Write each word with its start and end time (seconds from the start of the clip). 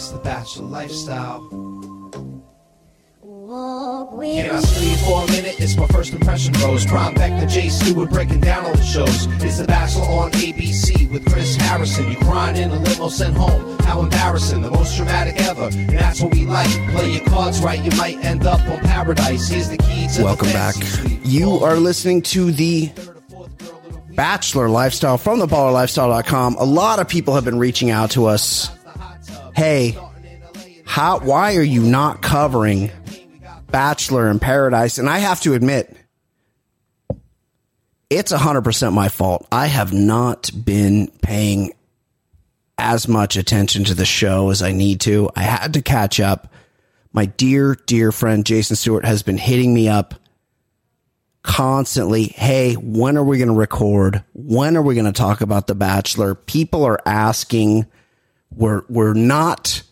It's 0.00 0.08
the 0.08 0.18
bachelor 0.20 0.64
lifestyle. 0.64 1.46
Can 3.20 4.50
I 4.50 4.60
sleep 4.60 4.98
for 5.00 5.24
a 5.24 5.26
minute? 5.26 5.60
It's 5.60 5.76
my 5.76 5.86
first 5.88 6.14
impression, 6.14 6.54
bros. 6.54 6.86
Prime 6.86 7.12
back 7.12 7.38
to 7.38 7.46
Jay 7.46 7.68
Stewart 7.68 8.08
breaking 8.08 8.40
down 8.40 8.64
all 8.64 8.72
the 8.72 8.82
shows. 8.82 9.26
It's 9.44 9.58
The 9.58 9.66
Bachelor 9.66 10.04
on 10.04 10.30
ABC 10.30 11.12
with 11.12 11.30
Chris 11.30 11.54
Harrison. 11.56 12.10
You 12.10 12.16
crying 12.16 12.56
in 12.56 12.70
a 12.70 12.78
limo 12.78 13.10
sent 13.10 13.36
home. 13.36 13.78
How 13.80 14.00
embarrassing, 14.00 14.62
the 14.62 14.70
most 14.70 14.96
dramatic 14.96 15.38
ever. 15.42 15.64
And 15.64 15.90
that's 15.90 16.22
what 16.22 16.32
we 16.32 16.46
like. 16.46 16.70
Play 16.92 17.10
your 17.16 17.24
cards 17.26 17.60
right, 17.60 17.84
you 17.84 17.94
might 17.98 18.24
end 18.24 18.46
up 18.46 18.66
on 18.70 18.78
paradise. 18.78 19.48
Here's 19.48 19.68
the 19.68 19.76
key 19.76 20.08
to 20.16 20.24
Welcome 20.24 20.46
the 20.48 20.54
back. 20.54 20.76
suite. 20.76 21.20
You 21.26 21.58
are 21.58 21.76
listening 21.76 22.22
to 22.22 22.52
the 22.52 22.90
Bachelor 24.12 24.70
Lifestyle 24.70 25.18
from 25.18 25.40
the 25.40 25.46
ballerlifestyle.com. 25.46 26.56
A 26.56 26.64
lot 26.64 27.00
of 27.00 27.08
people 27.08 27.34
have 27.34 27.44
been 27.44 27.58
reaching 27.58 27.90
out 27.90 28.12
to 28.12 28.24
us. 28.24 28.70
Hey, 29.60 29.94
how 30.86 31.18
why 31.18 31.56
are 31.56 31.62
you 31.62 31.82
not 31.82 32.22
covering 32.22 32.90
Bachelor 33.70 34.30
in 34.30 34.38
Paradise? 34.38 34.96
And 34.96 35.06
I 35.06 35.18
have 35.18 35.42
to 35.42 35.52
admit 35.52 35.94
it's 38.08 38.32
100% 38.32 38.94
my 38.94 39.10
fault. 39.10 39.46
I 39.52 39.66
have 39.66 39.92
not 39.92 40.50
been 40.64 41.08
paying 41.20 41.74
as 42.78 43.06
much 43.06 43.36
attention 43.36 43.84
to 43.84 43.94
the 43.94 44.06
show 44.06 44.48
as 44.48 44.62
I 44.62 44.72
need 44.72 45.02
to. 45.02 45.28
I 45.36 45.42
had 45.42 45.74
to 45.74 45.82
catch 45.82 46.20
up. 46.20 46.50
My 47.12 47.26
dear, 47.26 47.76
dear 47.84 48.12
friend 48.12 48.46
Jason 48.46 48.76
Stewart 48.76 49.04
has 49.04 49.22
been 49.22 49.36
hitting 49.36 49.74
me 49.74 49.90
up 49.90 50.14
constantly. 51.42 52.28
Hey, 52.28 52.76
when 52.76 53.18
are 53.18 53.24
we 53.24 53.36
going 53.36 53.48
to 53.48 53.54
record? 53.54 54.24
When 54.32 54.78
are 54.78 54.82
we 54.82 54.94
going 54.94 55.04
to 55.04 55.12
talk 55.12 55.42
about 55.42 55.66
The 55.66 55.74
Bachelor? 55.74 56.34
People 56.34 56.82
are 56.82 57.02
asking. 57.04 57.84
We're, 58.54 58.82
we're 58.88 59.14
not 59.14 59.82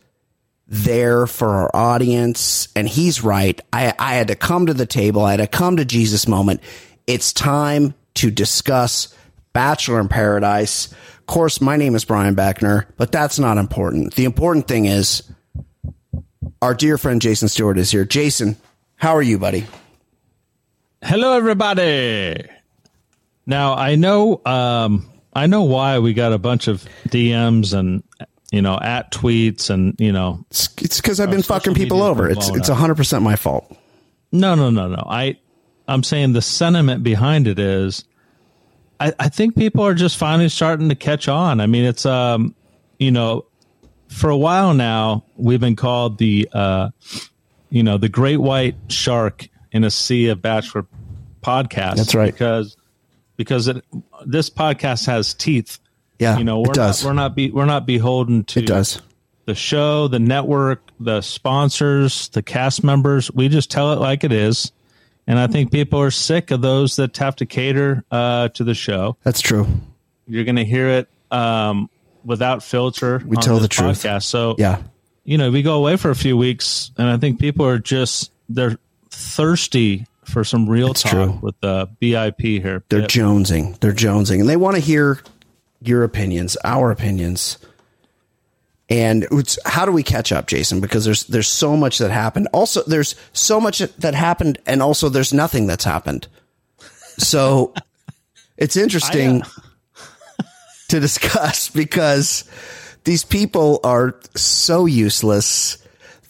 there 0.67 1.27
for 1.27 1.49
our 1.49 1.71
audience. 1.75 2.69
And 2.77 2.89
he's 2.89 3.23
right. 3.25 3.61
I, 3.73 3.95
I 3.99 4.15
had 4.15 4.29
to 4.29 4.35
come 4.35 4.67
to 4.67 4.75
the 4.75 4.87
table. 4.87 5.25
I 5.25 5.33
had 5.33 5.37
to 5.39 5.47
come 5.47 5.77
to 5.79 5.85
Jesus 5.85 6.29
moment. 6.29 6.61
It's 7.07 7.33
time 7.33 7.95
to 8.15 8.31
discuss 8.31 9.15
Bachelor 9.53 10.01
in 10.01 10.09
Paradise. 10.09 10.93
Of 10.93 11.27
course, 11.27 11.61
my 11.61 11.77
name 11.77 11.95
is 11.95 12.05
Brian 12.05 12.37
Beckner, 12.37 12.87
but 12.97 13.13
that's 13.13 13.39
not 13.39 13.59
important. 13.59 14.15
The 14.15 14.25
important 14.25 14.69
thing 14.69 14.85
is 14.85 15.23
our 16.61 16.75
dear 16.75 16.99
friend 16.99 17.23
Jason 17.23 17.49
Stewart 17.49 17.79
is 17.79 17.91
here. 17.91 18.05
Jason, 18.05 18.57
how 18.97 19.15
are 19.17 19.23
you, 19.23 19.39
buddy? 19.39 19.67
Hello, 21.03 21.37
everybody. 21.37 22.45
Now 23.47 23.75
I 23.75 23.95
know, 23.95 24.43
um, 24.45 25.09
I 25.33 25.47
know 25.47 25.63
why 25.63 26.01
we 26.01 26.13
got 26.13 26.33
a 26.33 26.39
bunch 26.39 26.69
of 26.69 26.85
DMs 27.09 27.73
and 27.73 28.03
you 28.53 28.63
know 28.63 28.79
at 28.81 29.13
tweets 29.13 29.71
and 29.71 29.95
you 29.99 30.13
know. 30.13 30.45
It's 30.51 31.01
because 31.01 31.21
I've 31.21 31.31
been 31.31 31.43
fucking 31.43 31.75
people 31.75 32.03
over. 32.03 32.29
It's 32.29 32.49
it's 32.51 32.69
hundred 32.69 32.97
percent 32.97 33.23
my 33.23 33.37
fault. 33.37 33.77
No, 34.31 34.55
no, 34.55 34.71
no, 34.71 34.89
no. 34.89 35.05
I, 35.09 35.39
I'm 35.87 36.03
saying 36.03 36.35
the 36.35 36.43
sentiment 36.43 37.03
behind 37.03 37.47
it 37.49 37.59
is, 37.59 38.05
I, 39.01 39.15
I 39.19 39.29
think 39.31 39.57
people 39.57 39.87
are 39.87 39.95
just 39.95 40.19
finally 40.19 40.51
starting 40.51 40.91
to 40.91 40.95
catch 40.95 41.29
on. 41.29 41.61
I 41.61 41.67
mean, 41.67 41.85
it's 41.85 42.05
um, 42.05 42.55
you 42.99 43.11
know, 43.11 43.47
for 44.09 44.31
a 44.31 44.37
while 44.37 44.75
now 44.75 45.25
we've 45.37 45.61
been 45.61 45.77
called 45.77 46.19
the 46.19 46.49
uh, 46.53 46.91
you 47.71 47.83
know, 47.83 47.99
the 47.99 48.09
great 48.09 48.39
white 48.39 48.77
shark 48.89 49.49
in 49.73 49.85
a 49.85 49.91
sea 49.91 50.29
of 50.29 50.43
bachelor 50.43 50.87
podcasts. 51.43 51.97
That's 51.97 52.15
right. 52.15 52.33
because 52.33 52.77
because 53.37 53.69
it, 53.69 53.85
this 54.27 54.51
podcast 54.51 55.07
has 55.07 55.35
teeth. 55.35 55.79
Yeah, 56.19 56.39
you 56.39 56.45
know, 56.45 56.61
we're 56.61 56.73
does. 56.73 57.03
not 57.05 57.09
we're 57.09 57.15
not 57.15 57.35
be 57.37 57.51
we're 57.51 57.65
not 57.67 57.87
beholden 57.87 58.45
to 58.45 58.61
It 58.61 58.67
does. 58.67 59.01
the 59.47 59.55
show, 59.55 60.09
the 60.09 60.19
network, 60.19 60.83
the 60.99 61.21
sponsors, 61.21 62.29
the 62.31 62.43
cast 62.43 62.83
members. 62.85 63.31
We 63.33 63.49
just 63.49 63.71
tell 63.71 63.93
it 63.93 64.01
like 64.01 64.25
it 64.25 64.33
is. 64.33 64.73
And 65.27 65.39
I 65.39 65.47
think 65.47 65.71
people 65.71 66.01
are 66.01 66.11
sick 66.11 66.51
of 66.51 66.63
those 66.63 66.97
that 66.97 67.17
have 67.19 67.37
to 67.37 67.47
cater 67.47 68.03
uh, 68.11 68.49
to 68.49 68.65
the 68.65 68.75
show. 68.75 69.17
That's 69.25 69.41
true. 69.43 69.67
You're 70.27 70.45
going 70.45 70.57
to 70.57 70.65
hear 70.65 70.89
it 70.89 71.09
um, 71.31 71.91
without 72.25 72.63
filter. 72.63 73.23
We 73.25 73.37
on 73.37 73.43
tell 73.43 73.59
the 73.59 73.69
truth. 73.69 74.03
Podcast. 74.03 74.23
So, 74.25 74.55
Yeah, 74.59 74.83
you 75.25 75.37
know, 75.37 75.51
we 75.51 75.61
go 75.63 75.75
away 75.75 75.97
for 75.99 76.09
a 76.11 76.15
few 76.17 76.37
weeks, 76.37 76.93
and 76.97 77.07
I 77.09 77.19
think 77.19 77.39
people 77.39 77.67
are 77.67 77.79
just 77.79 78.33
they're 78.49 78.79
thirsty 79.11 80.07
for 80.25 80.45
some 80.45 80.69
real 80.69 80.91
It's 80.93 81.03
talk 81.03 81.13
true. 81.13 81.39
with 81.43 81.61
the 81.61 81.89
BIP 82.01 82.63
here. 82.63 82.83
they're 82.89 83.01
Yep. 83.01 83.09
jonesing. 83.11 83.79
They're 83.81 83.93
jonesing, 83.93 84.41
and 84.41 84.49
they 84.49 84.57
want 84.57 84.77
to 84.77 84.81
hear 84.83 85.21
your 85.81 86.05
opinions, 86.05 86.57
our 86.65 86.91
opinions. 86.91 87.59
And 88.91 89.27
it's, 89.31 89.59
how 89.67 89.85
do 89.85 89.93
we 89.93 90.03
catch 90.03 90.33
up, 90.33 90.47
Jason? 90.47 90.81
Because 90.81 91.05
there's 91.05 91.25
there's 91.25 91.49
so 91.49 91.77
much 91.77 91.99
that 91.99 92.11
happened. 92.11 92.49
Also, 92.53 92.83
there's 92.85 93.15
so 93.33 93.61
much 93.61 93.79
that 93.81 94.15
happened, 94.15 94.59
and 94.67 94.83
also 94.83 95.09
there's 95.09 95.33
nothing 95.33 95.67
that's 95.67 95.85
happened. 95.85 96.27
So 97.19 97.75
it's 98.57 98.77
interesting 98.77 99.43
uh, 99.43 99.49
to 100.89 101.01
discuss 101.01 101.69
because 101.69 102.45
these 103.05 103.25
people 103.25 103.81
are 103.85 104.19
so 104.35 104.87
useless. 104.87 105.79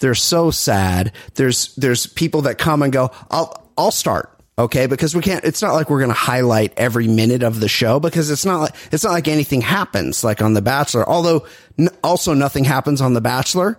They're 0.00 0.17
so 0.17 0.50
sad. 0.50 1.12
There's 1.34 1.75
there's 1.76 2.06
people 2.06 2.43
that 2.43 2.58
come 2.58 2.82
and 2.82 2.93
go. 2.93 3.12
I'll 3.31 3.70
I'll 3.76 3.93
start. 3.93 4.38
Okay, 4.58 4.87
because 4.87 5.14
we 5.14 5.22
can't. 5.22 5.44
It's 5.44 5.62
not 5.62 5.75
like 5.75 5.88
we're 5.88 6.00
going 6.00 6.10
to 6.10 6.14
highlight 6.14 6.72
every 6.76 7.06
minute 7.06 7.44
of 7.44 7.60
the 7.60 7.69
show 7.69 8.00
because 8.00 8.28
it's 8.28 8.44
not 8.44 8.60
like 8.60 8.75
it's 8.90 9.05
not 9.05 9.12
like 9.12 9.28
anything 9.28 9.60
happens 9.60 10.25
like 10.25 10.43
on 10.43 10.55
The 10.55 10.62
Bachelor. 10.62 11.08
Although 11.08 11.46
n- 11.78 11.90
also 12.02 12.34
nothing 12.34 12.64
happens 12.64 13.00
on 13.00 13.14
The 13.14 13.20
Bachelor. 13.20 13.78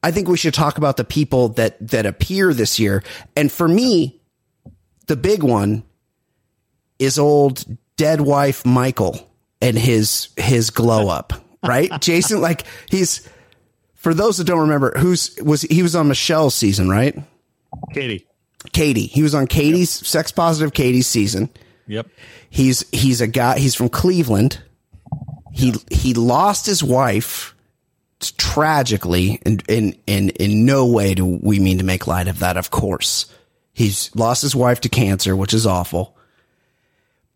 I 0.00 0.12
think 0.12 0.28
we 0.28 0.36
should 0.36 0.54
talk 0.54 0.78
about 0.78 0.98
the 0.98 1.04
people 1.04 1.48
that 1.50 1.88
that 1.88 2.06
appear 2.06 2.54
this 2.54 2.78
year. 2.78 3.02
And 3.34 3.50
for 3.50 3.66
me, 3.66 4.20
the 5.08 5.16
big 5.16 5.42
one 5.42 5.82
is 7.00 7.18
old 7.18 7.64
dead 7.96 8.20
wife 8.20 8.64
Michael 8.64 9.28
and 9.60 9.76
his 9.76 10.28
his 10.36 10.70
glow 10.70 11.08
up, 11.08 11.32
right? 11.66 11.90
Jason, 12.00 12.40
like 12.40 12.62
he's 12.88 13.28
for 13.96 14.14
those 14.14 14.36
that 14.38 14.44
don't 14.44 14.60
remember, 14.60 14.92
who's 14.96 15.36
was 15.42 15.62
he 15.62 15.82
was 15.82 15.96
on 15.96 16.06
Michelle's 16.06 16.54
season, 16.54 16.88
right? 16.88 17.18
Katie. 17.92 18.27
Katie. 18.72 19.06
He 19.06 19.22
was 19.22 19.34
on 19.34 19.46
Katie's 19.46 19.90
sex 19.90 20.32
positive 20.32 20.72
Katie's 20.72 21.06
season. 21.06 21.48
Yep. 21.86 22.08
He's 22.50 22.84
he's 22.92 23.20
a 23.20 23.26
guy. 23.26 23.58
He's 23.58 23.74
from 23.74 23.88
Cleveland. 23.88 24.60
He 25.52 25.74
he 25.90 26.14
lost 26.14 26.66
his 26.66 26.82
wife 26.82 27.54
tragically, 28.20 29.40
and 29.44 29.62
in 29.68 29.96
in 30.06 30.30
in 30.30 30.64
no 30.64 30.86
way 30.86 31.14
do 31.14 31.24
we 31.24 31.58
mean 31.58 31.78
to 31.78 31.84
make 31.84 32.06
light 32.06 32.28
of 32.28 32.40
that. 32.40 32.56
Of 32.56 32.70
course, 32.70 33.26
he's 33.72 34.14
lost 34.14 34.42
his 34.42 34.56
wife 34.56 34.80
to 34.82 34.88
cancer, 34.88 35.36
which 35.36 35.54
is 35.54 35.66
awful. 35.66 36.16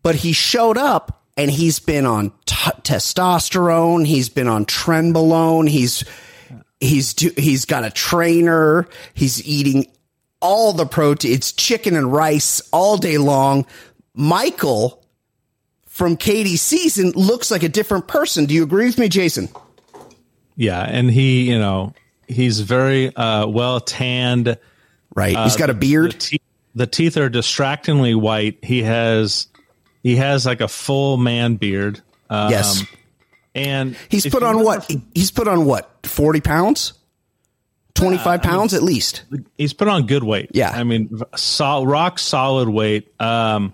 But 0.01 0.15
he 0.15 0.33
showed 0.33 0.77
up, 0.77 1.23
and 1.37 1.49
he's 1.49 1.79
been 1.79 2.05
on 2.05 2.31
t- 2.45 2.55
testosterone. 2.81 4.05
He's 4.05 4.29
been 4.29 4.47
on 4.47 4.65
trenbolone. 4.65 5.69
He's 5.69 6.03
he's 6.79 7.13
do, 7.13 7.31
he's 7.37 7.65
got 7.65 7.85
a 7.85 7.89
trainer. 7.89 8.87
He's 9.13 9.45
eating 9.47 9.87
all 10.43 10.73
the 10.73 10.85
protein. 10.85 11.31
It's 11.33 11.51
chicken 11.51 11.95
and 11.95 12.13
rice 12.13 12.61
all 12.71 12.97
day 12.97 13.17
long. 13.17 13.65
Michael 14.13 15.03
from 15.87 16.17
Katie's 16.17 16.61
season 16.61 17.11
looks 17.11 17.49
like 17.49 17.63
a 17.63 17.69
different 17.69 18.07
person. 18.07 18.45
Do 18.45 18.53
you 18.53 18.61
agree 18.63 18.85
with 18.85 18.99
me, 18.99 19.09
Jason? 19.09 19.49
Yeah, 20.55 20.81
and 20.81 21.09
he, 21.09 21.49
you 21.49 21.57
know, 21.57 21.93
he's 22.27 22.59
very 22.59 23.15
uh, 23.15 23.47
well 23.47 23.79
tanned. 23.79 24.57
Right. 25.15 25.37
he's 25.37 25.55
got 25.55 25.69
a 25.69 25.73
beard. 25.73 26.11
The, 26.11 26.17
te- 26.17 26.41
the 26.75 26.87
teeth 26.87 27.17
are 27.17 27.29
distractingly 27.29 28.13
white. 28.15 28.59
He 28.63 28.83
has 28.83 29.47
he 30.01 30.17
has 30.17 30.45
like 30.45 30.61
a 30.61 30.67
full 30.67 31.17
man 31.17 31.55
beard. 31.55 32.01
Um, 32.29 32.51
yes. 32.51 32.83
And 33.55 33.95
he's 34.09 34.25
put 34.27 34.43
on 34.43 34.63
what? 34.63 34.89
at- 34.91 34.97
He's 35.13 35.31
put 35.31 35.47
on 35.47 35.65
what? 35.65 35.89
40 36.05 36.41
pounds? 36.41 36.93
25 37.95 38.41
pounds 38.41 38.73
at 38.73 38.83
least. 38.83 39.23
he's 39.57 39.73
put 39.73 39.87
on 39.87 40.05
good 40.07 40.23
weight. 40.23 40.49
Yeah. 40.53 40.69
I 40.71 40.83
mean, 40.83 41.09
sol- 41.35 41.85
rock 41.87 42.19
solid 42.19 42.67
weight. 42.69 43.13
Um, 43.21 43.73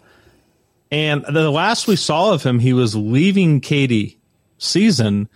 and 0.91 1.23
the 1.23 1.49
last 1.49 1.87
we 1.87 1.95
saw 1.95 2.33
of 2.33 2.43
him, 2.43 2.59
he 2.59 2.73
was 2.73 2.95
leaving 2.95 3.61
Katie 3.61 4.19
season 4.57 5.29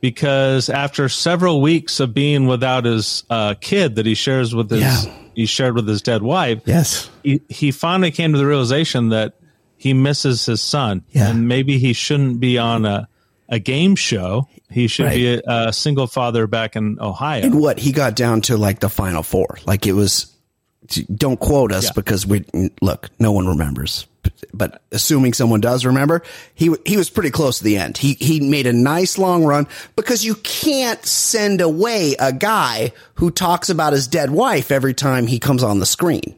because 0.00 0.68
after 0.68 1.08
several 1.08 1.60
weeks 1.60 2.00
of 2.00 2.14
being 2.14 2.46
without 2.46 2.84
his 2.84 3.24
uh, 3.30 3.54
kid 3.60 3.96
that 3.96 4.06
he 4.06 4.14
shares 4.14 4.54
with 4.54 4.70
his 4.70 4.80
Yeah. 4.80 5.12
he 5.34 5.46
shared 5.46 5.74
with 5.74 5.86
his 5.88 6.02
dead 6.02 6.22
wife, 6.22 6.62
Yes. 6.64 7.10
he, 7.22 7.40
he 7.48 7.70
finally 7.70 8.10
came 8.10 8.32
to 8.32 8.38
the 8.38 8.46
realization 8.46 9.10
that 9.10 9.34
he 9.76 9.92
misses 9.94 10.46
his 10.46 10.60
son 10.62 11.04
Yeah. 11.10 11.28
and 11.30 11.46
maybe 11.48 11.78
he 11.78 11.92
shouldn't 11.92 12.40
be 12.40 12.58
on 12.58 12.84
a, 12.86 13.08
a 13.48 13.58
game 13.58 13.96
show. 13.96 14.48
He 14.70 14.88
should 14.88 15.10
be 15.10 15.34
a, 15.34 15.42
a 15.46 15.72
single 15.72 16.06
father 16.06 16.46
back 16.46 16.76
in 16.76 16.98
Ohio. 17.00 17.42
And 17.42 17.60
what? 17.60 17.78
He 17.78 17.92
got 17.92 18.16
down 18.16 18.40
to 18.42 18.56
like 18.56 18.80
the 18.80 18.88
final 18.88 19.22
four. 19.22 19.58
Like 19.66 19.86
it 19.86 19.92
was, 19.92 20.32
don't 21.14 21.38
quote 21.38 21.72
us 21.72 21.84
Yeah. 21.84 21.90
because 21.94 22.26
we, 22.26 22.44
look, 22.80 23.10
no 23.18 23.32
one 23.32 23.46
remembers. 23.46 24.06
But 24.52 24.82
assuming 24.90 25.34
someone 25.34 25.60
does 25.60 25.84
remember, 25.84 26.20
he 26.54 26.74
he 26.84 26.96
was 26.96 27.08
pretty 27.10 27.30
close 27.30 27.58
to 27.58 27.64
the 27.64 27.76
end. 27.76 27.96
He 27.96 28.14
he 28.14 28.40
made 28.40 28.66
a 28.66 28.72
nice 28.72 29.18
long 29.18 29.44
run 29.44 29.68
because 29.94 30.24
you 30.24 30.34
can't 30.34 31.04
send 31.06 31.60
away 31.60 32.16
a 32.18 32.32
guy 32.32 32.92
who 33.14 33.30
talks 33.30 33.70
about 33.70 33.92
his 33.92 34.08
dead 34.08 34.32
wife 34.32 34.72
every 34.72 34.94
time 34.94 35.28
he 35.28 35.38
comes 35.38 35.62
on 35.62 35.78
the 35.78 35.86
screen. 35.86 36.36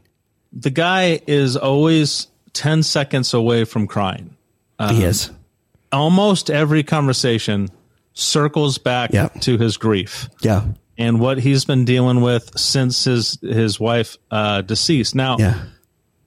the 0.53 0.69
guy 0.71 1.21
is 1.27 1.57
always 1.57 2.27
10 2.53 2.83
seconds 2.83 3.33
away 3.33 3.65
from 3.65 3.87
crying. 3.87 4.37
he 4.79 4.85
um, 4.85 5.03
is. 5.03 5.31
Almost 5.93 6.51
every 6.51 6.83
conversation 6.83 7.69
circles 8.13 8.79
back 8.79 9.11
Yeah. 9.13 9.29
to 9.41 9.57
his 9.59 9.77
grief 9.77 10.29
Yeah. 10.43 10.65
and 10.99 11.21
what 11.21 11.39
he's 11.39 11.65
been 11.65 11.85
dealing 11.85 12.21
with 12.21 12.51
since 12.59 13.05
his 13.05 13.39
his 13.43 13.79
wife 13.81 14.17
uh, 14.31 14.63
deceased. 14.63 15.15
Now, 15.15 15.37
Yeah. 15.39 15.55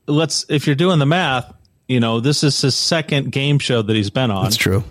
let's 0.08 0.46
if 0.50 0.66
you're 0.68 0.75
doing 0.75 1.00
the 1.00 1.06
math, 1.06 1.54
you 1.88 2.00
know, 2.00 2.19
this 2.19 2.44
is 2.44 2.60
his 2.62 2.75
second 2.75 3.31
game 3.31 3.60
show 3.60 3.81
that 3.81 3.96
he's 3.96 4.10
been 4.10 4.31
on. 4.31 4.44
That's 4.46 4.56
true. 4.58 4.84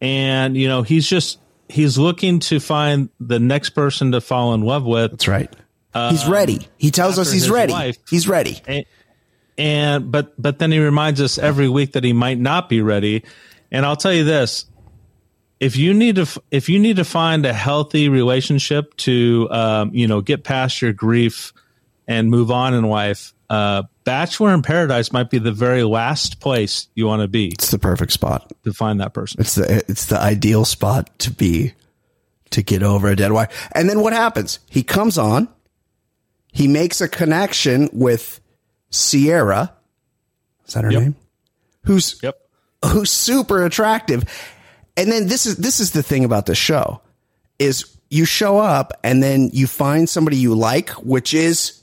And 0.00 0.56
you 0.56 0.68
know, 0.68 0.82
he's 0.82 1.06
just 1.08 1.38
he's 1.68 1.98
looking 1.98 2.38
to 2.38 2.60
find 2.60 3.08
the 3.18 3.38
next 3.40 3.70
person 3.70 4.12
to 4.12 4.20
fall 4.20 4.54
in 4.54 4.62
love 4.62 4.84
with 4.84 5.10
That's 5.10 5.28
right. 5.28 5.52
he's 6.10 6.26
ready. 6.28 6.66
He 6.78 6.90
tells 6.90 7.18
us 7.18 7.32
he's 7.32 7.50
ready. 7.50 7.72
wife- 7.72 7.98
he's 8.08 8.28
ready. 8.28 8.60
and, 8.68 8.84
and 9.58 10.12
but 10.12 10.40
but 10.40 10.58
then 10.58 10.70
he 10.70 10.78
reminds 10.78 11.20
us 11.20 11.38
every 11.38 11.68
week 11.68 11.92
that 11.92 12.04
he 12.04 12.12
might 12.12 12.38
not 12.38 12.68
be 12.68 12.80
ready 12.82 13.24
and 13.70 13.84
i'll 13.86 13.96
tell 13.96 14.12
you 14.12 14.24
this 14.24 14.66
if 15.60 15.76
you 15.76 15.94
need 15.94 16.16
to 16.16 16.26
if 16.50 16.68
you 16.68 16.78
need 16.78 16.96
to 16.96 17.04
find 17.04 17.46
a 17.46 17.52
healthy 17.52 18.08
relationship 18.08 18.94
to 18.96 19.48
um, 19.50 19.90
you 19.94 20.06
know 20.06 20.20
get 20.20 20.44
past 20.44 20.82
your 20.82 20.92
grief 20.92 21.52
and 22.06 22.30
move 22.30 22.50
on 22.50 22.74
in 22.74 22.84
life 22.84 23.32
uh, 23.48 23.82
bachelor 24.04 24.52
in 24.52 24.60
paradise 24.62 25.12
might 25.12 25.30
be 25.30 25.38
the 25.38 25.52
very 25.52 25.84
last 25.84 26.40
place 26.40 26.88
you 26.94 27.06
want 27.06 27.22
to 27.22 27.28
be 27.28 27.48
It's 27.48 27.70
the 27.70 27.78
perfect 27.78 28.12
spot. 28.12 28.52
to 28.64 28.72
find 28.72 29.00
that 29.00 29.14
person 29.14 29.40
It's 29.40 29.54
the 29.54 29.84
it's 29.88 30.06
the 30.06 30.20
ideal 30.20 30.64
spot 30.64 31.16
to 31.20 31.30
be 31.30 31.72
to 32.50 32.62
get 32.62 32.82
over 32.82 33.08
a 33.08 33.16
dead 33.16 33.32
wife. 33.32 33.68
And 33.72 33.88
then 33.90 34.00
what 34.00 34.12
happens? 34.12 34.60
He 34.70 34.82
comes 34.84 35.18
on. 35.18 35.48
He 36.52 36.68
makes 36.68 37.00
a 37.00 37.08
connection 37.08 37.88
with 37.92 38.40
Sierra. 38.90 39.72
Is 40.66 40.74
that 40.74 40.84
her 40.84 40.92
Yep. 40.92 41.02
name? 41.02 41.16
Who's 41.84 42.20
yep 42.22 42.36
who's 42.84 43.10
super 43.10 43.64
attractive. 43.64 44.24
And 44.96 45.10
then 45.10 45.26
this 45.28 45.46
is 45.46 45.56
this 45.56 45.80
is 45.80 45.92
the 45.92 46.02
thing 46.02 46.24
about 46.24 46.46
the 46.46 46.54
show 46.54 47.00
is 47.58 47.96
you 48.10 48.24
show 48.24 48.58
up 48.58 48.92
and 49.02 49.22
then 49.22 49.50
you 49.52 49.66
find 49.66 50.08
somebody 50.08 50.36
you 50.36 50.54
like, 50.54 50.90
which 50.90 51.34
is 51.34 51.82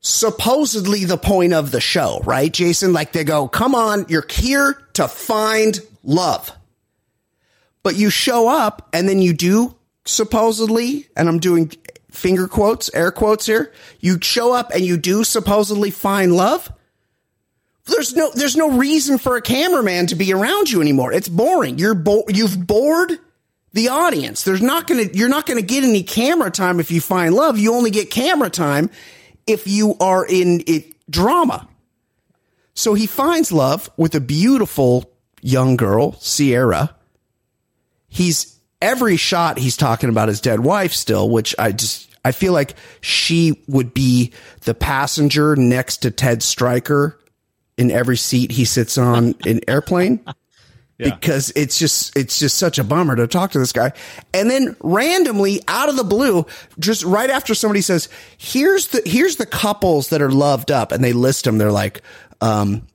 supposedly 0.00 1.04
the 1.04 1.18
point 1.18 1.52
of 1.52 1.70
the 1.70 1.80
show, 1.80 2.20
right? 2.24 2.52
Jason, 2.52 2.92
like 2.92 3.12
they 3.12 3.24
go, 3.24 3.48
"Come 3.48 3.74
on, 3.74 4.06
you're 4.08 4.26
here 4.28 4.80
to 4.94 5.06
find 5.06 5.80
love." 6.02 6.52
But 7.82 7.96
you 7.96 8.10
show 8.10 8.48
up 8.48 8.88
and 8.92 9.08
then 9.08 9.20
you 9.20 9.32
do 9.32 9.74
supposedly, 10.04 11.08
and 11.16 11.28
I'm 11.28 11.38
doing 11.38 11.72
finger 12.10 12.48
quotes, 12.48 12.92
air 12.94 13.10
quotes 13.10 13.46
here. 13.46 13.72
You 14.00 14.18
show 14.20 14.52
up 14.52 14.70
and 14.74 14.84
you 14.84 14.96
do 14.96 15.24
supposedly 15.24 15.90
find 15.90 16.34
love 16.34 16.70
there's 17.86 18.14
no 18.14 18.30
there's 18.34 18.56
no 18.56 18.70
reason 18.70 19.18
for 19.18 19.36
a 19.36 19.42
cameraman 19.42 20.06
to 20.08 20.14
be 20.14 20.32
around 20.32 20.70
you 20.70 20.80
anymore. 20.80 21.12
It's 21.12 21.28
boring. 21.28 21.78
You're 21.78 21.94
bo- 21.94 22.24
you've 22.28 22.66
bored 22.66 23.18
the 23.72 23.88
audience. 23.88 24.44
There's 24.44 24.62
not 24.62 24.86
gonna 24.86 25.04
you're 25.12 25.28
not 25.28 25.46
gonna 25.46 25.62
get 25.62 25.84
any 25.84 26.02
camera 26.02 26.50
time 26.50 26.80
if 26.80 26.90
you 26.90 27.00
find 27.00 27.34
love. 27.34 27.58
You 27.58 27.74
only 27.74 27.90
get 27.90 28.10
camera 28.10 28.50
time 28.50 28.90
if 29.46 29.66
you 29.66 29.96
are 30.00 30.24
in 30.26 30.62
it 30.66 30.94
drama. 31.10 31.68
So 32.74 32.94
he 32.94 33.06
finds 33.06 33.52
love 33.52 33.90
with 33.96 34.14
a 34.14 34.20
beautiful 34.20 35.10
young 35.42 35.76
girl, 35.76 36.12
Sierra. 36.20 36.94
He's 38.08 38.58
every 38.80 39.16
shot 39.16 39.58
he's 39.58 39.76
talking 39.76 40.08
about 40.08 40.28
his 40.28 40.40
dead 40.40 40.60
wife 40.60 40.92
still, 40.92 41.28
which 41.28 41.54
I 41.58 41.72
just 41.72 42.08
I 42.24 42.32
feel 42.32 42.52
like 42.52 42.74
she 43.00 43.62
would 43.66 43.94
be 43.94 44.32
the 44.62 44.74
passenger 44.74 45.56
next 45.56 45.98
to 45.98 46.10
Ted 46.10 46.42
Striker 46.42 47.19
in 47.80 47.90
every 47.90 48.16
seat 48.16 48.52
he 48.52 48.64
sits 48.64 48.98
on 48.98 49.34
in 49.46 49.60
airplane 49.68 50.20
because 50.98 51.50
it's 51.56 51.78
just 51.78 52.16
it's 52.16 52.38
just 52.38 52.58
such 52.58 52.78
a 52.78 52.84
bummer 52.84 53.16
to 53.16 53.26
talk 53.26 53.52
to 53.52 53.58
this 53.58 53.72
guy. 53.72 53.92
And 54.34 54.50
then 54.50 54.76
randomly 54.80 55.62
out 55.66 55.88
of 55.88 55.96
the 55.96 56.04
blue 56.04 56.46
just 56.78 57.04
right 57.04 57.30
after 57.30 57.54
somebody 57.54 57.80
says 57.80 58.08
here's 58.36 58.88
the 58.88 59.02
here's 59.06 59.36
the 59.36 59.46
couples 59.46 60.10
that 60.10 60.20
are 60.20 60.30
loved 60.30 60.70
up. 60.70 60.92
And 60.92 61.02
they 61.02 61.14
list 61.14 61.44
them. 61.44 61.58
They're 61.58 61.72
like 61.72 62.02
um 62.40 62.86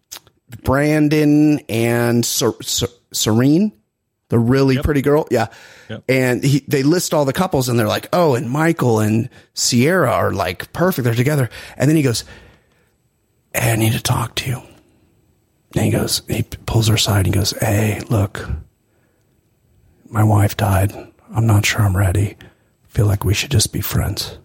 Brandon 0.63 1.59
and 1.67 2.23
Ser- 2.23 2.61
Ser- 2.61 2.87
Serene 3.11 3.71
the 4.29 4.39
really 4.39 4.77
pretty 4.77 5.01
girl. 5.01 5.27
Yeah. 5.31 5.47
And 6.09 6.43
he, 6.43 6.63
they 6.67 6.81
list 6.83 7.13
all 7.13 7.25
the 7.25 7.33
couples 7.33 7.69
and 7.69 7.79
they're 7.79 7.87
like 7.87 8.09
oh 8.13 8.35
and 8.35 8.49
Michael 8.49 8.99
and 8.99 9.29
Sierra 9.55 10.11
are 10.11 10.31
like 10.31 10.71
perfect. 10.73 11.05
They're 11.05 11.15
together. 11.15 11.49
And 11.75 11.89
then 11.89 11.95
he 11.97 12.03
goes 12.03 12.23
I 13.55 13.75
need 13.77 13.93
to 13.93 14.01
talk 14.01 14.35
to 14.35 14.49
you. 14.49 14.61
And 15.75 15.83
he 15.85 15.91
goes, 15.91 16.21
he 16.27 16.43
pulls 16.65 16.87
her 16.87 16.95
aside. 16.95 17.25
And 17.25 17.27
he 17.27 17.33
goes, 17.33 17.51
Hey, 17.59 18.01
look, 18.09 18.47
my 20.09 20.23
wife 20.23 20.55
died. 20.57 20.93
I'm 21.33 21.45
not 21.45 21.65
sure 21.65 21.81
I'm 21.81 21.95
ready. 21.97 22.37
I 22.41 22.87
Feel 22.87 23.05
like 23.07 23.25
we 23.25 23.33
should 23.33 23.51
just 23.51 23.73
be 23.73 23.81
friends. 23.81 24.37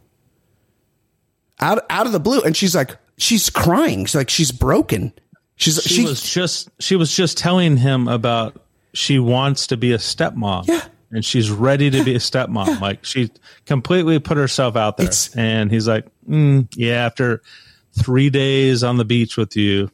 Out, 1.61 1.83
out 1.91 2.07
of 2.07 2.13
the 2.13 2.21
blue. 2.21 2.41
And 2.41 2.57
she's 2.57 2.75
like, 2.75 2.97
she's 3.19 3.49
crying. 3.51 4.07
She's 4.07 4.15
like, 4.17 4.31
she's 4.31 4.51
broken. 4.51 5.13
She's, 5.57 5.81
she 5.83 5.97
she, 5.97 6.05
was 6.05 6.23
just 6.23 6.71
she 6.81 6.97
was 6.97 7.15
just 7.15 7.37
telling 7.37 7.77
him 7.77 8.09
about 8.09 8.61
she 8.95 9.19
wants 9.19 9.67
to 9.69 9.77
be 9.77 9.93
a 9.93 9.99
stepmom. 9.99 10.67
Yeah. 10.67 10.81
And 11.13 11.23
she's 11.25 11.51
ready 11.51 11.91
to 11.91 12.03
be 12.03 12.15
a 12.15 12.19
stepmom. 12.19 12.81
Like 12.81 13.05
she 13.05 13.31
completely 13.67 14.19
put 14.21 14.37
herself 14.39 14.75
out 14.75 14.97
there. 14.97 15.07
It's- 15.07 15.37
and 15.37 15.71
he's 15.71 15.87
like, 15.87 16.07
mm, 16.29 16.67
yeah, 16.75 17.05
after 17.05 17.43
three 17.93 18.31
days 18.31 18.83
on 18.83 18.97
the 18.97 19.05
beach 19.05 19.37
with 19.37 19.55
you, 19.55 19.91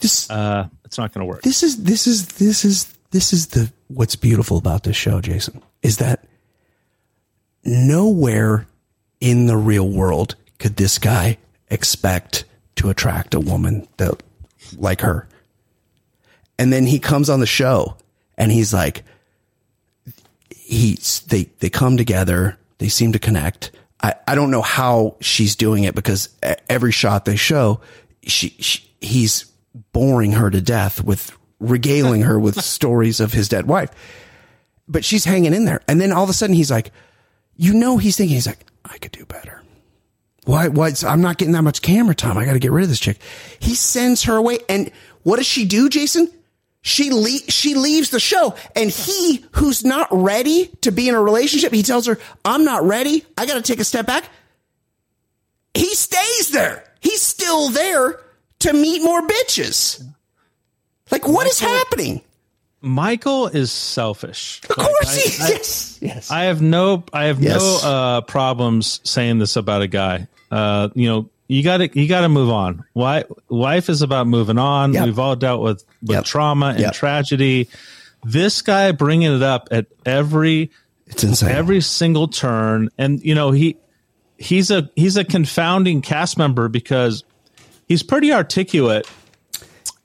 this, 0.00 0.30
uh, 0.30 0.68
it's 0.84 0.98
not 0.98 1.12
going 1.12 1.26
to 1.26 1.26
work. 1.26 1.42
this 1.42 1.62
is, 1.62 1.82
this 1.82 2.06
is, 2.06 2.26
this 2.28 2.64
is, 2.64 2.86
this 3.10 3.32
is 3.32 3.48
the, 3.48 3.72
what's 3.88 4.16
beautiful 4.16 4.58
about 4.58 4.82
this 4.82 4.96
show, 4.96 5.20
Jason, 5.20 5.62
is 5.82 5.98
that 5.98 6.26
nowhere 7.64 8.66
in 9.20 9.46
the 9.46 9.56
real 9.56 9.88
world 9.88 10.36
could 10.58 10.76
this 10.76 10.98
guy 10.98 11.38
expect 11.70 12.44
to 12.76 12.90
attract 12.90 13.34
a 13.34 13.40
woman 13.40 13.88
that 13.96 14.22
like 14.76 15.00
her. 15.00 15.28
And 16.58 16.72
then 16.72 16.86
he 16.86 16.98
comes 16.98 17.28
on 17.28 17.40
the 17.40 17.46
show 17.46 17.96
and 18.36 18.52
he's 18.52 18.72
like, 18.72 19.02
he's, 20.54 21.20
they, 21.20 21.44
they 21.60 21.70
come 21.70 21.96
together. 21.96 22.58
They 22.78 22.88
seem 22.88 23.12
to 23.12 23.18
connect. 23.18 23.70
I, 24.02 24.14
I 24.28 24.34
don't 24.34 24.50
know 24.50 24.62
how 24.62 25.16
she's 25.20 25.56
doing 25.56 25.84
it 25.84 25.94
because 25.94 26.28
every 26.68 26.92
shot 26.92 27.24
they 27.24 27.36
show, 27.36 27.80
she, 28.22 28.50
she 28.58 28.86
he's 29.00 29.50
boring 29.92 30.32
her 30.32 30.50
to 30.50 30.60
death 30.60 31.02
with 31.02 31.36
regaling 31.58 32.22
her 32.22 32.38
with 32.38 32.60
stories 32.62 33.20
of 33.20 33.32
his 33.32 33.48
dead 33.48 33.66
wife. 33.66 33.90
But 34.88 35.04
she's 35.04 35.24
hanging 35.24 35.54
in 35.54 35.64
there. 35.64 35.80
And 35.88 36.00
then 36.00 36.12
all 36.12 36.24
of 36.24 36.30
a 36.30 36.32
sudden 36.32 36.54
he's 36.54 36.70
like, 36.70 36.92
you 37.56 37.74
know, 37.74 37.98
he's 37.98 38.16
thinking, 38.16 38.34
he's 38.34 38.46
like, 38.46 38.64
I 38.84 38.98
could 38.98 39.12
do 39.12 39.24
better. 39.24 39.62
Why? 40.44 40.68
Why? 40.68 40.92
I'm 41.04 41.22
not 41.22 41.38
getting 41.38 41.52
that 41.52 41.62
much 41.62 41.82
camera 41.82 42.14
time. 42.14 42.38
I 42.38 42.44
got 42.44 42.52
to 42.52 42.60
get 42.60 42.70
rid 42.70 42.84
of 42.84 42.88
this 42.88 43.00
chick. 43.00 43.18
He 43.58 43.74
sends 43.74 44.24
her 44.24 44.36
away. 44.36 44.58
And 44.68 44.92
what 45.24 45.36
does 45.36 45.46
she 45.46 45.64
do, 45.64 45.88
Jason? 45.88 46.30
She 46.82 47.10
le- 47.10 47.50
she 47.50 47.74
leaves 47.74 48.10
the 48.10 48.20
show 48.20 48.54
and 48.76 48.88
he, 48.90 49.44
who's 49.52 49.84
not 49.84 50.06
ready 50.12 50.68
to 50.82 50.92
be 50.92 51.08
in 51.08 51.16
a 51.16 51.20
relationship, 51.20 51.72
he 51.72 51.82
tells 51.82 52.06
her, 52.06 52.16
I'm 52.44 52.64
not 52.64 52.84
ready. 52.84 53.24
I 53.36 53.44
got 53.44 53.54
to 53.54 53.62
take 53.62 53.80
a 53.80 53.84
step 53.84 54.06
back. 54.06 54.28
He 55.74 55.92
stays 55.96 56.50
there. 56.52 56.84
He's 57.00 57.20
still 57.20 57.70
there 57.70 58.20
to 58.60 58.72
meet 58.72 59.02
more 59.02 59.22
bitches. 59.22 60.02
Like, 61.10 61.26
what 61.28 61.46
is 61.46 61.60
happening? 61.60 62.22
Michael 62.80 63.46
is 63.48 63.72
selfish. 63.72 64.60
Of 64.68 64.76
course 64.76 65.14
he 65.16 65.22
is. 65.30 65.38
Yes. 65.38 65.98
Yes. 66.02 66.30
I 66.30 66.44
have 66.44 66.60
no 66.62 67.04
I 67.12 67.24
have 67.24 67.42
Yes. 67.42 67.60
no 67.60 67.78
uh 67.88 68.20
problems 68.22 69.00
saying 69.02 69.38
this 69.38 69.56
about 69.56 69.82
a 69.82 69.88
guy. 69.88 70.28
Uh 70.50 70.88
you 70.94 71.08
know, 71.08 71.30
you 71.48 71.62
got 71.64 71.78
to 71.78 71.98
you 72.00 72.06
got 72.08 72.20
to 72.20 72.28
move 72.28 72.50
on. 72.50 72.84
Why 72.92 73.24
life 73.48 73.88
is 73.88 74.02
about 74.02 74.26
moving 74.26 74.58
on. 74.58 74.92
Yep. 74.92 75.04
We've 75.06 75.18
all 75.18 75.34
dealt 75.36 75.62
with 75.62 75.84
with 76.02 76.10
Yep. 76.16 76.24
trauma 76.26 76.66
and 76.70 76.80
Yep. 76.80 76.92
tragedy. 76.94 77.68
This 78.24 78.62
guy 78.62 78.92
bringing 78.92 79.34
it 79.34 79.42
up 79.42 79.68
at 79.70 79.86
every 80.04 80.70
it's 81.06 81.24
insane. 81.24 81.48
every 81.50 81.80
single 81.80 82.28
turn 82.28 82.90
and 82.98 83.20
you 83.24 83.34
know, 83.34 83.50
he 83.52 83.78
he's 84.38 84.70
a 84.70 84.90
he's 84.96 85.16
a 85.16 85.24
confounding 85.24 86.02
cast 86.02 86.36
member 86.38 86.68
because 86.68 87.24
he's 87.86 88.02
pretty 88.02 88.32
articulate 88.32 89.08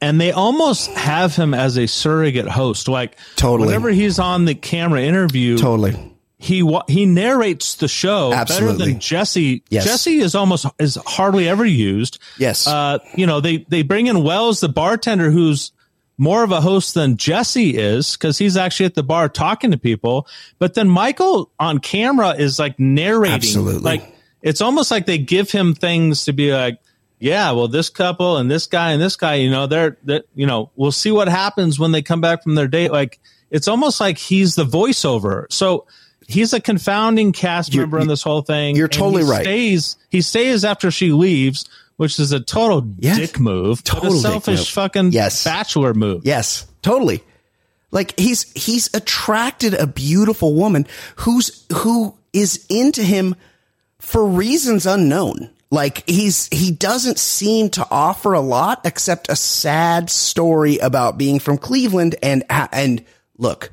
and 0.01 0.19
they 0.19 0.31
almost 0.31 0.89
have 0.91 1.35
him 1.35 1.53
as 1.53 1.77
a 1.77 1.87
surrogate 1.87 2.47
host 2.47 2.87
like 2.87 3.17
Totally. 3.35 3.67
whenever 3.67 3.89
he's 3.89 4.19
on 4.19 4.45
the 4.45 4.55
camera 4.55 5.01
interview 5.01 5.57
totally. 5.57 5.95
he 6.39 6.67
he 6.87 7.05
narrates 7.05 7.75
the 7.75 7.87
show 7.87 8.31
better 8.31 8.73
than 8.73 8.99
Jesse. 8.99 9.63
Yes. 9.69 9.85
Jesse 9.85 10.17
is 10.19 10.33
almost 10.33 10.65
is 10.79 10.97
hardly 11.05 11.47
ever 11.47 11.65
used. 11.65 12.17
Yes. 12.39 12.65
Uh, 12.67 12.97
you 13.15 13.27
know 13.27 13.39
they 13.41 13.57
they 13.69 13.83
bring 13.83 14.07
in 14.07 14.23
Wells, 14.23 14.59
the 14.59 14.69
bartender, 14.69 15.29
who's 15.29 15.71
more 16.17 16.43
of 16.43 16.51
a 16.51 16.61
host 16.61 16.93
than 16.93 17.17
Jesse 17.17 17.77
is 17.77 18.13
because 18.13 18.37
he's 18.37 18.57
actually 18.57 18.85
at 18.87 18.95
the 18.95 19.03
bar 19.03 19.29
talking 19.29 19.71
to 19.71 19.77
people. 19.77 20.27
But 20.59 20.73
then 20.73 20.87
Michael 20.87 21.51
on 21.59 21.77
camera 21.79 22.31
is 22.31 22.57
like 22.57 22.79
narrating. 22.79 23.35
Absolutely. 23.35 23.81
Like 23.81 24.15
it's 24.41 24.61
almost 24.61 24.89
like 24.89 25.05
they 25.05 25.19
give 25.19 25.51
him 25.51 25.75
things 25.75 26.25
to 26.25 26.33
be 26.33 26.51
like. 26.53 26.79
Yeah, 27.21 27.51
well, 27.51 27.67
this 27.67 27.89
couple 27.89 28.37
and 28.37 28.49
this 28.49 28.65
guy 28.65 28.91
and 28.91 29.01
this 29.01 29.15
guy, 29.15 29.35
you 29.35 29.49
know, 29.51 29.67
they're, 29.67 29.97
they're, 30.03 30.23
you 30.35 30.47
know, 30.47 30.71
we'll 30.75 30.91
see 30.91 31.11
what 31.11 31.27
happens 31.29 31.79
when 31.79 31.91
they 31.91 32.01
come 32.01 32.19
back 32.19 32.41
from 32.43 32.55
their 32.55 32.67
date. 32.67 32.91
Like, 32.91 33.19
it's 33.51 33.67
almost 33.67 33.99
like 34.01 34.17
he's 34.17 34.55
the 34.55 34.65
voiceover. 34.65 35.45
So 35.51 35.85
he's 36.27 36.51
a 36.53 36.59
confounding 36.59 37.31
cast 37.31 37.73
You're- 37.73 37.83
member 37.85 37.99
in 37.99 38.07
this 38.07 38.23
whole 38.23 38.41
thing. 38.41 38.75
you're 38.75 38.87
totally 38.87 39.23
he 39.23 39.29
right. 39.29 39.43
Stays, 39.43 39.95
he 40.09 40.21
stays 40.21 40.65
after 40.65 40.89
she 40.89 41.11
leaves, 41.11 41.69
which 41.97 42.19
is 42.19 42.31
a 42.31 42.39
total 42.39 42.87
Yes. 42.97 43.17
dick 43.17 43.39
move, 43.39 43.83
Total 43.83 44.13
a 44.13 44.17
selfish 44.17 44.71
fucking 44.71 45.11
Yes. 45.11 45.43
bachelor 45.43 45.93
move. 45.93 46.23
Yes, 46.25 46.65
totally. 46.81 47.23
Like 47.91 48.17
he's 48.17 48.49
he's 48.53 48.89
attracted 48.95 49.73
a 49.73 49.85
beautiful 49.85 50.53
woman 50.55 50.87
who's 51.17 51.65
who 51.73 52.15
is 52.33 52.65
into 52.69 53.03
him 53.03 53.35
for 53.99 54.25
reasons 54.25 54.85
unknown. 54.85 55.49
Like 55.71 56.07
he's 56.07 56.47
he 56.51 56.71
doesn't 56.71 57.17
seem 57.17 57.69
to 57.71 57.87
offer 57.89 58.33
a 58.33 58.41
lot 58.41 58.81
except 58.85 59.29
a 59.29 59.35
sad 59.35 60.09
story 60.09 60.77
about 60.77 61.17
being 61.17 61.39
from 61.39 61.57
Cleveland 61.57 62.15
and 62.21 62.43
and 62.49 63.03
look, 63.37 63.71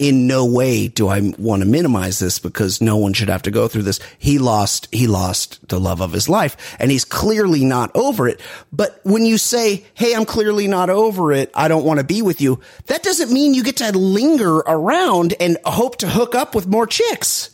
in 0.00 0.26
no 0.26 0.46
way 0.46 0.88
do 0.88 1.08
I 1.08 1.20
want 1.38 1.62
to 1.62 1.68
minimize 1.68 2.18
this 2.18 2.38
because 2.38 2.80
no 2.80 2.96
one 2.96 3.12
should 3.12 3.28
have 3.28 3.42
to 3.42 3.50
go 3.50 3.68
through 3.68 3.82
this. 3.82 4.00
He 4.18 4.38
lost, 4.38 4.88
he 4.90 5.06
lost 5.06 5.68
the 5.68 5.78
love 5.78 6.00
of 6.00 6.12
his 6.12 6.26
life 6.26 6.74
and 6.80 6.90
he's 6.90 7.04
clearly 7.04 7.66
not 7.66 7.94
over 7.94 8.26
it. 8.26 8.40
But 8.72 8.98
when 9.04 9.26
you 9.26 9.36
say, 9.36 9.84
Hey, 9.92 10.14
I'm 10.14 10.24
clearly 10.24 10.68
not 10.68 10.88
over 10.88 11.32
it. 11.32 11.50
I 11.54 11.68
don't 11.68 11.84
want 11.84 12.00
to 12.00 12.04
be 12.04 12.22
with 12.22 12.40
you. 12.40 12.60
That 12.86 13.02
doesn't 13.02 13.30
mean 13.30 13.52
you 13.52 13.62
get 13.62 13.76
to 13.76 13.96
linger 13.96 14.56
around 14.56 15.34
and 15.38 15.58
hope 15.66 15.96
to 15.96 16.08
hook 16.08 16.34
up 16.34 16.54
with 16.54 16.66
more 16.66 16.86
chicks. 16.86 17.50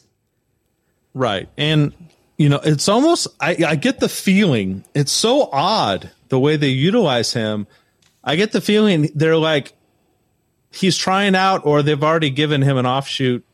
Right. 1.14 1.48
And, 1.56 1.94
you 2.36 2.48
know, 2.48 2.60
it's 2.62 2.88
almost, 2.88 3.28
I, 3.40 3.56
I 3.66 3.76
get 3.76 4.00
the 4.00 4.08
feeling, 4.08 4.84
it's 4.94 5.12
so 5.12 5.48
odd 5.52 6.10
the 6.28 6.38
way 6.38 6.56
they 6.56 6.68
utilize 6.68 7.32
him. 7.32 7.66
I 8.22 8.36
get 8.36 8.52
the 8.52 8.60
feeling 8.60 9.08
they're 9.14 9.36
like, 9.36 9.72
he's 10.72 10.96
trying 10.96 11.34
out 11.34 11.64
or 11.64 11.82
they've 11.82 12.02
already 12.02 12.30
given 12.30 12.60
him 12.62 12.76
an 12.76 12.84
offshoot 12.86 13.44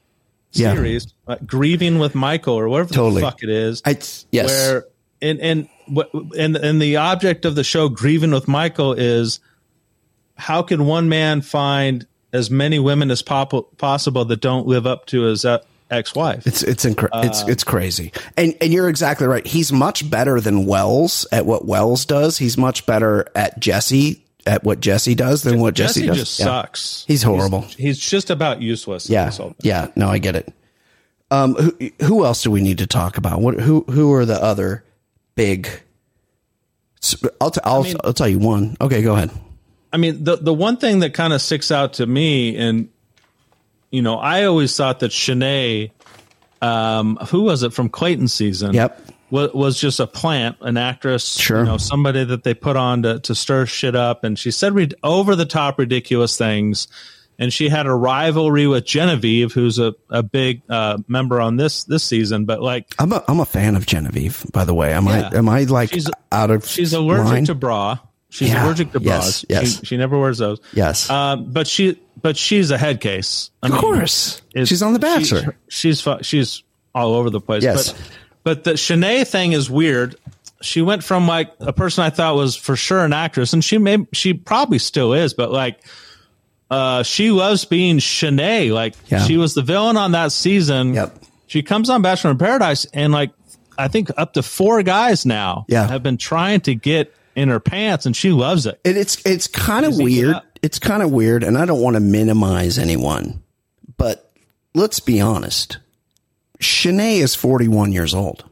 Yeah. 0.52 0.74
series, 0.74 1.12
like 1.26 1.46
grieving 1.46 1.98
with 1.98 2.14
Michael 2.14 2.54
or 2.54 2.68
whatever 2.68 2.92
Totally. 2.92 3.20
the 3.20 3.26
fuck 3.26 3.42
it 3.42 3.50
is. 3.50 3.82
I, 3.84 3.98
yes. 4.32 4.48
Where, 4.48 4.86
and, 5.20 5.40
and, 5.40 5.68
and, 6.36 6.56
and 6.56 6.82
the 6.82 6.96
object 6.96 7.44
of 7.44 7.54
the 7.54 7.62
show, 7.64 7.88
grieving 7.88 8.32
with 8.32 8.48
Michael, 8.48 8.94
is 8.94 9.38
how 10.36 10.62
can 10.62 10.86
one 10.86 11.08
man 11.08 11.42
find 11.42 12.06
as 12.32 12.50
many 12.50 12.78
women 12.80 13.10
as 13.10 13.22
pop- 13.22 13.76
possible 13.78 14.24
that 14.24 14.40
don't 14.40 14.66
live 14.66 14.86
up 14.86 15.06
to 15.06 15.22
his 15.22 15.44
uh, 15.44 15.58
ex-wife? 15.92 16.46
It's 16.46 16.62
it's 16.62 16.84
incre- 16.84 17.08
it's 17.14 17.42
it's 17.48 17.64
crazy, 17.64 18.12
and 18.36 18.54
and 18.60 18.72
you're 18.72 18.88
exactly 18.88 19.26
right. 19.26 19.46
He's 19.46 19.72
much 19.72 20.08
better 20.10 20.40
than 20.40 20.66
Wells 20.66 21.26
at 21.32 21.46
what 21.46 21.64
Wells 21.66 22.04
does. 22.06 22.38
He's 22.38 22.56
much 22.58 22.86
better 22.86 23.26
at 23.34 23.58
Jesse 23.60 24.24
at 24.46 24.64
what 24.64 24.80
Jesse 24.80 25.14
does 25.14 25.42
than 25.42 25.60
what 25.60 25.74
Jesse, 25.74 26.00
Jesse 26.00 26.06
does. 26.08 26.16
just 26.18 26.38
Yeah. 26.40 26.46
sucks. 26.46 27.04
He's 27.06 27.22
horrible. 27.22 27.60
He's, 27.62 27.76
he's 27.76 27.98
just 27.98 28.30
about 28.30 28.60
useless. 28.60 29.08
Yeah, 29.08 29.26
this 29.26 29.36
whole 29.36 29.48
thing. 29.50 29.56
yeah. 29.60 29.86
No, 29.94 30.08
I 30.08 30.18
get 30.18 30.34
it. 30.34 30.52
Um, 31.30 31.54
who 31.54 31.90
who 32.02 32.24
else 32.24 32.42
do 32.42 32.50
we 32.50 32.60
need 32.60 32.78
to 32.78 32.86
talk 32.86 33.16
about? 33.18 33.40
What 33.40 33.60
who 33.60 33.82
who 33.88 34.12
are 34.14 34.24
the 34.26 34.42
other 34.42 34.84
big? 35.34 35.68
I'll 37.40 37.50
t- 37.50 37.60
I'll, 37.64 37.84
I'll 38.04 38.12
tell 38.12 38.28
you 38.28 38.38
one. 38.38 38.76
Okay, 38.80 39.02
go 39.02 39.14
ahead. 39.14 39.30
I 39.92 39.96
mean, 39.96 40.24
the 40.24 40.36
the 40.36 40.54
one 40.54 40.76
thing 40.76 41.00
that 41.00 41.14
kind 41.14 41.32
of 41.32 41.40
sticks 41.42 41.70
out 41.70 41.94
to 41.94 42.06
me, 42.06 42.56
and 42.56 42.88
you 43.92 44.02
know, 44.02 44.16
I 44.16 44.44
always 44.44 44.76
thought 44.76 44.98
that 45.00 45.12
Shanae, 45.12 45.92
um, 46.60 47.16
who 47.28 47.42
was 47.42 47.62
it 47.62 47.72
from 47.72 47.88
Clayton 47.88 48.26
season? 48.28 48.74
Yep. 48.74 49.00
Was, 49.30 49.52
was 49.54 49.80
just 49.80 49.98
a 50.00 50.06
plant, 50.06 50.56
an 50.60 50.76
actress, 50.76 51.38
Sure. 51.38 51.60
you 51.60 51.64
know, 51.64 51.78
somebody 51.78 52.22
that 52.24 52.42
they 52.44 52.52
put 52.54 52.76
on 52.76 53.02
to, 53.02 53.20
to 53.20 53.34
stir 53.34 53.64
shit 53.66 53.94
up. 53.96 54.24
And 54.24 54.38
she 54.38 54.50
said 54.50 54.74
rid- 54.74 54.94
over 55.02 55.34
the 55.36 55.46
top 55.46 55.78
ridiculous 55.78 56.36
things. 56.36 56.88
And 57.38 57.50
she 57.52 57.70
had 57.70 57.86
a 57.86 57.94
rivalry 57.94 58.66
with 58.66 58.84
Genevieve, 58.84 59.52
who's 59.52 59.78
a, 59.78 59.94
a 60.10 60.22
big 60.22 60.60
uh, 60.68 60.98
member 61.08 61.40
on 61.40 61.56
this 61.56 61.84
this 61.84 62.04
season. 62.04 62.44
But 62.44 62.60
like, 62.60 62.94
I'm 62.98 63.10
a 63.10 63.24
I'm 63.26 63.40
a 63.40 63.46
fan 63.46 63.74
of 63.74 63.86
Genevieve. 63.86 64.44
By 64.52 64.64
the 64.66 64.74
way, 64.74 64.92
am 64.92 65.06
Yeah. 65.06 65.30
I 65.32 65.36
am 65.38 65.48
I 65.48 65.62
like 65.64 65.90
She's- 65.90 66.10
out 66.30 66.50
of 66.50 66.66
she's 66.68 66.92
allergic 66.92 67.24
line? 67.32 67.44
to 67.46 67.54
bra. 67.54 67.98
She's 68.32 68.48
Yeah. 68.48 68.64
allergic 68.64 68.92
to 68.92 68.98
Yes, 69.00 69.44
bras. 69.44 69.44
yes. 69.62 69.80
She, 69.80 69.86
she 69.86 69.96
never 69.98 70.18
wears 70.18 70.38
those. 70.38 70.58
Yes. 70.72 71.10
Um, 71.10 71.44
but 71.52 71.66
she, 71.66 72.00
but 72.22 72.36
she's 72.38 72.70
a 72.70 72.78
head 72.78 73.00
case. 73.02 73.50
I 73.62 73.66
Of 73.66 73.72
mean, 73.72 73.80
course, 73.82 74.40
she's 74.56 74.82
on 74.82 74.94
The 74.94 74.98
she- 74.98 75.18
Bachelor. 75.34 75.56
she's 75.68 76.06
she's 76.22 76.62
all 76.94 77.14
over 77.14 77.28
the 77.28 77.40
place. 77.40 77.62
Yes. 77.62 77.92
But, 77.92 78.00
but 78.44 78.64
the 78.64 78.72
Shanae 78.72 79.26
thing 79.26 79.52
is 79.52 79.68
weird. 79.70 80.16
She 80.62 80.80
went 80.80 81.04
from 81.04 81.26
like 81.26 81.52
a 81.60 81.72
person 81.74 82.04
I 82.04 82.10
thought 82.10 82.34
was 82.36 82.56
for 82.56 82.74
sure 82.74 83.04
an 83.04 83.12
actress, 83.12 83.52
and 83.52 83.62
she 83.62 83.76
may 83.78 83.98
she 84.12 84.32
probably 84.32 84.78
still 84.78 85.12
is, 85.12 85.34
but 85.34 85.50
like 85.52 85.80
uh 86.70 87.02
she 87.02 87.30
loves 87.30 87.64
being 87.66 87.98
Shanae. 87.98 88.72
Like 88.72 88.94
Yeah. 89.08 89.24
she 89.24 89.36
was 89.36 89.52
the 89.54 89.62
villain 89.62 89.96
on 89.98 90.12
that 90.12 90.32
season. 90.32 90.94
Yep. 90.94 91.18
She 91.48 91.62
comes 91.62 91.90
on 91.90 92.00
Bachelor 92.00 92.30
in 92.30 92.38
Paradise 92.38 92.86
and 92.94 93.12
like 93.12 93.30
I 93.76 93.88
think 93.88 94.10
up 94.16 94.34
to 94.34 94.42
four 94.42 94.82
guys 94.82 95.26
now 95.26 95.66
Yeah. 95.68 95.86
have 95.88 96.02
been 96.02 96.16
trying 96.16 96.60
to 96.62 96.74
get 96.74 97.14
in 97.34 97.48
her 97.48 97.60
pants 97.60 98.06
and 98.06 98.16
she 98.16 98.30
loves 98.30 98.66
it. 98.66 98.80
And 98.84 98.96
it's 98.96 99.24
it's 99.24 99.46
kind 99.46 99.86
of 99.86 99.96
weird. 99.96 100.36
It's 100.62 100.78
kind 100.78 101.02
of 101.02 101.10
weird, 101.10 101.42
and 101.42 101.58
I 101.58 101.64
don't 101.64 101.80
want 101.80 101.94
to 101.94 102.00
minimize 102.00 102.78
anyone, 102.78 103.42
but 103.96 104.32
let's 104.74 105.00
be 105.00 105.20
honest. 105.20 105.78
Shanae 106.60 107.18
is 107.18 107.34
41 107.34 107.90
years 107.90 108.14
old. 108.14 108.48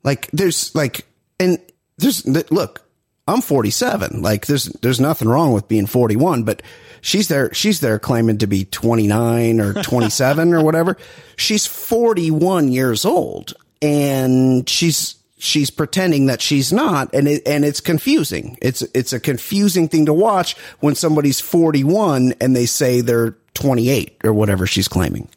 like 0.02 0.30
there's 0.33 0.75
like 0.75 1.06
and 1.40 1.59
there's 1.97 2.26
look, 2.50 2.87
I'm 3.26 3.40
47. 3.40 4.21
Like 4.21 4.47
there's 4.47 4.64
there's 4.64 5.00
nothing 5.00 5.28
wrong 5.28 5.52
with 5.52 5.68
being 5.68 5.87
41, 5.87 6.42
but 6.42 6.62
she's 7.00 7.28
there 7.28 7.52
she's 7.54 7.80
there 7.80 7.99
claiming 7.99 8.38
to 8.38 8.47
be 8.47 8.66
29 8.66 9.61
or 9.61 9.83
27 9.83 10.52
or 10.52 10.62
whatever. 10.62 10.97
She's 11.38 11.66
41 11.66 12.68
years 12.68 13.04
old 13.04 13.52
and 13.83 14.66
she's 14.68 15.15
she's 15.38 15.70
pretending 15.70 16.26
that 16.26 16.40
she's 16.40 16.72
not 16.72 17.12
and 17.14 17.28
it, 17.28 17.42
and 17.46 17.64
it's 17.64 17.80
confusing. 17.80 18.56
It's 18.62 18.82
it's 18.94 19.12
a 19.12 19.20
confusing 19.20 19.88
thing 19.88 20.06
to 20.06 20.12
watch 20.12 20.56
when 20.80 20.94
somebody's 20.94 21.40
41 21.40 22.34
and 22.40 22.56
they 22.56 22.66
say 22.66 23.00
they're 23.02 23.36
28 23.54 24.16
or 24.24 24.32
whatever 24.32 24.66
she's 24.66 24.88
claiming. 24.88 25.28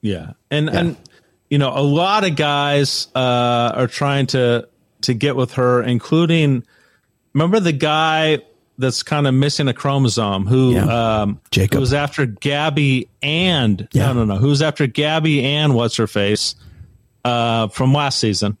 Yeah. 0.00 0.32
And 0.50 0.68
and 0.68 0.96
you 1.50 1.58
know, 1.58 1.72
a 1.74 1.82
lot 1.82 2.24
of 2.24 2.36
guys 2.36 3.08
uh 3.14 3.72
are 3.74 3.86
trying 3.86 4.26
to 4.28 4.68
to 5.02 5.14
get 5.14 5.36
with 5.36 5.52
her 5.54 5.82
including 5.82 6.64
remember 7.32 7.60
the 7.60 7.72
guy 7.72 8.38
that's 8.76 9.02
kind 9.02 9.26
of 9.26 9.34
missing 9.34 9.68
a 9.68 9.74
chromosome 9.74 10.46
who 10.46 10.72
Yeah. 10.74 11.20
um 11.22 11.40
Jacob. 11.50 11.74
who 11.76 11.80
was 11.80 11.92
after 11.94 12.26
Gabby 12.26 13.08
and 13.22 13.86
Yeah. 13.92 14.06
no 14.08 14.12
no 14.12 14.24
no 14.24 14.36
who's 14.36 14.60
after 14.62 14.86
Gabby 14.86 15.44
and 15.44 15.74
what's 15.74 15.96
her 15.96 16.06
face 16.06 16.54
uh 17.24 17.68
from 17.68 17.92
last 17.94 18.18
season 18.18 18.58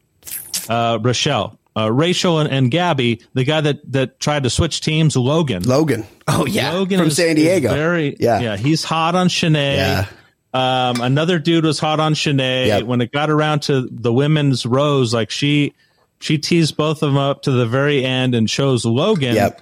uh 0.68 0.98
Rochelle 1.00 1.58
uh 1.76 1.90
Rachel 1.90 2.38
and, 2.38 2.50
and 2.50 2.70
Gabby 2.70 3.20
the 3.34 3.44
guy 3.44 3.60
that 3.60 3.92
that 3.92 4.20
tried 4.20 4.44
to 4.44 4.50
switch 4.50 4.80
teams 4.80 5.16
Logan 5.16 5.62
Logan. 5.64 6.04
Oh 6.26 6.46
yeah. 6.46 6.72
Logan 6.72 6.98
from 6.98 7.08
is- 7.08 7.16
San 7.16 7.36
Diego. 7.36 7.68
very 7.74 8.16
yeah. 8.20 8.40
yeah 8.40 8.56
he's 8.56 8.84
hot 8.84 9.14
on 9.14 9.28
Shanae 9.28 9.76
Yeah. 9.76 10.06
um, 10.52 11.00
another 11.00 11.38
dude 11.38 11.64
was 11.64 11.78
hot 11.78 12.00
on 12.00 12.14
Shanae. 12.14 12.66
Yep. 12.68 12.84
When 12.84 13.00
it 13.00 13.12
got 13.12 13.28
around 13.30 13.60
to 13.62 13.88
the 13.90 14.12
women's 14.12 14.64
rose, 14.64 15.12
like 15.12 15.30
she 15.30 15.74
she 16.20 16.38
teased 16.38 16.76
both 16.76 17.02
of 17.02 17.10
them 17.12 17.18
up 17.18 17.42
to 17.42 17.50
the 17.50 17.66
very 17.66 18.04
end 18.04 18.34
and 18.34 18.48
chose 18.48 18.84
Logan. 18.86 19.34
Yep. 19.34 19.60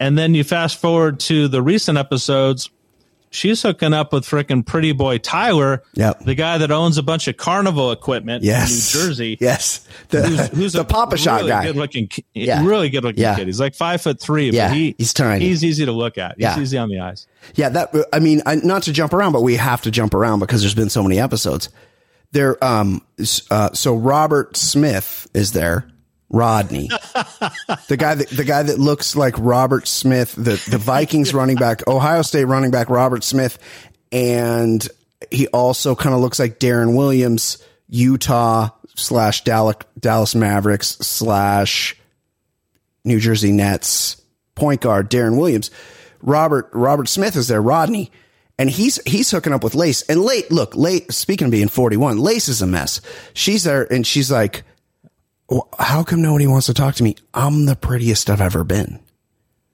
And 0.00 0.18
then 0.18 0.34
you 0.34 0.42
fast 0.44 0.78
forward 0.80 1.20
to 1.20 1.46
the 1.48 1.62
recent 1.62 1.96
episodes. 1.96 2.68
She's 3.34 3.62
hooking 3.62 3.92
up 3.92 4.12
with 4.12 4.24
frickin' 4.24 4.64
pretty 4.64 4.92
boy 4.92 5.18
Tyler, 5.18 5.82
Yep. 5.94 6.20
the 6.20 6.36
guy 6.36 6.56
that 6.58 6.70
owns 6.70 6.98
a 6.98 7.02
bunch 7.02 7.26
of 7.26 7.36
carnival 7.36 7.90
equipment 7.90 8.44
Yes. 8.44 8.70
in 8.94 9.00
New 9.00 9.06
Jersey. 9.08 9.38
Yes. 9.40 9.80
The, 10.10 10.22
Who's, 10.22 10.48
who's 10.50 10.72
the 10.74 10.82
a 10.82 10.84
Papa 10.84 11.16
Shot 11.16 11.38
really 11.40 11.48
guy. 11.48 11.64
Good 11.64 11.74
looking, 11.76 12.08
Yeah. 12.32 12.64
really 12.64 12.90
good 12.90 13.02
looking 13.02 13.22
Yeah. 13.22 13.34
kid. 13.34 13.48
He's 13.48 13.58
like 13.58 13.74
five 13.74 14.00
foot 14.00 14.20
three, 14.20 14.50
Yeah, 14.50 14.68
but 14.68 14.76
he, 14.76 14.94
he's 14.98 15.12
tiny. 15.12 15.44
He's 15.46 15.64
easy 15.64 15.84
to 15.84 15.90
look 15.90 16.16
at. 16.16 16.36
He's 16.36 16.42
Yeah. 16.44 16.60
easy 16.60 16.78
on 16.78 16.88
the 16.88 17.00
eyes. 17.00 17.26
Yeah, 17.56 17.70
that 17.70 17.92
I 18.12 18.20
mean, 18.20 18.40
I, 18.46 18.54
not 18.54 18.84
to 18.84 18.92
jump 18.92 19.12
around, 19.12 19.32
but 19.32 19.42
we 19.42 19.56
have 19.56 19.82
to 19.82 19.90
jump 19.90 20.14
around 20.14 20.38
because 20.38 20.60
there's 20.60 20.74
been 20.74 20.88
so 20.88 21.02
many 21.02 21.18
episodes. 21.18 21.70
There, 22.30 22.62
um, 22.64 23.02
uh, 23.50 23.70
so 23.72 23.96
Robert 23.96 24.56
Smith 24.56 25.28
is 25.34 25.50
there. 25.52 25.88
Rodney, 26.30 26.88
the 27.88 27.96
guy 27.98 28.14
that 28.14 28.28
the 28.28 28.44
guy 28.44 28.62
that 28.62 28.78
looks 28.78 29.14
like 29.14 29.34
Robert 29.38 29.86
Smith, 29.86 30.34
the 30.34 30.62
the 30.70 30.78
Vikings 30.78 31.34
running 31.34 31.56
back, 31.56 31.86
Ohio 31.86 32.22
State 32.22 32.46
running 32.46 32.70
back 32.70 32.90
Robert 32.90 33.22
Smith, 33.22 33.58
and 34.10 34.86
he 35.30 35.46
also 35.48 35.94
kind 35.94 36.14
of 36.14 36.20
looks 36.20 36.38
like 36.38 36.58
Deron 36.58 36.96
Williams, 36.96 37.62
Utah 37.88 38.70
slash 38.96 39.44
Dallas 39.44 39.76
Dallas 39.98 40.34
Mavericks 40.34 40.88
slash 40.98 41.96
New 43.04 43.20
Jersey 43.20 43.52
Nets 43.52 44.20
point 44.54 44.80
guard 44.80 45.10
Deron 45.10 45.38
Williams. 45.38 45.70
Robert 46.22 46.70
Robert 46.72 47.08
Smith 47.08 47.36
is 47.36 47.48
there, 47.48 47.60
Rodney, 47.60 48.10
and 48.58 48.70
he's 48.70 49.00
he's 49.04 49.30
hooking 49.30 49.52
up 49.52 49.62
with 49.62 49.74
Lace. 49.74 50.02
And 50.02 50.22
late, 50.22 50.50
look, 50.50 50.74
late. 50.74 51.12
Speaking 51.12 51.46
of 51.46 51.50
being 51.50 51.68
forty 51.68 51.96
one, 51.96 52.18
Lace 52.18 52.48
is 52.48 52.62
a 52.62 52.66
mess. 52.66 53.00
She's 53.34 53.64
there, 53.64 53.92
and 53.92 54.06
she's 54.06 54.30
like, 54.30 54.62
"Well, 55.48 55.68
"How 55.78 56.02
come 56.02 56.22
nobody 56.22 56.46
wants 56.46 56.66
to 56.66 56.74
talk 56.74 56.94
to 56.96 57.02
me? 57.02 57.16
I'm 57.34 57.66
the 57.66 57.76
prettiest 57.76 58.30
I've 58.30 58.40
ever 58.40 58.64
been." 58.64 59.00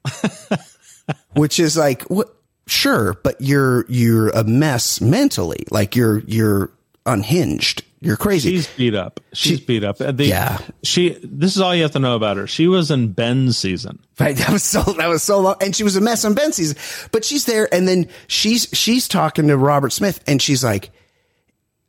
Which 1.34 1.58
is 1.60 1.76
like, 1.76 2.02
what? 2.04 2.34
Sure, 2.66 3.14
but 3.24 3.40
you're 3.40 3.84
you're 3.88 4.28
a 4.28 4.44
mess 4.44 5.00
mentally. 5.00 5.64
Like 5.70 5.96
you're 5.96 6.20
you're 6.20 6.70
unhinged. 7.04 7.82
You're 8.02 8.16
crazy. 8.16 8.52
She's 8.52 8.68
beat 8.76 8.94
up. 8.94 9.20
She's 9.32 9.58
She- 9.58 9.64
beat 9.64 9.84
up. 9.84 9.98
The, 9.98 10.14
Yeah. 10.24 10.58
She. 10.84 11.18
This 11.22 11.56
is 11.56 11.60
all 11.60 11.74
you 11.74 11.82
have 11.82 11.90
to 11.92 11.98
know 11.98 12.14
about 12.14 12.36
her. 12.36 12.46
She 12.46 12.66
was 12.68 12.90
in 12.92 13.12
Ben's 13.12 13.58
season. 13.58 13.98
Right. 14.20 14.36
That 14.36 14.50
was 14.50 14.62
so 14.62 14.82
that 14.82 15.08
was 15.08 15.22
so 15.22 15.40
long. 15.40 15.56
And 15.60 15.74
she 15.74 15.82
was 15.82 15.96
a 15.96 16.00
mess 16.00 16.24
on 16.24 16.34
Ben's 16.34 16.56
season. 16.56 16.76
But 17.10 17.24
she's 17.24 17.44
there 17.46 17.72
and 17.74 17.88
then 17.88 18.06
she's 18.28 18.68
she's 18.72 19.08
talking 19.08 19.48
to 19.48 19.56
Robert 19.56 19.92
Smith 19.92 20.22
and 20.28 20.40
she's 20.40 20.62
like, 20.62 20.90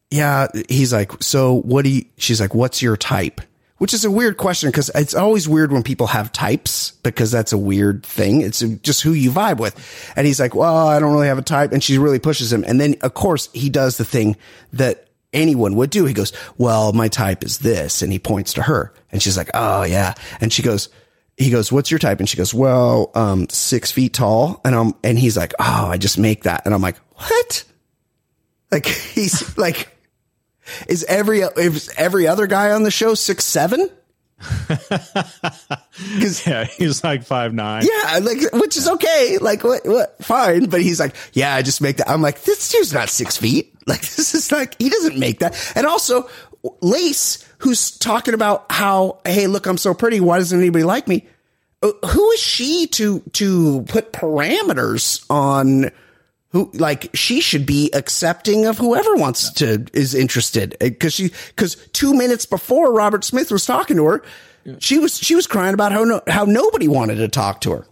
Yeah, 0.09 0.47
he's 0.67 0.91
like, 0.91 1.11
So 1.21 1.53
what 1.61 1.83
do 1.85 1.91
you 1.91 2.05
she's 2.17 2.41
like, 2.41 2.55
What's 2.55 2.81
your 2.81 2.97
type? 2.97 3.39
Which 3.81 3.95
is 3.95 4.05
a 4.05 4.11
weird 4.11 4.37
question 4.37 4.69
because 4.69 4.91
it's 4.93 5.15
always 5.15 5.49
weird 5.49 5.71
when 5.71 5.81
people 5.81 6.05
have 6.05 6.31
types 6.31 6.91
because 7.01 7.31
that's 7.31 7.51
a 7.51 7.57
weird 7.57 8.05
thing. 8.05 8.41
It's 8.41 8.59
just 8.59 9.01
who 9.01 9.13
you 9.13 9.31
vibe 9.31 9.57
with. 9.57 9.75
And 10.15 10.27
he's 10.27 10.39
like, 10.39 10.53
Well, 10.53 10.87
I 10.87 10.99
don't 10.99 11.11
really 11.11 11.25
have 11.25 11.39
a 11.39 11.41
type. 11.41 11.71
And 11.71 11.83
she 11.83 11.97
really 11.97 12.19
pushes 12.19 12.53
him. 12.53 12.63
And 12.67 12.79
then 12.79 12.95
of 13.01 13.15
course 13.15 13.49
he 13.53 13.69
does 13.69 13.97
the 13.97 14.05
thing 14.05 14.37
that 14.73 15.07
anyone 15.33 15.75
would 15.75 15.89
do. 15.89 16.05
He 16.05 16.13
goes, 16.13 16.31
well, 16.57 16.93
my 16.93 17.07
type 17.07 17.43
is 17.43 17.59
this. 17.59 18.01
And 18.01 18.11
he 18.11 18.19
points 18.19 18.53
to 18.53 18.61
her 18.61 18.93
and 19.11 19.21
she's 19.21 19.37
like, 19.37 19.49
oh 19.53 19.83
yeah. 19.83 20.13
And 20.39 20.51
she 20.51 20.61
goes, 20.61 20.89
he 21.37 21.49
goes, 21.49 21.71
what's 21.71 21.89
your 21.89 21.99
type? 21.99 22.19
And 22.19 22.29
she 22.29 22.37
goes, 22.37 22.53
well, 22.53 23.11
um, 23.15 23.49
six 23.49 23.91
feet 23.91 24.13
tall. 24.13 24.61
And 24.63 24.75
I'm, 24.75 24.93
and 25.03 25.17
he's 25.17 25.37
like, 25.37 25.53
oh, 25.59 25.87
I 25.87 25.97
just 25.97 26.17
make 26.17 26.43
that. 26.43 26.63
And 26.65 26.73
I'm 26.73 26.81
like, 26.81 26.97
what? 27.15 27.63
Like 28.71 28.85
he's 29.13 29.57
like, 29.57 29.87
is 30.87 31.03
every, 31.05 31.39
is 31.39 31.91
every 31.97 32.27
other 32.27 32.47
guy 32.47 32.71
on 32.71 32.83
the 32.83 32.91
show 32.91 33.13
six, 33.13 33.45
seven? 33.45 33.89
Yeah, 36.45 36.63
he's 36.65 37.03
like 37.03 37.23
five 37.23 37.53
nine. 37.53 37.83
Yeah, 37.85 38.19
like 38.21 38.39
which 38.53 38.77
is 38.77 38.87
okay. 38.87 39.37
Like 39.39 39.63
what? 39.63 39.85
What? 39.85 40.23
Fine. 40.23 40.65
But 40.65 40.81
he's 40.81 40.99
like, 40.99 41.15
yeah, 41.33 41.53
I 41.53 41.61
just 41.61 41.81
make 41.81 41.97
that. 41.97 42.09
I'm 42.09 42.21
like, 42.21 42.41
this 42.43 42.69
dude's 42.69 42.93
not 42.93 43.09
six 43.09 43.37
feet. 43.37 43.67
Like 43.87 44.01
this 44.01 44.35
is 44.35 44.51
like 44.51 44.79
he 44.79 44.89
doesn't 44.89 45.17
make 45.17 45.39
that. 45.39 45.73
And 45.75 45.87
also, 45.87 46.29
Lace, 46.81 47.43
who's 47.57 47.97
talking 47.97 48.35
about 48.35 48.71
how, 48.71 49.19
hey, 49.25 49.47
look, 49.47 49.65
I'm 49.65 49.77
so 49.77 49.95
pretty. 49.95 50.19
Why 50.19 50.37
doesn't 50.37 50.57
anybody 50.57 50.83
like 50.83 51.07
me? 51.07 51.27
Uh, 51.81 51.91
Who 52.07 52.31
is 52.31 52.39
she 52.39 52.85
to 52.87 53.21
to 53.33 53.81
put 53.89 54.13
parameters 54.13 55.25
on? 55.31 55.91
Who 56.51 56.69
like 56.73 57.09
she 57.13 57.39
should 57.39 57.65
be 57.65 57.89
accepting 57.93 58.65
of 58.65 58.77
whoever 58.77 59.15
wants 59.15 59.53
to 59.53 59.85
is 59.93 60.13
interested 60.13 60.75
because 60.79 61.13
she 61.13 61.31
because 61.47 61.75
two 61.93 62.13
minutes 62.13 62.45
before 62.45 62.91
Robert 62.91 63.23
Smith 63.23 63.51
was 63.51 63.65
talking 63.65 63.95
to 63.95 64.05
her, 64.05 64.23
she 64.79 64.99
was 64.99 65.17
she 65.17 65.33
was 65.33 65.47
crying 65.47 65.73
about 65.73 65.93
how 65.93 66.03
no, 66.03 66.21
how 66.27 66.43
nobody 66.43 66.89
wanted 66.89 67.15
to 67.15 67.29
talk 67.29 67.61
to 67.61 67.71
her. 67.71 67.85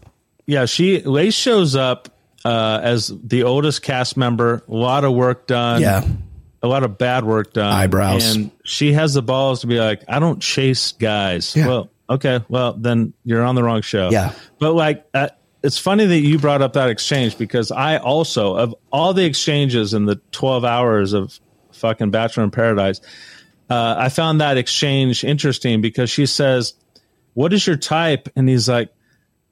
Yeah, 0.45 0.65
she 0.65 1.01
Lace 1.01 1.35
shows 1.35 1.77
up 1.77 2.09
uh, 2.43 2.81
as 2.83 3.13
the 3.23 3.43
oldest 3.43 3.81
cast 3.81 4.17
member. 4.17 4.61
A 4.67 4.73
lot 4.73 5.05
of 5.05 5.13
work 5.13 5.47
done. 5.47 5.81
Yeah. 5.81 6.05
a 6.61 6.67
lot 6.67 6.83
of 6.83 6.97
bad 6.97 7.23
work 7.23 7.53
done. 7.53 7.71
Eyebrows. 7.71 8.35
and 8.35 8.51
she 8.65 8.91
has 8.91 9.13
the 9.13 9.21
balls 9.21 9.61
to 9.61 9.67
be 9.67 9.79
like, 9.79 10.03
I 10.09 10.19
don't 10.19 10.41
chase 10.41 10.91
guys. 10.91 11.55
Yeah. 11.55 11.67
Well, 11.67 11.89
okay, 12.09 12.41
well 12.49 12.73
then 12.73 13.13
you're 13.23 13.43
on 13.43 13.55
the 13.55 13.63
wrong 13.63 13.83
show. 13.83 14.09
Yeah. 14.11 14.33
but 14.59 14.73
like. 14.73 15.05
Uh, 15.13 15.29
it's 15.63 15.77
funny 15.77 16.05
that 16.05 16.19
you 16.19 16.39
brought 16.39 16.61
up 16.61 16.73
that 16.73 16.89
exchange 16.89 17.37
because 17.37 17.71
I 17.71 17.97
also, 17.97 18.55
of 18.55 18.75
all 18.91 19.13
the 19.13 19.25
exchanges 19.25 19.93
in 19.93 20.05
the 20.05 20.15
12 20.31 20.63
hours 20.63 21.13
of 21.13 21.37
fucking 21.73 22.11
Bachelor 22.11 22.43
in 22.45 22.51
Paradise, 22.51 23.01
uh, 23.69 23.95
I 23.97 24.09
found 24.09 24.41
that 24.41 24.57
exchange 24.57 25.23
interesting 25.23 25.81
because 25.81 26.09
she 26.09 26.25
says, 26.25 26.73
What 27.33 27.53
is 27.53 27.65
your 27.67 27.75
type? 27.77 28.29
And 28.35 28.47
he's 28.49 28.67
like, 28.69 28.89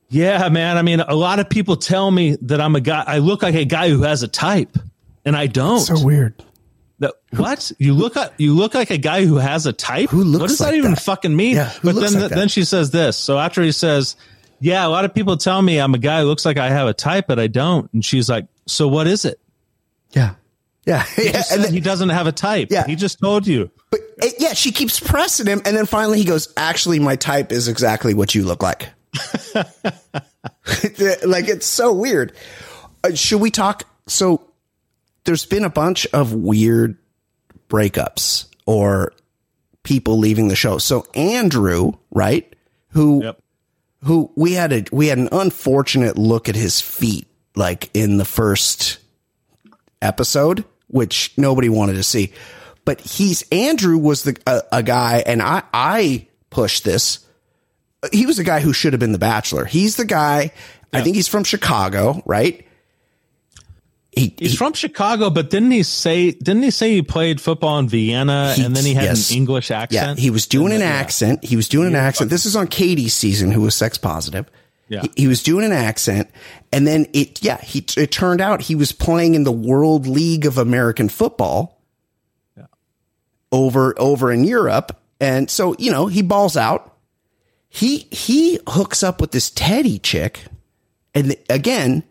Yeah, 0.10 0.50
man. 0.50 0.78
I 0.78 0.82
mean, 0.82 1.02
a 1.02 1.14
lot 1.16 1.40
of 1.40 1.50
people 1.50 1.76
tell 1.76 2.10
me 2.10 2.38
that 2.44 2.62
I'm 2.62 2.76
a 2.76 2.82
guy, 2.82 3.04
I 3.06 3.18
look 3.20 3.44
like 3.44 3.56
a 3.56 3.66
guy 3.66 3.90
who 3.90 4.04
has 4.04 4.24
a 4.24 4.28
type, 4.28 4.78
and 5.26 5.36
I 5.36 5.48
don't. 5.48 5.80
So 5.82 6.04
weird. 6.04 6.44
That- 7.00 7.14
what 7.36 7.72
you 7.78 7.94
look 7.94 8.18
at? 8.18 8.34
You 8.40 8.56
look 8.56 8.74
like 8.74 8.90
a 8.90 8.98
guy 8.98 9.26
who 9.26 9.36
has 9.36 9.68
a 9.68 9.74
type. 9.74 10.10
Who 10.10 10.24
looks 10.24 10.42
What 10.42 10.48
does 10.48 10.60
like 10.62 10.72
that 10.72 10.78
even 10.78 10.92
that? 10.92 11.02
fucking 11.04 11.36
mean? 11.36 11.58
Yeah, 11.58 11.72
but 11.84 11.94
then, 11.94 12.14
like 12.14 12.32
then 12.32 12.48
she 12.48 12.64
says 12.64 12.90
this. 12.90 13.18
So 13.18 13.38
after 13.38 13.62
he 13.62 13.72
says, 13.72 14.16
"Yeah, 14.60 14.86
a 14.86 14.90
lot 14.90 15.06
of 15.06 15.14
people 15.14 15.38
tell 15.38 15.62
me 15.62 15.80
I'm 15.80 15.94
a 15.94 16.00
guy 16.00 16.22
who 16.22 16.28
looks 16.28 16.46
like 16.46 16.58
I 16.58 16.70
have 16.70 16.88
a 16.88 16.94
type, 16.94 17.26
but 17.28 17.40
I 17.40 17.48
don't," 17.48 17.92
and 17.94 18.04
she's 18.04 18.30
like, 18.30 18.48
"So 18.66 18.88
what 18.88 19.08
is 19.08 19.26
it?" 19.26 19.40
Yeah. 20.12 20.36
Yeah. 20.86 21.04
He 21.04 21.26
yeah. 21.26 21.44
And 21.52 21.64
then, 21.64 21.74
he 21.74 21.80
doesn't 21.82 22.10
have 22.10 22.28
a 22.28 22.32
type. 22.32 22.70
Yeah. 22.72 22.86
he 22.88 22.96
just 22.96 23.20
told 23.20 23.46
you. 23.46 23.70
but 23.92 24.00
uh, 24.24 24.28
yeah, 24.40 24.54
she 24.54 24.72
keeps 24.72 25.00
pressing 25.00 25.46
him. 25.46 25.62
And 25.66 25.76
then 25.76 25.86
finally 25.86 26.18
he 26.18 26.24
goes, 26.24 26.52
actually, 26.56 27.00
my 27.00 27.18
type 27.18 27.52
is 27.52 27.68
exactly 27.68 28.14
what 28.14 28.34
you 28.34 28.46
look 28.46 28.64
like. 28.64 28.90
like 29.56 31.48
it's 31.50 31.66
so 31.66 31.94
weird. 31.94 32.34
Uh, 33.04 33.14
should 33.14 33.42
we 33.42 33.52
talk? 33.52 33.84
So 34.08 34.50
there's 35.26 35.46
been 35.46 35.66
a 35.66 35.70
bunch 35.70 36.08
of 36.14 36.34
weird 36.34 36.98
breakups 37.68 38.48
or 38.66 39.14
people 39.84 40.18
leaving 40.18 40.48
the 40.48 40.56
show. 40.56 40.78
So 40.78 41.06
Andrew, 41.14 41.94
right? 42.12 42.54
Who, 42.90 43.24
Yep. 43.24 43.42
Who 44.04 44.32
we 44.36 44.54
had 44.54 44.74
a, 44.74 44.86
we 44.92 45.08
had 45.08 45.18
an 45.18 45.30
unfortunate 45.32 46.18
look 46.18 46.50
at 46.50 46.56
his 46.56 46.82
feet, 46.82 47.28
like 47.56 47.90
in 47.94 48.18
the 48.18 48.26
first 48.26 49.00
episode, 50.02 50.64
which 50.88 51.34
nobody 51.38 51.70
wanted 51.70 51.94
to 51.94 52.04
see. 52.04 52.34
But 52.86 53.02
he's 53.02 53.44
Andrew 53.52 53.98
was 53.98 54.24
the 54.24 54.38
a, 54.46 54.62
a 54.72 54.84
guy, 54.84 55.24
and 55.26 55.42
I 55.42 55.64
I 55.74 56.28
pushed 56.50 56.84
this. 56.84 57.26
He 58.12 58.26
was 58.26 58.40
a 58.40 58.44
guy 58.44 58.60
who 58.60 58.74
should 58.74 58.94
have 58.94 59.00
been 59.00 59.12
the 59.12 59.18
Bachelor. 59.18 59.66
He's 59.66 59.96
the 59.96 60.06
guy. 60.06 60.52
I 60.94 61.02
think 61.02 61.16
he's 61.16 61.28
from 61.28 61.44
Chicago, 61.44 62.22
right? 62.26 62.67
He, 64.18 64.36
He's 64.38 64.52
he- 64.52 64.58
from 64.58 64.74
Chicago, 64.74 65.30
but 65.30 65.50
didn't 65.50 65.72
he 65.72 65.84
say 65.84 66.32
didn't 66.32 66.64
he 66.64 66.72
say 66.72 66.94
he 66.94 67.02
played 67.02 67.40
football 67.40 67.80
in 67.80 67.88
Vienna 67.88 68.56
and 68.58 68.76
then 68.76 68.84
he 68.84 68.94
had 68.94 69.04
yes. 69.06 69.30
an 69.30 69.38
English 69.38 69.70
yeah, 69.70 69.82
accent? 69.82 70.20
he 70.20 70.30
was 70.30 70.48
doing 70.48 70.74
an 70.74 70.80
yeah. 70.82 70.88
accent. 70.88 71.44
He 71.44 71.56
was 71.56 71.70
doing 71.70 71.88
an 71.88 71.96
accent. 71.96 72.30
This 72.30 72.46
is 72.46 72.56
on 72.56 72.68
Katie's 72.68 73.14
season, 73.14 73.52
who 73.52 73.62
was 73.62 73.76
sex 73.76 73.98
positive. 73.98 74.50
Yeah. 74.90 75.02
He, 75.02 75.12
he 75.24 75.28
was 75.28 75.44
doing 75.44 75.66
an 75.66 75.74
accent, 75.74 76.30
and 76.72 76.88
then 76.88 77.08
it, 77.14 77.44
yeah, 77.44 77.60
he 77.62 77.86
it 77.98 78.12
turned 78.12 78.40
out 78.40 78.62
he 78.62 78.76
was 78.76 78.92
playing 78.92 79.36
in 79.36 79.44
the 79.44 79.52
World 79.52 80.08
League 80.08 80.46
of 80.46 80.58
American 80.58 81.10
Football 81.10 81.82
Yeah. 82.56 82.68
over 83.52 83.94
over 84.00 84.32
in 84.32 84.46
Europe, 84.46 84.98
and 85.20 85.50
so 85.50 85.76
you 85.78 85.92
know 85.92 86.08
he 86.08 86.22
balls 86.22 86.56
out. 86.56 86.96
He 87.68 88.08
he 88.12 88.60
hooks 88.66 89.04
up 89.04 89.20
with 89.20 89.32
this 89.32 89.50
Teddi 89.52 90.02
chick, 90.02 90.40
and 91.14 91.36
again, 91.50 92.04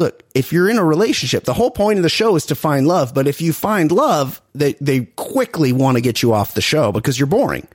look, 0.00 0.22
if 0.34 0.50
you're 0.50 0.68
in 0.68 0.78
a 0.78 0.84
relationship, 0.84 1.44
the 1.44 1.52
whole 1.54 1.70
point 1.70 1.98
of 1.98 2.02
the 2.02 2.08
show 2.08 2.34
is 2.34 2.46
to 2.46 2.54
find 2.54 2.88
love. 2.88 3.14
But 3.14 3.28
if 3.28 3.42
you 3.42 3.52
find 3.52 3.92
love, 3.92 4.40
they, 4.54 4.72
they 4.80 5.04
quickly 5.04 5.72
want 5.72 5.98
to 5.98 6.00
get 6.00 6.22
you 6.22 6.32
off 6.32 6.54
the 6.54 6.62
show 6.62 6.90
because 6.90 7.20
you're 7.20 7.26
boring. 7.26 7.68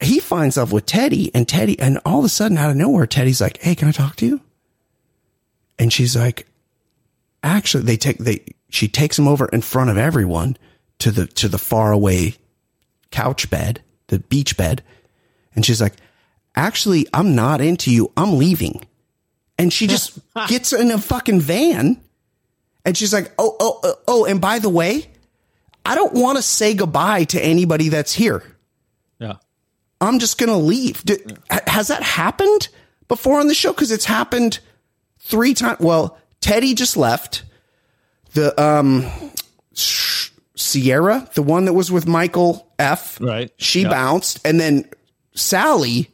He 0.00 0.20
finds 0.20 0.56
love 0.56 0.70
with 0.70 0.86
Teddi 0.86 1.32
and 1.34 1.46
Teddi, 1.48 1.74
and 1.80 1.98
all 2.06 2.20
of 2.20 2.24
a 2.24 2.28
sudden 2.28 2.56
out 2.56 2.70
of 2.70 2.76
nowhere, 2.76 3.06
Teddi's 3.06 3.40
like, 3.40 3.60
Hey, 3.60 3.74
can 3.74 3.88
I 3.88 3.92
talk 3.92 4.14
to 4.16 4.26
you? 4.26 4.40
And 5.80 5.92
she's 5.92 6.16
like, 6.16 6.46
actually, 7.42 7.82
they 7.82 7.96
take, 7.96 8.18
they, 8.18 8.44
she 8.70 8.86
takes 8.86 9.18
him 9.18 9.26
over 9.26 9.46
in 9.46 9.60
front 9.60 9.90
of 9.90 9.98
everyone 9.98 10.56
to 11.00 11.10
the, 11.10 11.26
to 11.26 11.48
the 11.48 11.58
far 11.58 11.92
away 11.92 12.36
couch 13.10 13.50
bed, 13.50 13.82
the 14.06 14.20
beach 14.20 14.56
bed. 14.56 14.82
And 15.54 15.66
she's 15.66 15.80
like, 15.80 15.94
actually, 16.54 17.06
I'm 17.12 17.34
not 17.34 17.60
into 17.60 17.92
you. 17.92 18.12
I'm 18.16 18.38
leaving 18.38 18.86
and 19.58 19.72
she 19.72 19.86
just 19.86 20.18
gets 20.48 20.72
in 20.72 20.90
a 20.90 20.98
fucking 20.98 21.40
van 21.40 22.00
and 22.84 22.96
she's 22.96 23.12
like 23.12 23.32
oh 23.38 23.56
oh 23.60 23.80
oh, 23.82 23.94
oh 24.08 24.24
and 24.24 24.40
by 24.40 24.58
the 24.58 24.68
way 24.68 25.10
i 25.84 25.94
don't 25.94 26.12
want 26.14 26.36
to 26.36 26.42
say 26.42 26.74
goodbye 26.74 27.24
to 27.24 27.42
anybody 27.44 27.88
that's 27.88 28.12
here 28.14 28.42
Yeah. 29.18 29.34
i'm 30.00 30.18
just 30.18 30.38
gonna 30.38 30.58
leave 30.58 31.02
D- 31.04 31.18
ha- 31.50 31.60
has 31.66 31.88
that 31.88 32.02
happened 32.02 32.68
before 33.08 33.40
on 33.40 33.48
the 33.48 33.54
show 33.54 33.72
because 33.72 33.90
it's 33.90 34.04
happened 34.04 34.60
three 35.18 35.54
times 35.54 35.80
well 35.80 36.18
teddi 36.40 36.74
just 36.74 36.96
left 36.96 37.42
the 38.34 38.58
um 38.62 39.06
sierra 40.54 41.28
the 41.34 41.42
one 41.42 41.64
that 41.66 41.72
was 41.72 41.90
with 41.90 42.06
michael 42.06 42.70
f 42.78 43.18
Right. 43.20 43.50
she 43.58 43.82
Yeah. 43.82 43.90
bounced 43.90 44.40
and 44.44 44.58
then 44.60 44.88
salley 45.36 46.08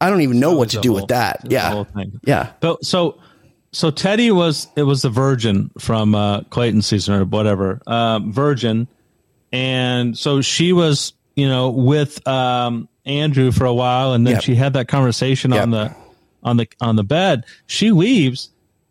i 0.00 0.08
don't 0.10 0.20
even 0.22 0.40
know 0.40 0.52
what 0.54 0.70
to 0.70 0.80
do 0.80 0.90
whole- 0.90 1.00
with 1.02 1.08
that 1.08 1.40
it 1.44 1.52
was 1.52 1.86
a 1.94 2.00
yeah 2.00 2.06
yeah 2.24 2.52
So 2.62 2.78
so 2.82 3.20
so 3.72 3.90
Teddi 3.92 4.34
was 4.34 4.66
it 4.76 4.82
was 4.82 5.02
the 5.02 5.10
Virgin 5.10 5.70
from 5.78 6.14
uh, 6.16 6.40
Clayton 6.50 6.82
season 6.82 7.14
or 7.14 7.24
whatever 7.24 7.80
um, 7.86 8.32
Virgin, 8.32 8.88
and 9.52 10.16
so 10.18 10.40
she 10.40 10.72
was 10.72 11.12
you 11.36 11.48
know 11.48 11.70
with 11.70 12.26
um, 12.26 12.88
Andrew 13.06 13.52
for 13.52 13.64
a 13.66 13.74
while, 13.74 14.12
and 14.12 14.26
then 14.26 14.34
Yep. 14.34 14.42
she 14.42 14.54
had 14.56 14.72
that 14.74 14.88
conversation 14.88 15.52
on 15.52 15.70
the 15.70 15.94
on 16.42 16.56
the 16.56 16.66
on 16.80 16.96
the 16.96 17.04
bed. 17.04 17.44
She 17.66 17.92
leaves 17.92 18.50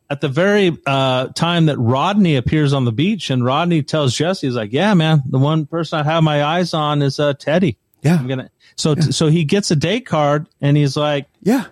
at 0.09 0.21
the 0.21 0.29
very 0.29 0.75
uh, 0.85 1.27
time 1.35 1.65
that 1.67 1.77
Rodney 1.77 2.35
appears 2.37 2.71
on 2.73 2.85
the 2.85 2.91
beach, 2.91 3.29
and 3.29 3.43
Rodney 3.43 3.83
tells 3.83 4.15
Jesse, 4.15 4.47
"He's 4.47 4.55
like, 4.55 4.71
yeah, 4.73 4.93
man, 4.93 5.23
the 5.29 5.39
one 5.39 5.65
person 5.65 5.99
I 5.99 6.03
have 6.03 6.23
my 6.23 6.43
eyes 6.43 6.73
on 6.73 7.01
is 7.01 7.19
uh, 7.19 7.33
Teddy. 7.33 7.77
Yeah. 8.01 8.17
I'm 8.17 8.27
gonna." 8.27 8.49
So 8.75 8.95
so 8.95 9.27
he 9.27 9.43
gets 9.43 9.71
a 9.71 9.75
date 9.75 10.05
card, 10.05 10.47
and 10.61 10.77
he's 10.77 10.95
like 10.95 11.27
yeah 11.41 11.65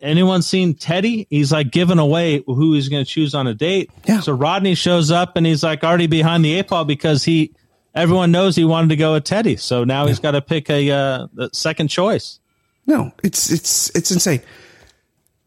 anyone 0.00 0.42
seen 0.42 0.74
Teddi? 0.74 1.26
He's 1.30 1.52
like 1.52 1.70
giving 1.70 1.98
away 1.98 2.42
who 2.46 2.74
he's 2.74 2.88
going 2.88 3.04
to 3.04 3.10
choose 3.10 3.34
on 3.34 3.46
a 3.46 3.54
date. 3.54 3.90
Yeah. 4.06 4.20
So 4.20 4.32
Rodney 4.32 4.74
shows 4.74 5.10
up 5.10 5.36
and 5.36 5.46
he's 5.46 5.62
like 5.62 5.84
already 5.84 6.06
behind 6.06 6.44
the 6.44 6.54
eight 6.54 6.68
ball 6.68 6.84
because 6.84 7.24
he, 7.24 7.52
everyone 7.94 8.30
knows 8.30 8.56
he 8.56 8.64
wanted 8.64 8.90
to 8.90 8.96
go 8.96 9.14
with 9.14 9.24
Teddi. 9.24 9.58
So 9.58 9.84
now 9.84 10.06
he's 10.06 10.20
got 10.20 10.32
to 10.32 10.42
pick 10.42 10.70
a, 10.70 10.90
uh, 10.90 11.26
second 11.52 11.88
choice. 11.88 12.40
No, 12.86 13.12
it's 13.22 13.52
it's 13.52 13.94
it's 13.94 14.10
insane. 14.10 14.40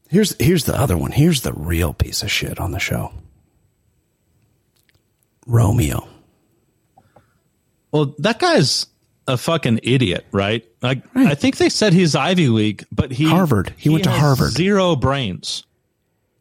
Here's 0.09 0.35
here's 0.39 0.65
the 0.65 0.79
other 0.79 0.95
one. 0.95 1.11
Here's 1.11 1.41
the 1.41 1.53
real 1.53 1.91
piece 1.91 2.21
of 2.21 2.29
shit 2.29 2.59
on 2.59 2.69
the 2.71 2.77
show. 2.77 3.11
Romeo. 5.47 6.07
Well, 7.91 8.13
that 8.19 8.37
guy's 8.37 8.85
a 9.31 9.37
fucking 9.37 9.79
idiot, 9.83 10.25
right? 10.31 10.67
Like, 10.81 11.03
I 11.15 11.35
think 11.35 11.57
they 11.57 11.69
said 11.69 11.93
he's 11.93 12.15
Ivy 12.15 12.49
League, 12.49 12.85
but 12.91 13.11
he 13.11 13.25
Harvard. 13.29 13.73
He 13.77 13.89
went 13.89 14.03
to 14.03 14.11
Harvard. 14.11 14.51
Zero 14.51 14.95
brains. 14.95 15.65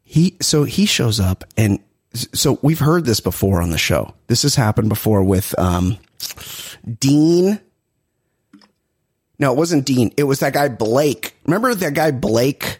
He 0.03 0.35
so 0.41 0.65
he 0.65 0.85
shows 0.85 1.19
up 1.21 1.45
and 1.55 1.79
so 2.13 2.59
we've 2.61 2.79
heard 2.79 3.05
this 3.05 3.21
before 3.21 3.61
on 3.61 3.69
the 3.69 3.77
show. 3.77 4.13
This 4.27 4.41
has 4.43 4.55
happened 4.55 4.89
before 4.89 5.23
with 5.23 5.57
um 5.57 5.97
Dean. 6.99 7.61
No, 9.39 9.53
it 9.53 9.57
wasn't 9.57 9.85
Dean. 9.85 10.11
It 10.17 10.23
was 10.23 10.39
that 10.39 10.53
guy 10.53 10.67
Blake. 10.67 11.35
Remember 11.45 11.73
that 11.73 11.93
guy 11.93 12.11
Blake 12.11 12.79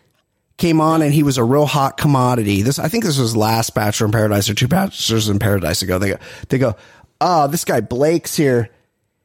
came 0.58 0.82
on 0.82 1.02
and 1.02 1.14
he 1.14 1.24
was 1.24 1.38
a 1.38 1.44
real 1.44 1.66
hot 1.66 1.96
commodity. 1.98 2.62
This 2.62 2.78
I 2.80 2.90
think 2.90 3.06
this 3.06 3.18
was 3.18 3.36
last 3.36 3.74
Bachelor 3.74 4.08
in 4.08 4.12
Paradise 4.12 4.50
or 4.50 4.54
two 4.54 4.68
Bachelors 4.68 5.30
in 5.30 5.40
Paradise 5.40 5.82
ago. 5.82 6.00
They 6.00 6.10
go 6.10 6.18
they 6.50 6.58
go, 6.58 6.76
"Oh, 7.22 7.48
this 7.48 7.64
guy 7.64 7.80
Blake's 7.80 8.36
here. 8.36 8.70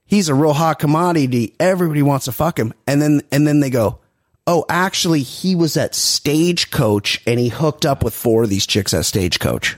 He's 0.07 0.29
a 0.29 0.35
real 0.35 0.53
hot 0.53 0.79
commodity. 0.79 1.55
Everybody 1.59 2.03
wants 2.03 2.27
to 2.27 2.33
fuck 2.33 2.59
him." 2.59 2.73
And 2.87 3.03
then 3.03 3.23
and 3.31 3.47
then 3.47 3.61
they 3.61 3.71
go, 3.71 3.99
"Oh, 4.47 4.65
actually 4.69 5.23
he 5.23 5.55
was 5.55 5.77
at 5.77 5.95
Stagecoach 5.95 7.23
and 7.27 7.39
he 7.41 7.49
hooked 7.49 7.85
up 7.85 8.03
with 8.05 8.15
four 8.15 8.45
of 8.45 8.49
these 8.49 8.67
chicks 8.67 8.95
at 8.95 9.05
Stagecoach." 9.05 9.77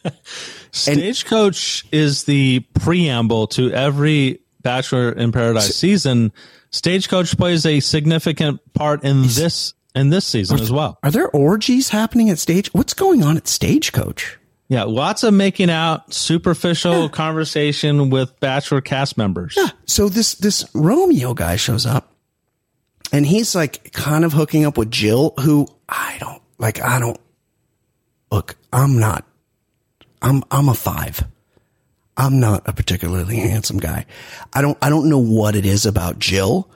Stagecoach 0.72 1.86
is 1.90 2.24
the 2.24 2.60
preamble 2.74 3.46
to 3.48 3.72
every 3.72 4.40
Bachelor 4.62 5.12
in 5.12 5.32
Paradise 5.32 5.74
season. 5.76 6.32
Stagecoach 6.70 7.36
plays 7.36 7.64
a 7.64 7.80
significant 7.80 8.60
part 8.74 9.04
in 9.04 9.22
this 9.22 9.74
in 9.94 10.10
this 10.10 10.26
season 10.26 10.60
as 10.60 10.70
well. 10.70 10.98
Are 11.02 11.10
there 11.10 11.30
orgies 11.30 11.88
happening 11.88 12.30
at 12.30 12.38
Stage? 12.38 12.72
What's 12.74 12.92
going 12.92 13.22
on 13.22 13.36
at 13.36 13.48
Stagecoach? 13.48 14.38
Yeah, 14.68 14.82
lots 14.82 15.22
of 15.22 15.32
making 15.32 15.70
out, 15.70 16.12
superficial 16.12 17.08
conversation 17.08 18.10
with 18.10 18.38
Bachelor 18.40 18.80
cast 18.80 19.16
members. 19.16 19.54
Yeah. 19.56 19.68
so 19.86 20.08
this 20.08 20.34
this 20.34 20.64
Romeo 20.74 21.34
guy 21.34 21.56
shows 21.56 21.86
up 21.86 22.12
and 23.12 23.24
he's 23.24 23.54
like 23.54 23.92
kind 23.92 24.24
of 24.24 24.32
hooking 24.32 24.64
up 24.64 24.76
with 24.76 24.90
Jill 24.90 25.34
who 25.40 25.68
I 25.88 26.16
don't 26.18 26.42
like 26.58 26.80
I 26.80 26.98
don't 26.98 27.18
look 28.30 28.56
I'm 28.72 28.98
not 28.98 29.24
I'm 30.20 30.42
I'm 30.50 30.68
a 30.68 30.74
5 30.74 31.24
I'm 32.16 32.40
not 32.40 32.62
a 32.66 32.72
particularly 32.72 33.36
handsome 33.36 33.78
guy 33.78 34.06
I 34.52 34.62
don't 34.62 34.76
I 34.82 34.90
don't 34.90 35.08
know 35.08 35.18
what 35.18 35.54
it 35.54 35.64
is 35.64 35.86
about 35.86 36.18
Jill 36.18 36.68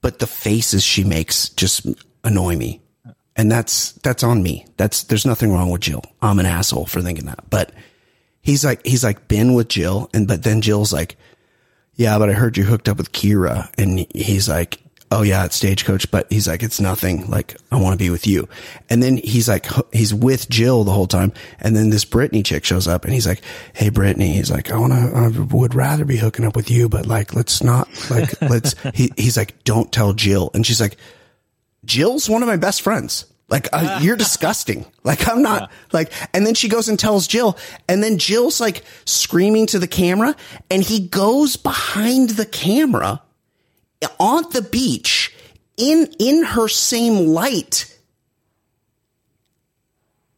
but 0.00 0.18
the 0.20 0.26
faces 0.26 0.84
she 0.84 1.02
makes 1.02 1.48
just 1.48 1.86
annoy 2.22 2.56
me 2.56 2.80
and 3.36 3.50
that's 3.50 3.92
that's 3.92 4.22
on 4.22 4.42
me 4.42 4.66
that's 4.76 5.04
there's 5.04 5.26
nothing 5.26 5.52
wrong 5.52 5.70
with 5.70 5.82
Jill 5.82 6.02
I'm 6.20 6.38
an 6.38 6.46
asshole 6.46 6.86
for 6.86 7.00
thinking 7.00 7.26
that 7.26 7.48
but 7.50 7.72
he's 8.40 8.64
like 8.64 8.84
he's 8.86 9.04
like 9.04 9.28
been 9.28 9.54
with 9.54 9.68
Jill 9.68 10.10
and 10.12 10.28
but 10.28 10.42
then 10.42 10.60
Jill's 10.60 10.92
like 10.92 11.16
yeah, 11.94 12.18
but 12.18 12.30
I 12.30 12.32
heard 12.32 12.56
you 12.56 12.64
hooked 12.64 12.88
up 12.88 12.98
with 12.98 13.12
Kira. 13.12 13.70
And 13.76 14.06
he's 14.14 14.48
like, 14.48 14.80
oh 15.10 15.22
yeah, 15.22 15.44
it's 15.44 15.56
stagecoach, 15.56 16.10
but 16.10 16.26
he's 16.32 16.48
like, 16.48 16.62
it's 16.62 16.80
nothing. 16.80 17.28
Like, 17.28 17.56
I 17.70 17.78
want 17.78 17.92
to 17.92 17.98
be 18.02 18.08
with 18.08 18.26
you. 18.26 18.48
And 18.88 19.02
then 19.02 19.18
he's 19.18 19.48
like, 19.48 19.66
he's 19.92 20.14
with 20.14 20.48
Jill 20.48 20.84
the 20.84 20.92
whole 20.92 21.06
time. 21.06 21.32
And 21.60 21.76
then 21.76 21.90
this 21.90 22.06
Brittany 22.06 22.42
chick 22.42 22.64
shows 22.64 22.88
up 22.88 23.04
and 23.04 23.12
he's 23.12 23.26
like, 23.26 23.42
Hey, 23.74 23.90
Brittany, 23.90 24.32
he's 24.32 24.50
like, 24.50 24.70
I 24.70 24.78
want 24.78 24.94
to, 24.94 25.12
I 25.14 25.28
would 25.54 25.74
rather 25.74 26.04
be 26.04 26.16
hooking 26.16 26.46
up 26.46 26.56
with 26.56 26.70
you, 26.70 26.88
but 26.88 27.06
like, 27.06 27.34
let's 27.34 27.62
not 27.62 27.88
like, 28.10 28.40
let's, 28.40 28.74
he, 28.94 29.12
he's 29.16 29.36
like, 29.36 29.62
don't 29.64 29.92
tell 29.92 30.14
Jill. 30.14 30.50
And 30.54 30.66
she's 30.66 30.80
like, 30.80 30.96
Jill's 31.84 32.28
one 32.28 32.42
of 32.42 32.48
my 32.48 32.56
best 32.56 32.82
friends. 32.82 33.26
Like, 33.48 33.68
uh, 33.72 34.00
you're 34.02 34.16
disgusting. 34.16 34.86
Like, 35.04 35.28
I'm 35.28 35.42
not 35.42 35.70
like, 35.92 36.12
and 36.32 36.46
then 36.46 36.54
she 36.54 36.68
goes 36.68 36.88
and 36.88 36.98
tells 36.98 37.26
Jill, 37.26 37.58
and 37.88 38.02
then 38.02 38.18
Jill's 38.18 38.60
like 38.60 38.82
screaming 39.04 39.66
to 39.68 39.78
the 39.78 39.88
camera, 39.88 40.34
and 40.70 40.82
he 40.82 41.06
goes 41.06 41.56
behind 41.56 42.30
the 42.30 42.46
camera 42.46 43.22
on 44.18 44.44
the 44.52 44.62
beach 44.62 45.34
in, 45.76 46.12
in 46.18 46.44
her 46.44 46.68
same 46.68 47.26
light. 47.28 47.88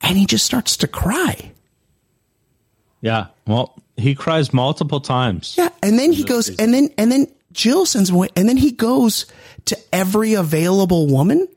And 0.01 0.19
he 0.19 0.27
just 0.27 0.45
starts 0.45 0.77
to 0.79 0.89
cry. 0.89 1.53
Yeah. 3.01 3.27
Well, 3.47 3.75
he 3.97 4.15
cries 4.15 4.53
multiple 4.53 5.01
times. 5.01 5.55
Yeah. 5.57 5.69
And 5.83 5.99
then 5.99 6.13
he 6.13 6.25
goes, 6.25 6.49
and 6.59 6.75
then, 6.75 6.91
and 6.99 7.13
then 7.13 7.27
Jill 7.53 7.87
sends 7.87 8.11
him 8.11 8.17
away, 8.17 8.29
and 8.35 8.49
then 8.49 8.57
he 8.57 8.73
goes 8.73 9.27
to 9.67 9.79
every 9.93 10.35
available 10.35 11.07
woman 11.07 11.49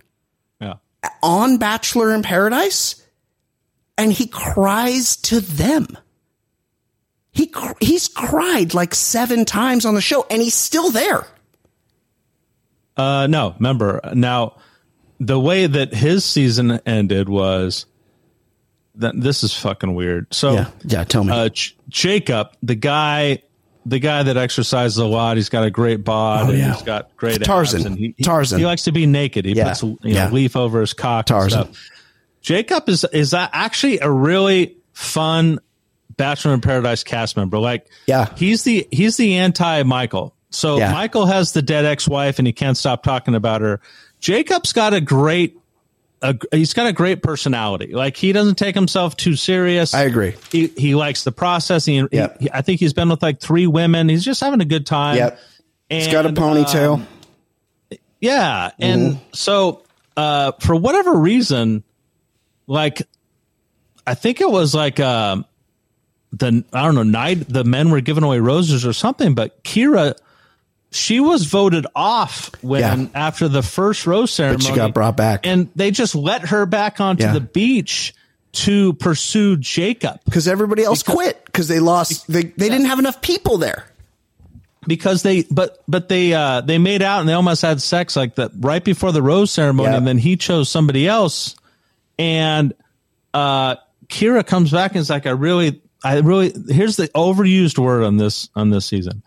Yeah. 0.61 0.75
on 1.23 1.57
Bachelor 1.57 2.13
in 2.13 2.23
Paradise 2.23 3.01
and 3.97 4.11
he 4.13 4.27
cries 4.27 5.15
to 5.17 5.39
them. 5.41 5.97
He 7.31 7.47
cr- 7.47 7.73
he's 7.79 8.07
cried 8.07 8.73
like 8.73 8.95
7 8.95 9.45
times 9.45 9.85
on 9.85 9.93
the 9.95 10.01
show 10.01 10.25
and 10.31 10.41
he's 10.41 10.55
still 10.55 10.89
there. 10.91 11.27
Uh, 12.95 13.27
no, 13.27 13.53
remember 13.59 14.01
now, 14.13 14.55
the 15.19 15.39
way 15.39 15.67
that 15.67 15.93
his 15.93 16.25
season 16.25 16.79
ended 16.85 17.29
was 17.29 17.85
th- 18.99 19.13
this 19.15 19.43
is 19.43 19.53
fucking 19.53 19.93
weird. 19.93 20.33
So 20.33 20.53
Yeah, 20.53 20.69
yeah. 20.83 21.03
Tell 21.03 21.23
me. 21.23 21.31
uh, 21.33 21.49
Ch- 21.49 21.75
Jacob, 21.89 22.49
the 22.63 22.75
guy, 22.75 23.43
the 23.87 23.99
guy 23.99 24.23
that 24.23 24.37
exercises 24.37 24.97
a 24.97 25.05
lot, 25.05 25.37
he's 25.37 25.49
got 25.49 25.63
a 25.63 25.71
great 25.71 26.03
bod. 26.03 26.47
Oh, 26.47 26.49
and 26.49 26.57
yeah. 26.59 26.73
He's 26.73 26.81
got 26.83 27.15
great 27.17 27.41
Tarzan. 27.43 27.79
abs, 27.79 27.85
and 27.85 27.97
he, 27.97 28.13
he- 28.17 28.23
Tarzan. 28.23 28.59
He 28.59 28.65
likes 28.65 28.83
to 28.83 28.91
be 28.91 29.05
naked. 29.05 29.45
He 29.45 29.53
Yeah. 29.53 29.69
puts 29.69 29.83
you 29.83 29.89
know, 29.89 29.97
Yeah. 30.03 30.29
leaf 30.29 30.55
over 30.55 30.81
his 30.81 30.93
cock. 30.93 31.25
Tarzan. 31.27 31.61
And 31.67 31.75
stuff. 31.75 31.89
Jacob 32.41 32.87
is 32.89 33.03
is 33.13 33.31
that 33.31 33.49
actually 33.53 33.99
a 33.99 34.09
really 34.11 34.75
fun 34.93 35.59
Bachelor 36.15 36.53
in 36.55 36.61
Paradise 36.61 37.03
cast 37.03 37.37
member. 37.37 37.59
Like, 37.59 37.85
Yeah. 38.07 38.27
he's 38.35 38.63
the 38.63 38.87
he's 38.91 39.17
the 39.17 39.35
anti 39.35 39.83
Michael. 39.83 40.33
So 40.49 40.77
Yeah. 40.77 40.91
Michael 40.91 41.25
has 41.27 41.51
the 41.51 41.61
dead 41.61 41.85
ex 41.85 42.07
wife, 42.07 42.39
and 42.39 42.47
he 42.47 42.53
can't 42.53 42.77
stop 42.77 43.03
talking 43.03 43.35
about 43.35 43.61
her. 43.61 43.79
Jacob's 44.19 44.73
got 44.73 44.93
a 44.93 45.01
great. 45.01 45.57
A, 46.21 46.35
he's 46.51 46.73
got 46.73 46.87
a 46.87 46.93
great 46.93 47.21
personality. 47.21 47.93
Like 47.93 48.17
he 48.17 48.31
doesn't 48.31 48.55
take 48.57 48.73
himself 48.73 49.15
too 49.15 49.35
serious. 49.35 49.93
I 49.93 50.01
agree. 50.03 50.35
He 50.51 50.67
he 50.77 50.95
likes 50.95 51.23
the 51.23 51.31
process. 51.31 51.85
He, 51.85 52.03
Yep. 52.11 52.41
he- 52.41 52.49
I 52.51 52.61
think 52.61 52.79
he's 52.79 52.93
been 52.93 53.09
with 53.09 53.21
like 53.21 53.39
three 53.39 53.67
women. 53.67 54.09
He's 54.09 54.25
just 54.25 54.41
having 54.41 54.61
a 54.61 54.65
good 54.65 54.85
time. 54.87 55.17
Yep. 55.17 55.39
He's 55.89 56.07
got 56.07 56.25
a 56.25 56.29
ponytail. 56.29 56.95
um, 56.95 57.07
yeah, 58.19 58.71
and 58.79 59.01
Mm-hmm. 59.13 59.19
so 59.33 59.83
uh, 60.15 60.53
for 60.59 60.75
whatever 60.75 61.13
reason, 61.13 61.83
like 62.65 63.03
I 64.05 64.15
think 64.15 64.41
it 64.41 64.49
was 64.49 64.73
like 64.73 64.99
um 64.99 65.45
the 66.31 66.63
I 66.73 66.83
don't 66.83 66.95
know 66.95 67.03
night 67.03 67.47
the 67.47 67.63
men 67.63 67.91
were 67.91 68.01
giving 68.01 68.23
away 68.23 68.39
roses 68.39 68.85
or 68.85 68.93
something, 68.93 69.35
but 69.35 69.63
Kira. 69.63 70.15
She 70.91 71.19
was 71.19 71.45
voted 71.45 71.85
off 71.95 72.49
when 72.61 72.81
Yeah. 72.81 73.07
after 73.13 73.47
the 73.47 73.61
first 73.61 74.07
rose 74.07 74.31
ceremony. 74.31 74.57
but 74.63 74.63
she 74.69 74.73
got 74.75 74.93
brought 74.93 75.17
back. 75.17 75.45
and 75.45 75.69
they 75.75 75.91
just 75.91 76.15
let 76.15 76.47
her 76.47 76.65
back 76.65 76.99
onto 77.01 77.23
Yeah. 77.23 77.33
the 77.33 77.41
beach 77.41 78.13
to 78.53 78.93
pursue 78.93 79.57
Jacob 79.57 80.19
because 80.25 80.47
everybody 80.47 80.83
else 80.83 81.03
quit 81.03 81.43
because 81.45 81.67
they 81.67 81.79
lost. 81.79 82.25
They 82.31 82.43
they 82.43 82.69
didn't 82.69 82.85
have 82.85 82.99
enough 82.99 83.21
people 83.21 83.57
there. 83.57 83.85
because 84.87 85.21
they 85.21 85.43
but 85.51 85.83
but 85.89 86.07
they 86.07 86.33
uh 86.33 86.61
they 86.61 86.77
made 86.77 87.01
out 87.01 87.19
and 87.19 87.27
they 87.27 87.33
almost 87.33 87.61
had 87.61 87.81
sex 87.81 88.15
like 88.15 88.35
that 88.35 88.51
right 88.59 88.83
before 88.85 89.11
the 89.11 89.21
rose 89.21 89.51
ceremony 89.51 89.89
Yeah. 89.89 89.97
and 89.97 90.07
then 90.07 90.17
he 90.17 90.37
chose 90.37 90.69
somebody 90.69 91.05
else 91.07 91.55
and 92.17 92.73
uh 93.33 93.75
Kira 94.07 94.47
comes 94.47 94.71
back 94.71 94.91
and 94.91 95.01
is 95.01 95.09
like 95.09 95.25
I 95.25 95.31
really 95.31 95.81
I 96.05 96.19
really 96.19 96.53
here's 96.69 96.95
the 96.95 97.09
overused 97.09 97.77
word 97.77 98.03
on 98.03 98.15
this 98.15 98.49
on 98.55 98.69
this 98.69 98.85
season. 98.85 99.21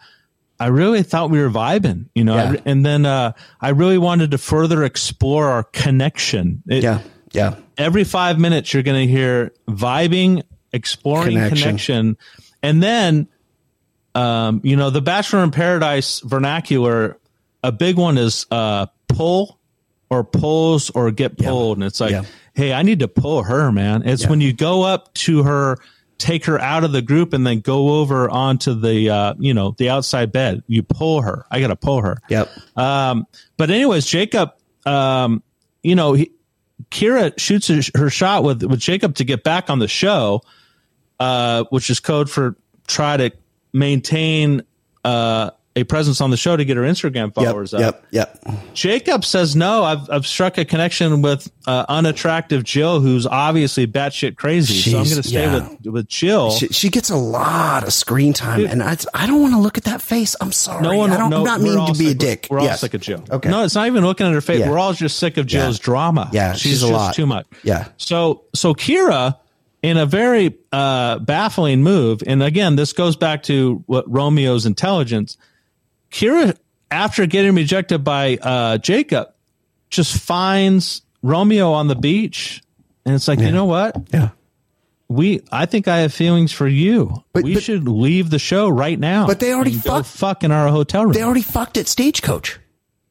I 0.61 0.67
really 0.67 1.03
thought 1.03 1.31
we 1.31 1.41
were 1.41 1.49
vibing, 1.51 2.05
you 2.15 2.23
know, 2.23 2.37
Yeah. 2.37 2.53
I- 2.53 2.63
and 2.67 2.85
then 2.87 3.07
uh 3.07 3.33
I 3.61 3.71
really 3.71 3.99
wanted 3.99 4.31
to 4.33 4.39
further 4.39 4.85
explore 4.85 5.49
our 5.49 5.63
connection. 5.65 6.63
It- 6.69 6.83
Yeah, 6.85 6.99
yeah. 7.33 7.55
every 7.79 8.05
five 8.05 8.39
minutes 8.39 8.73
you're 8.75 8.83
going 8.83 9.07
to 9.09 9.13
hear 9.13 9.53
vibing 9.67 10.43
exploring 10.73 11.35
Connection. 11.35 11.57
connection, 11.59 12.17
and 12.63 12.83
then 12.83 13.27
um, 14.15 14.61
you 14.65 14.77
know 14.77 14.91
the 14.91 15.01
bachelor 15.01 15.43
in 15.45 15.51
paradise 15.51 16.21
vernacular 16.21 17.17
a 17.63 17.71
big 17.73 17.97
one 17.97 18.19
is 18.19 18.47
uh, 18.51 18.87
pull 19.09 19.59
or 20.11 20.25
pulls 20.25 20.91
or 20.91 21.11
get 21.13 21.39
pulled 21.39 21.77
and 21.79 21.85
it's 21.85 22.01
like 22.01 22.11
Yeah. 22.11 22.23
hey 22.55 22.73
i 22.73 22.83
need 22.83 22.99
to 23.01 23.09
pull 23.09 23.45
her 23.45 23.71
man 23.71 24.03
it's 24.05 24.27
when 24.27 24.41
you 24.41 24.53
go 24.53 24.83
up 24.83 25.15
to 25.15 25.45
her 25.45 25.79
take 26.21 26.45
her 26.45 26.61
out 26.61 26.85
of 26.85 26.93
the 26.93 27.03
group 27.03 27.33
and 27.33 27.47
then 27.47 27.61
go 27.61 28.01
over 28.01 28.31
onto 28.31 28.75
the 28.75 29.11
uh, 29.11 29.35
you 29.39 29.55
know 29.55 29.75
the 29.79 29.89
outside 29.89 30.31
bed. 30.31 30.63
You 30.69 30.83
pull 30.83 31.23
her. 31.23 31.47
I 31.51 31.61
gotta 31.61 31.77
pull 31.77 32.03
her. 32.03 32.19
Yep. 32.29 32.49
um, 32.77 33.27
but 33.57 33.71
anyways, 33.71 34.07
Jacob, 34.07 34.53
um, 34.87 35.43
you 35.83 35.95
know, 35.95 36.13
he, 36.13 36.31
Kira 36.91 37.39
shoots 37.39 37.69
her, 37.69 37.81
her 37.99 38.11
shot 38.11 38.45
with 38.45 38.63
with 38.63 38.79
Jacob 38.79 39.17
to 39.17 39.25
get 39.25 39.43
back 39.43 39.71
on 39.71 39.79
the 39.79 39.89
show, 39.89 40.43
uh, 41.19 41.65
which 41.71 41.91
is 41.91 41.99
code 41.99 42.31
for 42.31 42.55
try 42.87 43.17
to 43.17 43.33
maintain 43.73 44.63
uh, 45.05 45.51
a 45.81 45.85
presence 45.85 46.21
on 46.21 46.31
the 46.31 46.37
show 46.37 46.57
to 46.57 46.65
get 46.65 46.77
her 46.77 46.83
Instagram 46.83 47.27
Yep. 47.27 47.35
followers 47.35 47.75
up. 47.75 47.81
Yep. 47.81 48.07
Yep. 48.45 48.55
Jacob 48.75 49.25
says 49.25 49.57
no. 49.57 49.85
I've 49.85 50.09
I've 50.11 50.27
struck 50.27 50.59
a 50.59 50.65
connection 50.65 51.23
with 51.23 51.51
uh, 51.67 51.85
unattractive 51.89 52.65
Jill, 52.65 53.01
who's 53.01 53.27
obviously 53.27 53.87
batshit 53.87 54.37
crazy. 54.37 54.91
so 54.91 54.99
I'm 54.99 55.05
going 55.05 55.17
to 55.17 55.23
stay 55.23 55.43
yeah. 55.43 55.69
with 55.85 55.87
with 55.87 56.09
Jill. 56.09 56.51
She, 56.53 56.69
she 56.69 56.89
gets 56.89 57.11
a 57.11 57.17
lot 57.17 57.85
of 57.85 57.93
screen 57.93 58.33
time, 58.33 58.65
and 58.67 58.83
I, 58.83 58.97
I 59.15 59.27
don't 59.27 59.41
want 59.43 59.55
to 59.55 59.61
look 59.61 59.77
at 59.79 59.85
that 59.85 60.01
face. 60.03 60.37
I'm 60.41 60.53
sorry. 60.53 60.83
No 60.83 60.97
one, 60.97 61.11
I 61.13 61.17
don't, 61.17 61.31
no, 61.31 61.39
I'm 61.39 61.45
not 61.45 61.61
mean 61.61 61.87
to 61.93 61.99
be 61.99 62.11
a 62.11 62.15
dick. 62.15 62.47
We're 62.51 62.59
all 62.61 62.65
Yes. 62.65 62.81
sick 62.81 62.95
of 62.95 63.01
Jill. 63.01 63.25
Okay. 63.31 63.49
No, 63.51 63.65
it's 63.65 63.75
not 63.75 63.87
even 63.87 64.05
looking 64.05 64.27
at 64.27 64.33
her 64.33 64.41
face. 64.41 64.61
Yeah. 64.61 64.71
We're 64.71 64.79
all 64.79 64.93
just 64.93 65.19
sick 65.19 65.37
of 65.37 65.47
Jill's 65.47 65.79
Yeah. 65.79 65.85
drama. 65.85 66.31
Yeah, 66.33 66.53
she's, 66.53 66.63
she's 66.63 66.83
a 66.83 66.87
just 66.89 66.93
lot. 66.93 67.15
too 67.15 67.27
much. 67.27 67.47
Yeah. 67.63 67.89
So, 67.97 68.45
so 68.55 68.75
Kira, 68.75 69.37
in 69.83 69.97
a 69.97 70.05
very 70.07 70.57
uh, 70.73 71.19
baffling 71.21 71.83
move, 71.83 72.23
and 72.27 72.43
again, 72.43 72.77
this 72.77 72.93
goes 72.93 73.17
back 73.17 73.43
to 73.45 73.83
what 73.87 74.11
Romeo's 74.11 74.67
intelligence. 74.67 75.37
Kira, 76.11 76.57
after 76.91 77.27
getting 77.27 77.55
rejected 77.55 78.05
by 78.05 78.37
uh, 78.37 78.79
Jacob, 78.79 79.33
just 79.91 80.17
finds 80.21 81.03
Romeo 81.23 81.73
on 81.73 81.89
the 81.89 81.95
beach, 81.97 82.63
and 83.05 83.15
it's 83.15 83.29
like, 83.29 83.39
you 83.41 83.53
know 83.53 83.65
what? 83.67 83.97
Yeah. 84.13 84.31
we 85.09 85.43
I 85.53 85.67
think 85.67 85.89
I 85.89 85.99
have 85.99 86.13
feelings 86.13 86.53
for 86.53 86.67
you. 86.69 87.23
But- 87.33 87.45
we 87.45 87.55
but- 87.55 87.63
should 87.63 87.89
leave 87.89 88.31
the 88.31 88.39
show 88.39 88.69
right 88.69 88.99
now. 88.99 89.27
But 89.27 89.41
they 89.41 89.53
already 89.53 89.73
fucked- 89.73 90.07
fuck 90.09 90.45
in 90.45 90.53
our 90.53 90.69
hotel 90.69 91.05
room. 91.05 91.13
They 91.13 91.23
already 91.23 91.43
fucked 91.43 91.77
at 91.77 91.87
Stagecoach. 91.89 92.59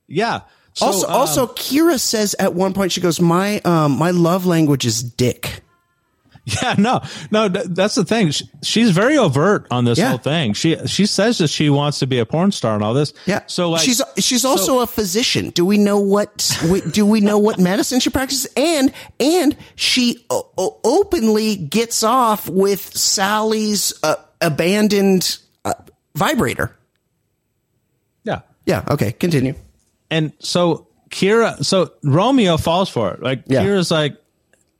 yeah. 0.07 0.41
So, 0.73 0.85
also, 0.85 1.07
um, 1.07 1.13
also, 1.13 1.47
Kira 1.47 1.99
says 1.99 2.35
at 2.39 2.53
one 2.53 2.73
point 2.73 2.91
she 2.93 3.01
goes, 3.01 3.19
"My 3.19 3.59
um, 3.61 3.97
my 3.97 4.11
love 4.11 4.45
language 4.45 4.85
is 4.85 5.01
dick." 5.03 5.61
yeah, 6.63 6.75
no, 6.77 7.01
no, 7.31 7.47
that's 7.49 7.95
the 7.95 8.05
thing. 8.05 8.31
She's 8.63 8.91
very 8.91 9.17
overt 9.17 9.67
on 9.71 9.85
this 9.85 9.97
Yeah. 9.97 10.09
whole 10.09 10.17
thing. 10.17 10.53
She 10.53 10.75
she 10.87 11.05
says 11.05 11.37
that 11.39 11.49
she 11.49 11.69
wants 11.69 11.99
to 11.99 12.07
be 12.07 12.19
a 12.19 12.25
porn 12.25 12.51
star 12.51 12.75
and 12.75 12.83
all 12.83 12.93
this. 12.93 13.13
Yeah. 13.25 13.41
So 13.47 13.69
like 13.71 13.81
she's 13.81 14.01
she's 14.17 14.45
also 14.45 14.79
a 14.79 14.87
physician. 14.87 15.49
Do 15.51 15.65
we 15.65 15.77
know 15.77 15.99
what 15.99 16.57
do 16.91 17.05
we 17.05 17.21
know 17.21 17.37
what 17.37 17.59
medicine 17.59 17.99
she 17.99 18.09
practices? 18.09 18.47
And 18.55 18.91
and 19.19 19.55
she 19.75 20.25
o- 20.29 20.79
openly 20.83 21.55
gets 21.55 22.03
off 22.03 22.47
with 22.49 22.79
Salley's 22.93 23.93
uh, 24.03 24.15
abandoned 24.41 25.37
uh, 25.65 25.73
vibrator. 26.15 26.75
yeah. 28.23 28.41
Yeah. 28.65 28.83
Okay. 28.89 29.11
Continue. 29.11 29.55
And 30.11 30.33
so 30.39 30.87
Kira, 31.09 31.63
so 31.65 31.91
Romeo 32.03 32.57
falls 32.57 32.89
for 32.89 33.11
it. 33.13 33.21
Like 33.23 33.43
Yeah. 33.47 33.63
Kira's 33.63 33.89
like, 33.91 34.15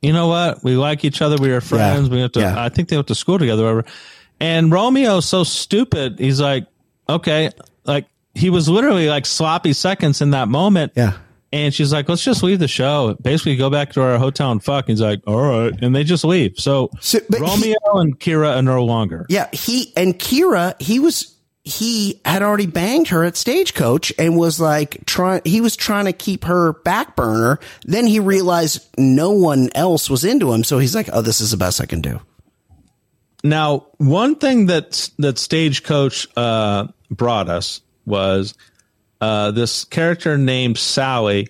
you 0.02 0.12
know 0.12 0.28
what? 0.28 0.62
We 0.64 0.76
like 0.76 1.04
each 1.04 1.20
other. 1.22 1.36
We 1.36 1.50
are 1.52 1.60
friends. 1.60 2.08
Yeah. 2.08 2.14
We 2.14 2.20
have 2.22 2.32
to. 2.32 2.40
Yeah. 2.40 2.62
I 2.62 2.68
think 2.68 2.88
they 2.88 2.96
went 2.96 3.08
to 3.08 3.14
school 3.14 3.38
together. 3.38 3.62
Whatever. 3.62 3.84
And 4.40 4.72
Romeo's 4.72 5.26
so 5.26 5.44
stupid. 5.44 6.18
He's 6.18 6.40
like, 6.40 6.66
okay, 7.08 7.50
like 7.84 8.06
he 8.34 8.48
was 8.50 8.68
literally 8.68 9.08
like 9.08 9.26
sloppy 9.26 9.72
seconds 9.72 10.20
in 10.22 10.30
that 10.30 10.48
moment. 10.48 10.92
Yeah. 10.96 11.18
And 11.52 11.74
she's 11.74 11.92
like, 11.92 12.08
let's 12.08 12.22
just 12.22 12.44
leave 12.44 12.60
the 12.60 12.68
show. 12.68 13.16
Basically, 13.20 13.56
go 13.56 13.70
back 13.70 13.92
to 13.94 14.02
our 14.02 14.18
hotel 14.18 14.52
and 14.52 14.62
fuck. 14.62 14.86
He's 14.86 15.00
like, 15.00 15.20
all 15.26 15.40
right. 15.42 15.72
And 15.82 15.94
they 15.96 16.04
just 16.04 16.22
leave. 16.24 16.54
So, 16.58 16.90
So, 17.00 17.18
but 17.28 17.40
he- 17.40 17.44
Romeo 17.44 17.76
and 18.00 18.18
Kira 18.20 18.54
are 18.56 18.62
no 18.62 18.84
longer. 18.84 19.26
Yeah, 19.28 19.48
he 19.52 19.92
and 19.96 20.16
Kira, 20.16 20.80
he 20.80 21.00
was 21.00 21.34
he 21.62 22.20
had 22.24 22.42
already 22.42 22.66
banged 22.66 23.08
her 23.08 23.22
at 23.24 23.36
Stagecoach 23.36 24.12
and 24.18 24.36
was 24.36 24.58
like 24.58 25.04
trying 25.06 25.42
he 25.44 25.60
was 25.60 25.76
trying 25.76 26.06
to 26.06 26.12
keep 26.12 26.44
her 26.44 26.72
back 26.72 27.16
burner. 27.16 27.58
Then 27.84 28.06
he 28.06 28.18
realized 28.18 28.86
no 28.98 29.30
one 29.32 29.68
else 29.74 30.08
was 30.08 30.24
into 30.24 30.52
him, 30.52 30.64
so 30.64 30.78
he's 30.78 30.94
like, 30.94 31.08
"Oh, 31.12 31.20
this 31.22 31.40
is 31.40 31.50
the 31.50 31.56
best 31.58 31.80
I 31.80 31.86
can 31.86 32.00
do." 32.00 32.20
Now, 33.44 33.86
one 33.98 34.36
thing 34.36 34.66
that 34.66 35.10
that 35.18 35.38
Stagecoach 35.38 36.28
uh, 36.36 36.88
brought 37.10 37.48
us 37.48 37.82
was 38.06 38.54
uh, 39.20 39.50
this 39.50 39.84
character 39.84 40.38
named 40.38 40.76
Salley. 40.76 41.48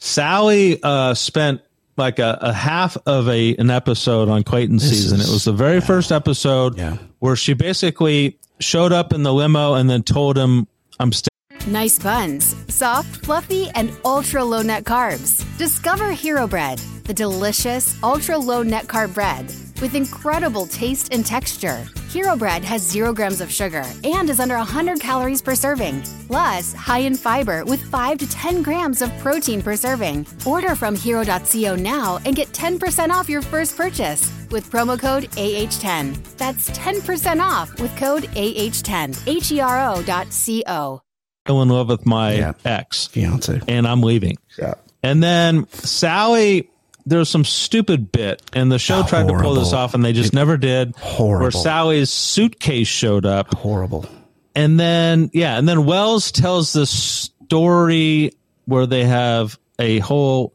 Salley 0.00 0.78
uh, 0.82 1.14
spent 1.14 1.60
like 1.96 2.18
a, 2.18 2.38
a 2.40 2.52
half 2.52 2.96
of 3.06 3.28
a 3.28 3.54
an 3.56 3.70
episode 3.70 4.28
on 4.28 4.42
Clayton 4.42 4.80
season. 4.80 5.20
is- 5.20 5.28
it 5.28 5.32
was 5.32 5.44
the 5.44 5.52
very 5.52 5.80
first 5.80 6.10
episode 6.10 6.78
Yeah. 6.78 6.96
where 7.18 7.36
she 7.36 7.52
basically 7.54 8.38
showed 8.60 8.92
up 8.92 9.12
in 9.12 9.22
the 9.22 9.32
limo 9.32 9.74
and 9.74 9.88
then 9.88 10.02
told 10.02 10.36
him, 10.36 10.66
"I'm 10.98 11.12
staying." 11.12 11.28
Nice 11.66 11.98
buns, 11.98 12.54
soft, 12.68 13.24
fluffy, 13.24 13.68
and 13.74 13.92
ultra 14.04 14.42
low 14.44 14.62
net 14.62 14.84
carbs. 14.84 15.44
Discover 15.58 16.12
Hero 16.12 16.46
Bread, 16.46 16.78
the 17.04 17.14
delicious 17.14 17.96
ultra 18.02 18.38
low 18.38 18.62
net 18.62 18.86
carb 18.86 19.14
bread 19.14 19.52
with 19.80 19.94
incredible 19.94 20.66
taste 20.66 21.12
and 21.12 21.24
texture. 21.24 21.84
Hero 22.08 22.36
Bread 22.36 22.64
has 22.64 22.82
zero 22.82 23.12
grams 23.12 23.40
of 23.40 23.50
sugar 23.52 23.84
and 24.04 24.28
is 24.28 24.40
under 24.40 24.56
100 24.56 25.00
calories 25.00 25.40
per 25.42 25.54
serving. 25.54 26.02
Plus, 26.26 26.72
high 26.74 26.98
in 27.00 27.14
fiber 27.16 27.64
with 27.64 27.82
5 27.82 28.18
to 28.18 28.30
10 28.30 28.62
grams 28.62 29.02
of 29.02 29.16
protein 29.18 29.62
per 29.62 29.76
serving. 29.76 30.26
Order 30.46 30.74
from 30.74 30.94
hero.co 30.96 31.76
now 31.76 32.18
and 32.24 32.34
get 32.36 32.48
10% 32.48 33.10
off 33.10 33.28
your 33.28 33.42
first 33.42 33.76
purchase 33.76 34.30
with 34.50 34.70
promo 34.70 34.98
code 34.98 35.24
AH10. 35.32 36.36
That's 36.36 36.70
10% 36.70 37.40
off 37.40 37.80
with 37.80 37.96
code 37.96 38.24
AH10. 38.34 39.26
H 39.26 39.52
E 39.52 39.60
R 39.60 39.94
O 39.94 40.02
dot 40.02 40.32
C 40.32 40.64
O. 40.66 41.00
in 41.48 41.68
love 41.68 41.88
with 41.88 42.06
my 42.06 42.34
Yeah. 42.34 42.52
ex 42.64 43.06
Fiance. 43.06 43.60
and 43.66 43.86
I'm 43.88 44.02
leaving. 44.02 44.36
Yeah. 44.58 44.74
And 45.02 45.22
then 45.22 45.64
Salley 45.66 46.68
there 47.06 47.18
was 47.18 47.28
some 47.28 47.44
stupid 47.44 48.12
bit, 48.12 48.42
and 48.52 48.70
the 48.70 48.78
show 48.78 49.02
tried 49.02 49.28
to 49.28 49.38
pull 49.38 49.54
this 49.54 49.72
off, 49.72 49.94
and 49.94 50.04
they 50.04 50.12
just 50.12 50.32
never 50.32 50.56
did. 50.56 50.94
Horrible. 50.96 51.42
Where 51.42 51.50
Salley's 51.50 52.10
suitcase 52.10 52.88
showed 52.88 53.26
up, 53.26 53.54
Horrible. 53.54 54.06
and 54.54 54.78
then 54.78 55.30
yeah, 55.32 55.58
and 55.58 55.68
then 55.68 55.84
Wells 55.86 56.32
tells 56.32 56.72
this 56.72 56.90
story 56.90 58.32
where 58.66 58.86
they 58.86 59.04
have 59.04 59.58
a 59.78 59.98
whole 59.98 60.54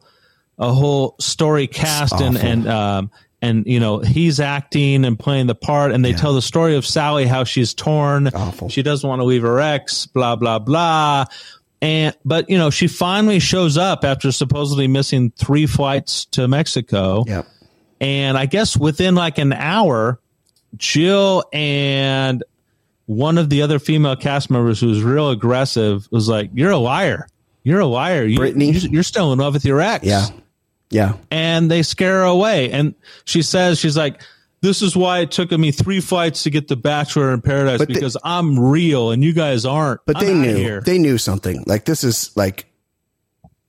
a 0.57 0.71
whole 0.71 1.15
story 1.19 1.67
cast 1.67 2.13
and 2.21 2.37
and 2.37 2.67
um 2.67 3.11
and 3.41 3.65
you 3.67 3.79
know 3.81 3.99
he's 3.99 4.39
acting 4.39 5.03
and 5.03 5.19
playing 5.19 5.47
the 5.47 5.55
part 5.55 5.91
and 5.91 6.05
they 6.05 6.13
tell 6.13 6.33
the 6.33 6.41
story 6.41 6.75
of 6.77 6.85
Sally 6.85 7.25
how 7.25 7.43
she's 7.43 7.73
torn 7.73 8.27
Awful. 8.29 8.69
she 8.69 8.81
doesn't 8.81 9.07
want 9.07 9.19
to 9.19 9.25
leave 9.25 9.41
her 9.41 9.59
ex 9.59 10.05
blah 10.05 10.37
blah 10.37 10.59
blah 10.59 11.25
and 11.85 12.15
but 12.25 12.49
you 12.49 12.57
know 12.57 12.69
she 12.69 12.87
finally 12.87 13.39
shows 13.39 13.77
up 13.77 14.03
after 14.03 14.31
supposedly 14.31 14.87
missing 14.87 15.31
three 15.37 15.65
flights 15.67 16.25
to 16.25 16.47
Mexico 16.47 17.23
Yep. 17.27 17.47
and 18.01 18.37
I 18.37 18.45
guess 18.47 18.75
within 18.75 19.13
like 19.15 19.37
an 19.37 19.53
hour, 19.53 20.19
Jill 20.77 21.43
and 21.53 22.43
one 23.05 23.37
of 23.37 23.49
the 23.49 23.61
other 23.61 23.77
female 23.79 24.15
cast 24.15 24.49
members 24.49 24.79
who 24.79 24.87
was 24.87 25.03
real 25.03 25.29
aggressive 25.29 26.07
was 26.11 26.27
like, 26.27 26.49
"You're 26.53 26.71
a 26.71 26.77
liar. 26.77 27.27
You're 27.63 27.79
a 27.81 27.85
liar. 27.85 28.25
You, 28.25 28.37
Brittany? 28.37 28.71
you- 28.71 28.89
you're 28.89 29.03
still 29.03 29.31
in 29.31 29.39
love 29.39 29.53
with 29.53 29.63
your 29.65 29.79
ex." 29.79 30.03
Yeah. 30.05 30.27
Yeah. 30.89 31.13
and 31.31 31.69
they 31.69 31.81
scare 31.83 32.19
her 32.19 32.23
away. 32.23 32.71
And 32.71 32.95
she 33.25 33.41
says, 33.41 33.79
"She's 33.79 33.95
like." 33.97 34.21
This 34.65 34.81
is 34.81 34.97
why 34.97 35.19
it 35.19 35.29
took 35.29 35.51
me 35.51 35.71
three 35.71 36.01
flights 36.01 36.41
to 36.43 36.49
get 36.49 36.67
the 36.67 36.75
Bachelor 36.75 37.31
in 37.31 37.41
Paradise 37.41 37.77
But 37.77 37.87
they- 37.89 37.93
because 37.93 38.17
I'm 38.23 38.59
real 38.59 39.11
and 39.11 39.23
you 39.23 39.31
guys 39.31 39.63
aren't. 39.63 40.01
But 40.07 40.17
I'm 40.17 40.25
they 40.25 40.33
knew 40.33 40.55
here. 40.55 40.81
they 40.81 40.97
knew 40.97 41.19
something. 41.19 41.63
Like 41.67 41.85
this 41.85 42.03
is 42.03 42.35
like 42.35 42.65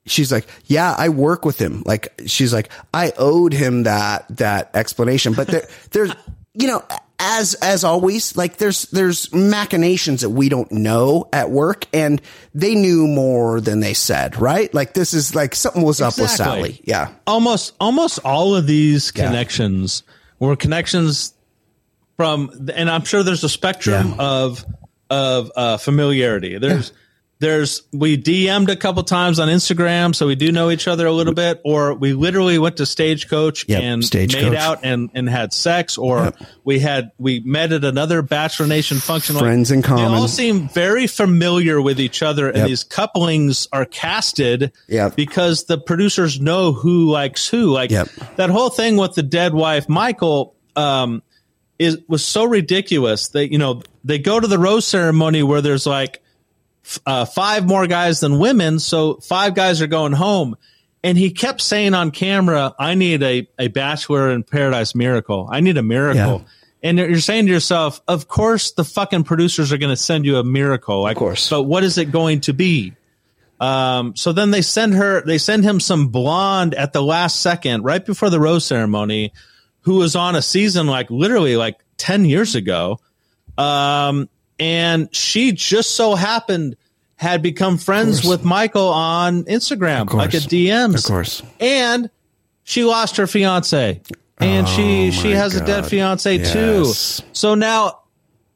she's 0.07 0.33
like, 0.33 0.47
yeah, 0.65 0.95
I 0.97 1.11
work 1.11 1.45
with 1.45 1.59
him. 1.59 1.83
Like 1.85 2.15
she's 2.25 2.55
like, 2.55 2.71
I 2.95 3.13
owed 3.19 3.53
him 3.53 3.83
that 3.83 4.25
that 4.39 4.71
explanation. 4.75 5.35
But 5.35 5.49
there, 5.49 5.69
there's 5.91 6.13
you 6.55 6.67
know, 6.67 6.83
as 7.19 7.53
as 7.55 7.85
always, 7.85 8.35
like 8.35 8.57
there's 8.57 8.85
there's 8.85 9.31
machinations 9.35 10.23
that 10.23 10.31
we 10.31 10.49
don't 10.49 10.73
know 10.73 11.29
at 11.31 11.51
work, 11.51 11.87
and 11.93 12.23
they 12.55 12.75
knew 12.75 13.07
more 13.07 13.61
than 13.61 13.81
they 13.81 13.93
said, 13.93 14.41
right? 14.41 14.73
Like 14.73 14.95
this 14.95 15.13
is 15.13 15.35
like 15.35 15.55
something 15.55 15.83
was 15.83 16.01
up 16.01 16.17
with 16.17 16.31
Salley. 16.31 16.81
Yeah. 16.85 17.13
almost 17.27 17.75
almost 17.81 18.19
all 18.25 18.55
of 18.57 18.67
these 18.67 19.11
connections 19.11 20.03
were 20.39 20.57
connections 20.57 21.33
from 22.17 22.69
and 22.75 22.89
i'm 22.91 23.05
sure 23.05 23.23
there's 23.23 23.45
a 23.45 23.49
spectrum 23.49 24.09
Yeah. 24.09 24.25
of 24.25 24.65
of 25.09 25.53
uh, 25.55 25.77
familiarity 25.77 26.59
there's 26.59 26.93
there's 27.39 27.83
we 27.93 28.17
dm'd 28.17 28.71
a 28.71 28.77
couple 28.77 29.03
times 29.03 29.39
on 29.39 29.49
instagram 29.49 30.15
so 30.15 30.27
we 30.27 30.35
do 30.35 30.51
know 30.51 30.71
each 30.71 30.89
other 30.89 31.07
a 31.07 31.13
little 31.13 31.35
bit 31.35 31.61
or 31.65 31.93
we 31.93 32.15
literally 32.15 32.59
went 32.59 32.79
to 32.79 32.87
stagecoach 32.87 33.67
Yep, 33.69 33.83
and 33.83 34.03
Stagecoach. 34.05 34.43
made 34.43 34.55
out 34.55 34.81
and 34.85 35.11
and 35.13 35.29
had 35.29 35.53
sex 35.53 35.99
or 35.99 36.25
Yep. 36.25 36.37
we 36.65 36.79
had 36.79 37.11
we 37.19 37.41
met 37.41 37.73
at 37.73 37.85
another 37.85 38.23
bachelor 38.23 38.67
nation 38.67 38.97
function 38.99 39.37
Friends 39.37 39.71
in 39.71 39.83
common. 39.83 40.05
they 40.13 40.19
all 40.19 40.29
seem 40.29 40.69
very 40.71 41.07
familiar 41.07 41.81
with 41.81 42.01
each 42.01 42.23
other 42.23 42.49
and 42.49 42.57
Yep. 42.59 42.69
these 42.69 42.85
couplings 42.85 43.69
are 43.71 43.85
casted 43.85 44.73
because 45.15 45.65
the 45.65 45.77
producers 45.77 46.41
know 46.41 46.73
who 46.73 47.11
likes 47.11 47.47
who. 47.49 47.71
Like 47.71 47.91
that 47.91 48.49
whole 48.51 48.71
thing 48.71 48.97
with 48.97 49.15
the 49.15 49.23
dead 49.23 49.53
wife, 49.53 49.89
Michael, 49.91 50.55
um, 50.75 51.23
is 51.79 51.99
was 52.09 52.25
so 52.25 52.45
ridiculous. 52.45 53.29
that 53.29 53.53
you 53.53 53.59
know, 53.59 53.83
they 54.05 54.19
go 54.19 54.41
to 54.41 54.47
the 54.47 54.59
rose 54.59 54.87
ceremony 54.87 55.43
where 55.43 55.61
there's 55.61 55.87
like 55.87 56.23
uh, 57.05 57.25
five 57.25 57.67
more 57.67 57.87
guys 57.87 58.21
than 58.21 58.39
women, 58.39 58.79
so 58.79 59.15
five 59.17 59.55
guys 59.55 59.81
are 59.83 59.87
going 59.87 60.13
home. 60.13 60.57
And 61.05 61.17
he 61.17 61.31
kept 61.31 61.61
saying 61.61 61.95
on 61.95 62.11
camera, 62.11 62.75
"I 62.79 62.95
need 62.95 63.23
a 63.23 63.49
a 63.59 63.69
Bachelor 63.69 64.31
in 64.33 64.43
Paradise 64.43 64.95
miracle. 64.95 65.49
I 65.51 65.61
need 65.61 65.77
a 65.77 65.83
miracle." 65.83 66.45
And 66.83 66.99
you're 66.99 67.21
saying 67.21 67.47
to 67.47 67.53
yourself, 67.53 68.01
"Of 68.09 68.29
course, 68.29 68.73
the 68.73 68.85
fucking 68.85 69.25
producers 69.25 69.73
are 69.73 69.79
going 69.79 69.91
to 69.91 69.97
send 69.97 70.25
you 70.25 70.39
a 70.39 70.45
miracle. 70.45 71.03
Like, 71.03 71.17
course. 71.17 71.49
But 71.49 71.63
what 71.63 71.85
is 71.85 71.99
it 71.99 72.11
going 72.11 72.41
to 72.43 72.53
be?" 72.53 72.95
Um, 73.61 74.15
so 74.17 74.33
then 74.33 74.51
they 74.51 74.63
send 74.63 74.95
her, 74.95 75.23
they 75.23 75.39
send 75.39 75.65
him 75.65 75.81
some 75.81 76.09
blonde 76.09 76.75
at 76.75 76.93
the 76.93 77.03
last 77.03 77.41
second, 77.41 77.85
right 77.85 78.05
before 78.05 78.31
the 78.31 78.41
rose 78.41 78.67
ceremony, 78.67 79.33
who 79.81 79.95
was 79.97 80.15
on 80.15 80.37
a 80.37 80.43
season 80.43 80.87
like 80.87 81.11
literally 81.11 81.57
like 81.57 81.79
10 81.97 82.25
years 82.25 82.55
ago. 82.55 82.99
Um, 83.57 84.29
and 84.59 85.15
she 85.15 85.53
just 85.53 85.95
so 85.95 86.15
happened 86.15 86.77
had 87.17 87.43
become 87.43 87.79
friends 87.79 88.25
with 88.25 88.45
Michael 88.45 88.89
on 88.89 89.45
Instagram, 89.45 90.13
like 90.13 90.35
a. 90.35 90.39
DMs. 90.39 90.99
Of 90.99 91.05
course. 91.05 91.43
And 91.61 92.11
she 92.65 92.85
lost 92.85 93.17
her 93.17 93.27
fiance. 93.27 94.03
And 94.39 94.69
she 94.69 95.11
she 95.13 95.31
has 95.31 95.55
a 95.57 95.65
dead 95.65 95.87
fiance 95.87 96.37
Yes. 96.37 96.53
too. 96.53 97.23
So 97.33 97.55
now 97.55 98.01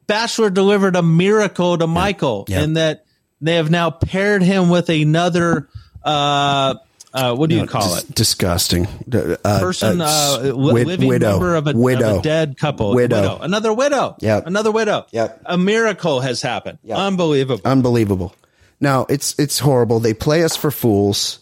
Bachelor 0.07 0.51
delivered 0.51 0.95
a 0.97 1.03
miracle 1.03 1.79
to 1.79 1.87
Michael 1.87 2.45
Yeah. 2.49 2.63
in 2.63 2.75
that 2.75 3.07
they 3.41 3.55
have 3.55 3.71
now 3.71 3.89
paired 3.91 4.43
him 4.43 4.69
with 4.69 4.91
another 4.91 5.69
uh 6.05 6.75
uh 7.13 7.35
what 7.35 7.51
do 7.51 7.57
you 7.57 7.67
call 7.67 7.97
it? 7.97 8.15
Disgusting. 8.15 8.87
Uh, 9.13 9.37
Person 9.61 10.01
uh, 10.01 10.05
uh, 10.07 10.53
wid- 10.57 10.87
living 10.87 11.09
widow. 11.09 11.31
member 11.33 11.55
of 11.57 11.67
a, 11.67 11.73
widow. 11.73 12.15
of 12.15 12.21
a 12.21 12.23
dead 12.23 12.57
couple. 12.59 12.95
Widow. 12.95 13.39
Another 13.41 13.73
widow. 13.73 14.17
Yep. 14.21 14.47
Another 14.47 14.71
widow. 14.71 15.07
Yep. 15.11 15.43
A 15.47 15.59
miracle 15.59 16.21
has 16.21 16.41
happened. 16.43 16.79
Unbelievable. 16.91 17.63
Unbelievable. 17.65 18.35
No, 18.81 19.07
it's 19.09 19.39
it's 19.39 19.59
horrible. 19.59 19.99
They 20.01 20.15
play 20.15 20.45
us 20.45 20.57
for 20.57 20.71
fools. 20.71 21.41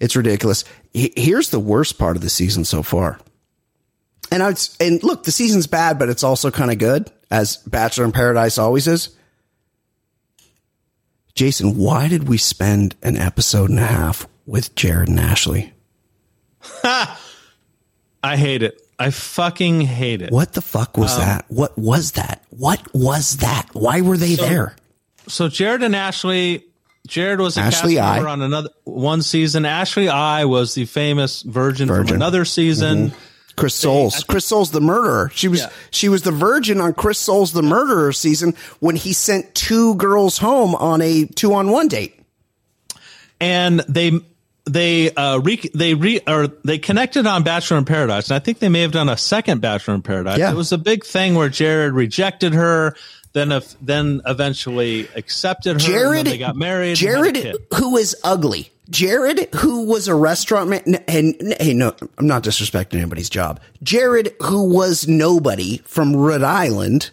It's 0.00 0.16
ridiculous. 0.16 0.64
He- 0.92 1.12
Here's 1.16 1.50
the 1.50 1.60
worst 1.60 1.98
part 1.98 2.16
of 2.16 2.22
the 2.22 2.30
season 2.30 2.64
so 2.64 2.82
far. 2.82 3.18
And 4.30 4.42
I 4.42 4.48
would, 4.48 4.68
and 4.80 5.02
look, 5.04 5.24
the 5.24 5.30
season's 5.32 5.66
bad, 5.66 5.98
but 5.98 6.08
it's 6.08 6.24
also 6.24 6.50
kind 6.50 6.70
of 6.70 6.78
good, 6.78 7.10
as 7.30 7.58
Bachelor 7.58 8.06
in 8.06 8.12
Paradise 8.12 8.56
always 8.56 8.88
is. 8.88 9.10
Jason, 11.34 11.76
why 11.76 12.08
did 12.08 12.28
we 12.28 12.38
spend 12.38 12.94
an 13.02 13.16
episode 13.16 13.70
and 13.70 13.78
a 13.78 13.86
half 13.86 14.26
with 14.46 14.74
Jared 14.74 15.08
and 15.08 15.20
Ashley? 15.20 15.72
I 16.84 18.36
hate 18.36 18.62
it. 18.62 18.80
I 18.98 19.10
fucking 19.10 19.80
hate 19.80 20.22
it. 20.22 20.30
What 20.30 20.52
the 20.52 20.60
fuck 20.62 20.96
was 20.96 21.14
um, 21.14 21.20
that? 21.20 21.44
What 21.48 21.76
was 21.76 22.12
that? 22.12 22.44
What 22.50 22.82
was 22.94 23.38
that? 23.38 23.68
Why 23.72 24.00
were 24.00 24.16
they 24.16 24.36
there? 24.36 24.76
So 25.26 25.48
Jared 25.48 25.82
and 25.82 25.96
Ashley, 25.96 26.64
Jared 27.08 27.40
was 27.40 27.56
a 27.56 27.62
Ashley 27.62 27.96
cast 27.96 28.08
I. 28.08 28.14
member 28.16 28.28
on 28.28 28.42
another 28.42 28.68
one 28.84 29.22
season. 29.22 29.64
Ashley 29.64 30.08
I 30.08 30.44
was 30.44 30.74
the 30.74 30.84
famous 30.84 31.42
virgin, 31.42 31.88
Virgin. 31.88 32.06
from 32.08 32.16
another 32.16 32.44
season. 32.44 33.08
Mm-hmm. 33.08 33.18
Chris 33.56 33.74
Soules. 33.74 34.24
Chris 34.24 34.46
Soules, 34.46 34.70
the 34.70 34.80
murderer. 34.80 35.30
She 35.34 35.46
was 35.48 35.60
Yeah. 35.60 35.70
she 35.90 36.08
was 36.08 36.22
the 36.22 36.30
virgin 36.32 36.80
on 36.80 36.94
Chris 36.94 37.18
Soules, 37.18 37.52
the 37.52 37.62
murderer 37.62 38.12
season 38.12 38.54
when 38.80 38.96
he 38.96 39.12
sent 39.12 39.54
two 39.54 39.94
girls 39.96 40.38
home 40.38 40.74
on 40.76 41.02
a 41.02 41.26
two 41.26 41.52
on 41.54 41.70
one 41.70 41.88
date. 41.88 42.18
and 43.40 43.80
they 43.88 44.20
they 44.64 45.12
uh 45.12 45.38
re, 45.38 45.60
they 45.74 45.94
re 45.94 46.20
or 46.26 46.48
they 46.64 46.78
connected 46.78 47.26
on 47.26 47.42
Bachelor 47.42 47.78
in 47.78 47.84
Paradise, 47.84 48.30
and 48.30 48.36
I 48.36 48.38
think 48.38 48.58
they 48.58 48.68
may 48.68 48.82
have 48.82 48.92
done 48.92 49.08
a 49.08 49.16
second 49.16 49.60
Bachelor 49.60 49.94
in 49.94 50.02
Paradise. 50.02 50.38
Yeah. 50.38 50.52
It 50.52 50.56
was 50.56 50.72
a 50.72 50.78
big 50.78 51.04
thing 51.04 51.34
where 51.34 51.48
Jared 51.48 51.94
rejected 51.94 52.54
her, 52.54 52.94
then 53.32 53.52
if 53.52 53.74
then 53.80 54.20
eventually 54.26 55.08
accepted 55.16 55.70
her. 55.70 55.72
and 55.72 55.80
Jared, 55.80 56.18
then 56.18 56.32
they 56.32 56.38
got 56.38 56.56
married. 56.56 57.02
and 57.02 57.26
had 57.26 57.36
a 57.36 57.42
Jared, 57.42 57.56
who 57.74 57.96
is 57.96 58.16
ugly. 58.22 58.70
Jared, 58.90 59.48
who 59.54 59.86
was 59.86 60.06
a 60.06 60.14
restaurant 60.14 60.68
man, 60.68 60.82
and, 60.86 61.34
and 61.40 61.54
hey, 61.60 61.72
no, 61.72 61.94
I'm 62.18 62.26
not 62.26 62.44
disrespecting 62.44 62.94
anybody's 62.96 63.30
job. 63.30 63.58
Jared, 63.82 64.34
who 64.42 64.68
was 64.68 65.08
nobody 65.08 65.78
from 65.84 66.14
Rhode 66.14 66.42
Island, 66.42 67.10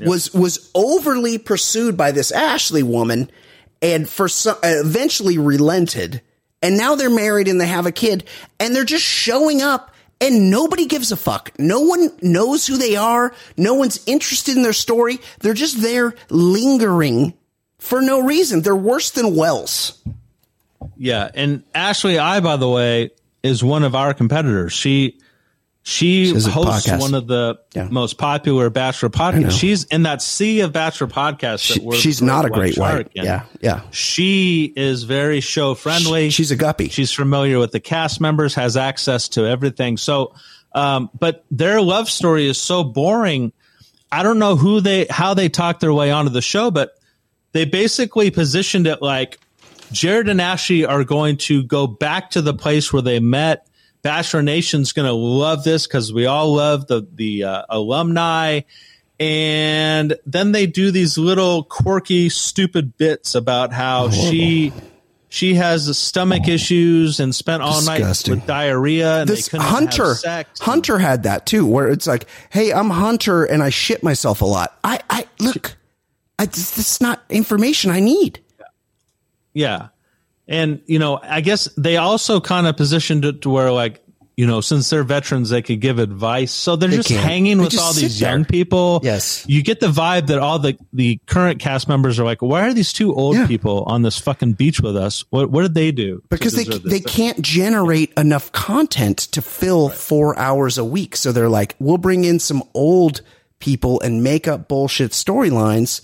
was 0.00 0.32
was 0.34 0.70
overly 0.74 1.38
pursued 1.38 1.96
by 1.96 2.10
this 2.10 2.30
Ashley 2.30 2.82
woman, 2.82 3.30
and 3.80 4.08
for 4.08 4.28
some, 4.28 4.56
eventually 4.62 5.38
relented. 5.38 6.22
And 6.62 6.76
now 6.76 6.94
they're 6.94 7.10
married 7.10 7.48
and 7.48 7.60
they 7.60 7.66
have 7.66 7.86
a 7.86 7.92
kid, 7.92 8.24
and 8.58 8.74
they're 8.74 8.84
just 8.84 9.04
showing 9.04 9.62
up. 9.62 9.94
And 10.22 10.50
nobody 10.50 10.84
gives 10.84 11.10
a 11.12 11.16
fuck. 11.16 11.50
No 11.58 11.80
one 11.80 12.10
knows 12.20 12.66
who 12.66 12.76
they 12.76 12.94
are. 12.94 13.32
No 13.56 13.72
one's 13.72 14.06
interested 14.06 14.54
in 14.54 14.62
their 14.62 14.74
story. 14.74 15.18
They're 15.38 15.54
just 15.54 15.80
there 15.80 16.14
lingering 16.28 17.32
for 17.78 18.02
no 18.02 18.22
reason. 18.22 18.60
They're 18.60 18.76
worse 18.76 19.12
than 19.12 19.34
Wells. 19.34 20.02
Yeah, 20.96 21.30
and 21.34 21.62
Ashley 21.74 22.18
I, 22.18 22.40
by 22.40 22.56
the 22.56 22.68
way, 22.68 23.12
is 23.42 23.64
one 23.64 23.82
of 23.82 23.94
our 23.94 24.12
competitors. 24.12 24.74
She 24.74 25.18
she 25.82 26.30
hosts 26.32 26.86
podcast. 26.86 27.00
one 27.00 27.14
of 27.14 27.26
the 27.26 27.58
Yeah. 27.74 27.88
most 27.90 28.18
popular 28.18 28.68
Bachelor 28.70 29.08
podcasts. 29.08 29.58
She's 29.58 29.84
in 29.84 30.02
that 30.02 30.20
sea 30.20 30.60
of 30.60 30.72
Bachelor 30.72 31.06
podcasts. 31.06 31.60
She- 31.60 31.80
we're, 31.80 31.96
she's 31.96 32.20
not 32.20 32.44
a 32.44 32.50
great 32.50 32.76
in. 32.76 33.08
Yeah, 33.14 33.42
yeah. 33.62 33.80
She 33.90 34.72
is 34.76 35.04
very 35.04 35.40
show 35.40 35.74
friendly. 35.74 36.30
She's 36.30 36.50
a 36.50 36.56
guppy. 36.56 36.88
She's 36.90 37.12
familiar 37.12 37.58
with 37.58 37.72
the 37.72 37.80
cast 37.80 38.20
members, 38.20 38.54
has 38.54 38.76
access 38.76 39.28
to 39.30 39.46
everything. 39.46 39.96
So, 39.96 40.34
um, 40.74 41.08
but 41.18 41.44
their 41.50 41.80
love 41.80 42.10
story 42.10 42.46
is 42.46 42.58
so 42.58 42.84
boring. 42.84 43.52
I 44.12 44.22
don't 44.22 44.38
know 44.38 44.56
who 44.56 44.80
they, 44.80 45.06
how 45.08 45.34
they 45.34 45.48
talked 45.48 45.80
their 45.80 45.94
way 45.94 46.10
onto 46.10 46.30
the 46.30 46.42
show, 46.42 46.70
but 46.70 46.92
they 47.52 47.64
basically 47.64 48.30
positioned 48.30 48.86
it 48.86 49.00
like 49.00 49.38
Jared 49.92 50.28
and 50.28 50.40
Ashley 50.40 50.84
are 50.84 51.04
going 51.04 51.36
to 51.38 51.62
go 51.64 51.86
back 51.86 52.30
to 52.32 52.42
the 52.42 52.54
place 52.54 52.92
where 52.92 53.02
they 53.02 53.18
met 53.18 53.66
Bachelor 54.02 54.42
Nation's 54.42 54.92
going 54.92 55.06
to 55.06 55.14
love 55.14 55.64
this 55.64 55.86
because 55.86 56.12
we 56.12 56.26
all 56.26 56.54
love 56.54 56.86
the 56.86 57.06
the 57.12 57.44
uh, 57.44 57.62
alumni. 57.68 58.60
And 59.18 60.16
then 60.24 60.52
they 60.52 60.66
do 60.66 60.90
these 60.90 61.18
little 61.18 61.62
quirky, 61.64 62.30
stupid 62.30 62.96
bits 62.96 63.34
about 63.34 63.70
how 63.70 64.08
she 64.08 64.72
she 65.28 65.54
has 65.54 65.96
stomach 65.96 66.48
issues 66.48 67.20
and 67.20 67.34
spent 67.34 67.62
all 67.62 67.78
Disgusting. 67.80 68.32
night 68.32 68.40
with 68.40 68.46
diarrhea. 68.46 69.20
And 69.20 69.28
this 69.28 69.48
they 69.48 69.58
Hunter 69.58 70.14
sex. 70.14 70.58
Hunter 70.60 70.98
had 70.98 71.22
that 71.22 71.46
too, 71.46 71.66
where 71.66 71.88
it's 71.88 72.06
like, 72.06 72.26
"Hey, 72.50 72.72
I'm 72.72 72.90
Hunter 72.90 73.44
and 73.44 73.62
I 73.62 73.70
shit 73.70 74.02
myself 74.02 74.40
a 74.40 74.46
lot." 74.46 74.76
I, 74.82 75.00
I 75.08 75.26
look, 75.38 75.76
I, 76.38 76.46
this, 76.46 76.72
this 76.72 76.94
is 76.94 77.00
not 77.00 77.22
information 77.28 77.90
I 77.90 78.00
need. 78.00 78.40
Yeah. 79.52 79.88
And, 80.50 80.82
you 80.86 80.98
know, 80.98 81.18
I 81.22 81.40
guess 81.40 81.66
they 81.78 81.96
also 81.96 82.40
kind 82.40 82.66
of 82.66 82.76
positioned 82.76 83.24
it 83.24 83.40
to 83.42 83.50
where, 83.50 83.70
like, 83.72 84.02
you 84.36 84.46
know, 84.46 84.60
since 84.62 84.88
they're 84.90 85.04
veterans, 85.04 85.50
they 85.50 85.60
could 85.62 85.80
give 85.80 85.98
advice. 85.98 86.50
So 86.50 86.74
they're 86.74 86.88
They 86.88 86.96
just 86.96 87.08
can. 87.10 87.18
hanging 87.18 87.58
They 87.58 87.64
with 87.64 87.72
just 87.72 87.84
all 87.84 87.92
these 87.92 88.18
there. 88.18 88.30
young 88.32 88.44
people. 88.46 89.00
Yes. 89.04 89.44
You 89.46 89.62
get 89.62 89.80
the 89.80 89.88
vibe 89.88 90.28
that 90.28 90.38
all 90.38 90.58
the, 90.58 90.76
the 90.94 91.20
current 91.26 91.60
cast 91.60 91.88
members 91.88 92.18
are 92.18 92.24
like, 92.24 92.40
why 92.42 92.66
are 92.66 92.72
these 92.74 92.92
two 92.92 93.14
old 93.14 93.36
Yeah. 93.36 93.46
people 93.46 93.84
on 93.86 94.00
this 94.02 94.18
fucking 94.18 94.54
beach 94.54 94.80
with 94.80 94.96
us? 94.96 95.24
What, 95.30 95.50
what 95.50 95.62
did 95.62 95.74
they 95.74 95.92
do? 95.92 96.22
because 96.30 96.54
they 96.54 96.64
this? 96.64 96.80
they 96.82 97.00
can't 97.00 97.40
generate 97.42 98.12
enough 98.16 98.50
content 98.50 99.18
to 99.32 99.42
fill 99.42 99.88
four 99.90 100.36
hours 100.38 100.78
a 100.78 100.84
week. 100.84 101.16
So 101.16 101.32
they're 101.32 101.48
like, 101.50 101.76
we'll 101.78 101.98
bring 101.98 102.24
in 102.24 102.38
some 102.40 102.62
old 102.74 103.20
people 103.60 104.00
and 104.00 104.24
make 104.24 104.48
up 104.48 104.68
bullshit 104.68 105.10
storylines 105.12 106.00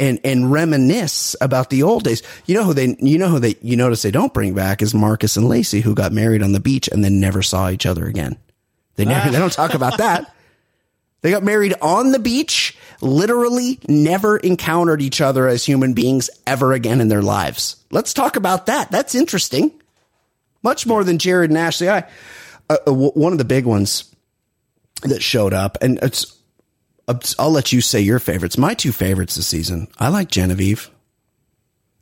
and 0.00 0.20
and 0.24 0.50
reminisce 0.50 1.34
about 1.40 1.70
the 1.70 1.82
old 1.82 2.04
days. 2.04 2.22
You 2.46 2.54
know 2.54 2.64
who 2.64 2.74
they 2.74 2.96
you 3.00 3.18
know 3.18 3.28
who 3.28 3.38
they 3.38 3.56
you 3.62 3.76
notice 3.76 4.02
they 4.02 4.10
don't 4.10 4.34
bring 4.34 4.54
back 4.54 4.82
is 4.82 4.94
Marcus 4.94 5.36
and 5.36 5.48
Lacey 5.48 5.80
who 5.80 5.94
got 5.94 6.12
married 6.12 6.42
on 6.42 6.52
the 6.52 6.60
beach 6.60 6.88
and 6.88 7.04
then 7.04 7.20
never 7.20 7.42
saw 7.42 7.70
each 7.70 7.86
other 7.86 8.06
again. 8.06 8.36
They 8.96 9.04
never 9.04 9.30
they 9.30 9.38
don't 9.38 9.52
talk 9.52 9.74
about 9.74 9.98
that. 9.98 10.34
They 11.20 11.32
got 11.32 11.42
married 11.42 11.74
on 11.82 12.12
the 12.12 12.20
beach, 12.20 12.78
literally 13.00 13.80
never 13.88 14.36
encountered 14.36 15.02
each 15.02 15.20
other 15.20 15.48
as 15.48 15.64
human 15.64 15.92
beings 15.92 16.30
ever 16.46 16.72
again 16.72 17.00
in 17.00 17.08
their 17.08 17.22
lives. 17.22 17.74
Let's 17.90 18.14
talk 18.14 18.36
about 18.36 18.66
that. 18.66 18.92
That's 18.92 19.16
interesting. 19.16 19.72
Much 20.62 20.86
more 20.86 21.02
than 21.02 21.18
Jared 21.18 21.50
and 21.50 21.58
Ashley. 21.58 21.88
I, 21.88 22.04
uh, 22.70 22.76
uh, 22.86 22.92
one 22.92 23.32
of 23.32 23.38
the 23.38 23.44
big 23.44 23.64
ones 23.64 24.14
that 25.02 25.20
showed 25.20 25.52
up, 25.52 25.76
and 25.82 25.96
it's- 25.98 26.37
I'll 27.38 27.50
let 27.50 27.72
you 27.72 27.80
say 27.80 28.00
your 28.00 28.18
favorites. 28.18 28.58
My 28.58 28.74
two 28.74 28.92
favorites 28.92 29.34
this 29.36 29.46
season, 29.46 29.88
I 29.98 30.08
like 30.08 30.28
Genevieve. 30.28 30.90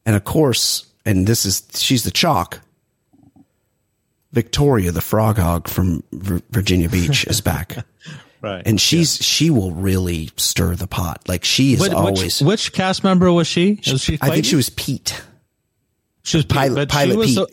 And 0.05 0.17
of 0.17 0.25
course, 0.25 0.87
and 1.05 1.27
this 1.27 1.45
is, 1.47 1.67
she's 1.75 2.03
the 2.05 2.11
chalk. 2.11 2.61
Victoria, 4.33 4.93
the 4.93 5.01
frog 5.01 5.39
hog 5.39 5.69
from 5.69 6.03
Vir- 6.13 6.43
Virginia 6.51 6.89
Beach 6.89 7.27
is 7.27 7.41
back. 7.41 7.77
right. 8.43 8.63
And 8.67 8.81
she's, 8.81 9.17
she 9.25 9.51
will 9.51 9.71
really 9.71 10.31
stir 10.37 10.75
the 10.75 10.87
pot. 10.87 11.23
Like 11.29 11.45
she 11.45 11.75
is 11.75 11.81
Which- 11.81 11.93
always, 11.93 12.41
which, 12.41 12.47
which 12.47 12.73
cast 12.73 13.03
member 13.05 13.33
was 13.33 13.47
she? 13.47 13.81
Was 13.91 14.03
she 14.03 14.19
I 14.21 14.31
think 14.31 14.45
she 14.45 14.57
was 14.57 14.71
Pete. 14.71 15.23
She 16.25 16.37
was 16.37 16.45
Pilot- 16.47 16.89
Pilot 16.91 17.13
she 17.13 17.17
was 17.17 17.27
Pete. 17.29 17.37
The, 17.37 17.49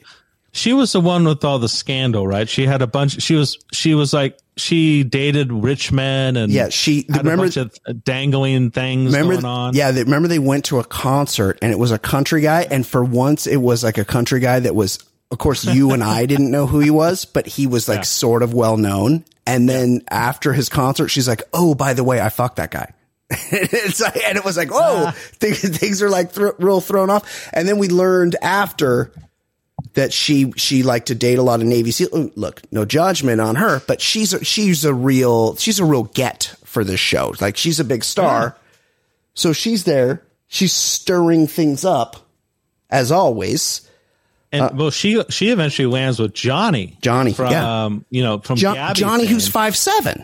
she 0.54 0.72
was 0.72 0.94
the 0.94 1.02
one 1.02 1.26
with 1.26 1.44
all 1.44 1.60
the 1.60 1.68
scandal, 1.68 2.26
right? 2.28 2.48
She 2.48 2.66
had 2.66 2.82
a 2.82 2.88
bunch. 2.88 3.22
She 3.22 3.36
was 3.36 3.58
she 3.74 3.96
was 3.96 4.14
like 4.14 4.38
she 4.56 5.04
dated 5.04 5.52
rich 5.52 5.92
men 5.92 6.38
and 6.38 6.52
Yeah, 6.54 6.70
she- 6.70 7.06
remember- 7.10 7.34
a 7.34 7.38
bunch 7.48 7.58
of 7.58 7.76
uh, 7.88 7.94
dangling 8.04 8.70
things 8.70 9.12
remember 9.12 9.34
going 9.34 9.46
on. 9.46 9.74
yeah 9.74 9.90
they, 9.90 10.04
remember 10.04 10.28
they 10.28 10.38
went 10.38 10.66
to 10.66 10.78
a 10.80 10.84
concert 10.84 11.58
and 11.64 11.72
it 11.72 11.80
was 11.80 11.90
a 11.90 11.98
country 11.98 12.42
guy 12.42 12.62
and 12.70 12.86
for 12.86 13.04
once 13.04 13.48
it 13.48 13.58
was 13.58 13.84
like 13.84 13.98
a 13.98 14.06
country 14.06 14.40
guy 14.40 14.60
that 14.60 14.76
was 14.76 15.00
of 15.32 15.40
course 15.40 15.66
you 15.66 15.90
and 15.92 16.04
i 16.04 16.28
didn't 16.28 16.52
know 16.52 16.68
who 16.68 16.80
he 16.80 16.92
was 16.92 17.26
but 17.26 17.48
he 17.48 17.66
was 17.66 17.90
like 17.90 18.06
sort 18.06 18.44
of 18.44 18.54
well 18.54 18.78
known 18.78 19.26
and 19.48 19.68
then 19.68 20.04
after 20.12 20.54
his 20.54 20.70
concert 20.70 21.08
she's 21.08 21.28
like 21.28 21.42
oh 21.52 21.74
by 21.74 21.96
the 21.96 22.04
way 22.04 22.22
i 22.22 22.30
fucked 22.30 22.58
that 22.58 22.70
guy 22.70 22.94
it's 23.32 24.00
like, 24.02 24.24
and 24.24 24.38
it 24.38 24.46
was 24.46 24.56
like 24.56 24.70
oh 24.72 25.06
ah. 25.08 25.12
things, 25.18 25.62
things 25.80 26.04
are 26.04 26.12
like 26.12 26.32
thr 26.32 26.50
real 26.60 26.80
thrown 26.80 27.10
off 27.10 27.50
and 27.54 27.68
then 27.68 27.80
we 27.80 27.88
learned 27.88 28.36
after 28.44 29.12
that 29.94 30.12
she 30.12 30.52
she 30.56 30.84
liked 30.84 31.08
to 31.08 31.16
date 31.16 31.38
a 31.38 31.44
lot 31.44 31.62
of 31.62 31.68
Navy 31.68 31.92
SEAL. 31.92 32.32
Look, 32.36 32.62
no 32.72 32.86
judgment 32.86 33.42
on 33.42 33.56
her, 33.56 33.82
but 33.88 34.02
she's 34.02 34.34
a, 34.34 34.44
she's 34.44 34.86
a 34.86 34.94
real 34.94 35.56
she's 35.56 35.80
a 35.80 35.86
real 35.86 36.04
get 36.04 36.56
for 36.64 36.84
this 36.84 37.00
show. 37.00 37.34
Like 37.40 37.58
she's 37.58 37.80
a 37.80 37.84
big 37.84 38.04
star, 38.04 38.58
so 39.34 39.54
she's 39.54 39.84
there. 39.84 40.24
She's 40.48 40.74
stirring 40.74 41.48
things 41.48 41.86
up, 41.86 42.28
as 42.90 43.12
always. 43.12 43.90
and 44.52 44.78
well, 44.78 44.92
she 44.92 45.24
she 45.30 45.50
eventually 45.50 45.88
lands 45.88 46.20
with 46.20 46.34
Johnny. 46.34 46.94
Uh, 46.98 47.02
Johnny, 47.02 47.34
from 47.34 47.52
yeah. 47.52 47.86
um, 47.86 48.06
you 48.10 48.24
know 48.24 48.40
from 48.40 48.58
Johnny, 48.58 49.26
who's 49.26 49.48
five 49.48 49.76
seven. 49.76 50.24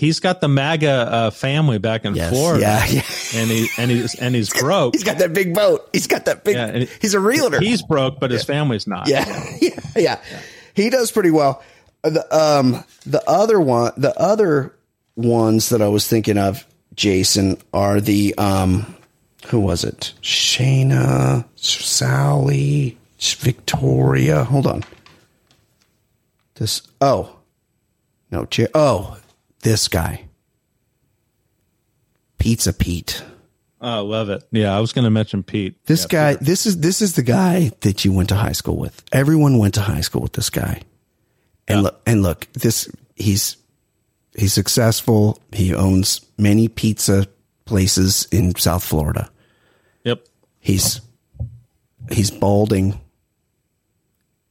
He's 0.00 0.18
got 0.18 0.40
the 0.40 0.48
MAGA 0.48 0.90
uh, 0.90 1.30
family 1.30 1.76
back 1.76 2.06
in 2.06 2.14
Yes, 2.14 2.30
Florida. 2.30 2.62
yeah, 2.62 2.86
yeah. 2.86 3.02
and 3.34 3.50
he 3.50 3.68
and 3.76 3.90
he's 3.90 4.14
and 4.14 4.34
he's 4.34 4.48
broke. 4.58 4.94
He's 4.94 5.04
got 5.04 5.18
that 5.18 5.34
big 5.34 5.52
boat. 5.54 5.90
He's 5.92 6.06
got 6.06 6.24
that 6.24 6.42
big. 6.42 6.56
Yeah, 6.56 6.86
he's 7.02 7.12
a 7.12 7.20
realtor. 7.20 7.60
He's 7.60 7.82
broke, 7.82 8.18
but 8.18 8.30
his 8.30 8.42
family's 8.42 8.86
not. 8.86 9.08
yeah, 9.08 9.26
yeah, 9.60 9.78
yeah. 9.96 10.20
He 10.72 10.88
does 10.88 11.12
pretty 11.12 11.30
well. 11.30 11.62
Uh, 12.02 12.08
The 12.10 12.34
um 12.34 12.82
the 13.04 13.22
other 13.28 13.60
one, 13.60 13.92
the 13.98 14.18
other 14.18 14.74
ones 15.16 15.68
that 15.68 15.82
I 15.82 15.88
was 15.88 16.06
thinking 16.08 16.38
of, 16.38 16.64
Jason, 16.94 17.58
are 17.74 18.00
the 18.00 18.34
um 18.38 18.96
who 19.48 19.60
was 19.60 19.84
it? 19.84 20.14
Shayna, 20.22 21.44
Salley, 21.58 22.96
Victoria. 23.20 24.44
Hold 24.44 24.66
on. 24.66 24.82
This 26.54 26.80
oh 27.02 27.36
no, 28.30 28.46
oh 28.74 29.18
this 29.62 29.88
guy, 29.88 30.26
Pizza 32.38 32.72
Pete. 32.72 33.22
Oh, 33.80 34.04
love 34.04 34.28
it. 34.28 34.46
Yeah, 34.50 34.76
I 34.76 34.80
was 34.80 34.92
going 34.92 35.04
to 35.04 35.10
mention 35.10 35.42
Pete. 35.42 35.82
This 35.86 36.02
Yeah, 36.02 36.34
guy, 36.34 36.34
this 36.40 36.66
is 36.66 36.80
this 36.80 37.00
is 37.00 37.14
the 37.14 37.22
guy 37.22 37.70
that 37.80 38.04
you 38.04 38.12
went 38.12 38.28
to 38.28 38.34
high 38.34 38.52
school 38.52 38.76
with. 38.76 39.02
Everyone 39.12 39.58
went 39.58 39.74
to 39.74 39.80
high 39.80 40.02
school 40.02 40.20
with 40.20 40.34
this 40.34 40.50
guy. 40.50 40.82
And 41.66 41.84
look, 41.84 42.00
and 42.06 42.22
look, 42.22 42.46
this 42.52 42.90
he's 43.16 43.56
he's 44.34 44.52
successful. 44.52 45.40
He 45.52 45.74
owns 45.74 46.20
many 46.36 46.68
pizza 46.68 47.26
places 47.64 48.26
in 48.30 48.54
South 48.56 48.84
Florida. 48.84 49.30
Yep. 50.04 50.26
He's 50.58 51.00
he's 52.10 52.30
balding. 52.30 53.00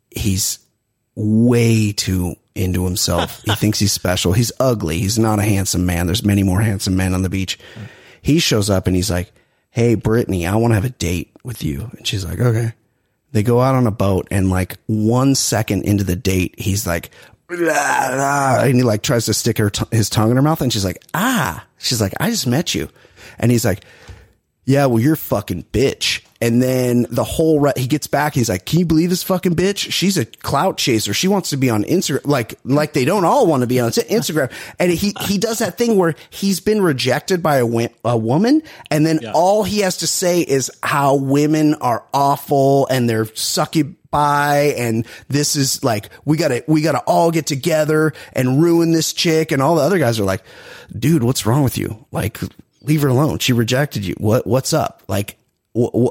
He's 0.09 0.59
way 1.15 1.91
too 1.91 2.35
into 2.59 2.85
himself. 2.85 3.41
he 3.45 3.55
thinks 3.55 3.79
he's 3.79 3.91
special. 3.91 4.33
He's 4.33 4.51
ugly. 4.59 4.99
He's 4.99 5.17
not 5.17 5.39
a 5.39 5.43
handsome 5.43 5.85
man. 5.85 6.05
There's 6.05 6.23
many 6.23 6.43
more 6.43 6.61
handsome 6.61 6.95
men 6.95 7.13
on 7.13 7.21
the 7.21 7.29
beach. 7.29 7.57
He 8.21 8.39
shows 8.39 8.69
up 8.69 8.87
and 8.87 8.95
he's 8.95 9.09
like, 9.09 9.31
Hey, 9.71 9.95
Brittany, 9.95 10.47
I 10.47 10.55
want 10.55 10.71
to 10.71 10.75
have 10.75 10.85
a 10.85 10.89
date 10.89 11.31
with 11.43 11.63
you. 11.63 11.89
And 11.95 12.05
she's 12.05 12.25
like, 12.25 12.39
okay. 12.39 12.73
They 13.31 13.43
go 13.43 13.61
out 13.61 13.75
on 13.75 13.85
a 13.85 13.91
boat 13.91 14.27
and 14.31 14.49
like 14.49 14.77
one 14.87 15.35
second 15.35 15.83
into 15.85 16.03
the 16.03 16.15
date, 16.15 16.55
he's 16.57 16.87
like, 16.87 17.11
"Blah, 17.47 17.57
blah," 17.57 18.63
and 18.63 18.75
he 18.75 18.81
like 18.81 19.03
tries 19.03 19.25
to 19.25 19.35
stick 19.35 19.59
her 19.59 19.69
t- 19.69 19.85
his 19.91 20.09
tongue 20.09 20.31
in 20.31 20.35
her 20.35 20.41
mouth 20.41 20.61
and 20.61 20.73
she's 20.73 20.83
like, 20.83 21.03
ah, 21.13 21.63
she's 21.77 22.01
like, 22.01 22.13
I 22.19 22.31
just 22.31 22.47
met 22.47 22.73
you. 22.73 22.89
And 23.37 23.51
he's 23.51 23.65
like, 23.65 23.83
yeah, 24.65 24.87
well, 24.87 24.99
you're 24.99 25.13
a 25.13 25.17
fucking 25.17 25.65
bitch. 25.71 26.23
And 26.41 26.61
then 26.61 27.05
the 27.09 27.23
whole, 27.23 27.59
re- 27.59 27.73
he 27.75 27.87
gets 27.87 28.07
back. 28.07 28.33
He's 28.33 28.49
like, 28.49 28.65
can 28.65 28.79
you 28.79 28.85
believe 28.85 29.09
this 29.09 29.23
fucking 29.23 29.55
bitch? 29.55 29.91
She's 29.91 30.17
a 30.17 30.25
clout 30.25 30.77
chaser. 30.77 31.13
She 31.13 31.27
wants 31.27 31.49
to 31.49 31.57
be 31.57 31.69
on 31.69 31.83
Instagram. 31.83 32.25
Like, 32.25 32.57
like 32.63 32.93
they 32.93 33.03
don't 33.03 33.25
all 33.25 33.45
want 33.45 33.61
to 33.61 33.67
be 33.67 33.79
on 33.79 33.91
Instagram. 33.91 34.51
And 34.79 34.91
he, 34.91 35.13
he 35.21 35.37
does 35.37 35.59
that 35.59 35.77
thing 35.77 35.97
where 35.97 36.15
he's 36.29 36.59
been 36.61 36.81
rejected 36.81 37.43
by 37.43 37.57
a, 37.57 37.89
a 38.05 38.17
woman. 38.17 38.63
And 38.89 39.05
then 39.05 39.19
all 39.33 39.63
he 39.63 39.79
has 39.79 39.97
to 39.97 40.07
say 40.07 40.41
is 40.41 40.71
how 40.81 41.15
women 41.15 41.75
are 41.75 42.05
awful 42.13 42.87
and 42.87 43.09
they're 43.09 43.25
sucky 43.25 43.95
by 44.11 44.73
and 44.75 45.05
this 45.27 45.55
is 45.55 45.83
like 45.83 46.09
we 46.25 46.35
gotta 46.35 46.63
we 46.67 46.81
gotta 46.81 46.99
all 47.01 47.29
get 47.29 47.45
together 47.45 48.11
and 48.33 48.59
ruin 48.59 48.91
this 48.91 49.13
chick 49.13 49.51
and 49.51 49.61
all 49.61 49.75
the 49.75 49.83
other 49.83 49.99
guys 49.99 50.19
are 50.19 50.23
like 50.23 50.41
dude 50.97 51.23
what's 51.23 51.45
wrong 51.45 51.63
with 51.63 51.77
you 51.77 52.07
like 52.11 52.39
leave 52.81 53.03
her 53.03 53.07
alone 53.07 53.37
she 53.37 53.53
rejected 53.53 54.03
you 54.03 54.15
what 54.17 54.47
what's 54.47 54.73
up 54.73 55.03
like 55.07 55.37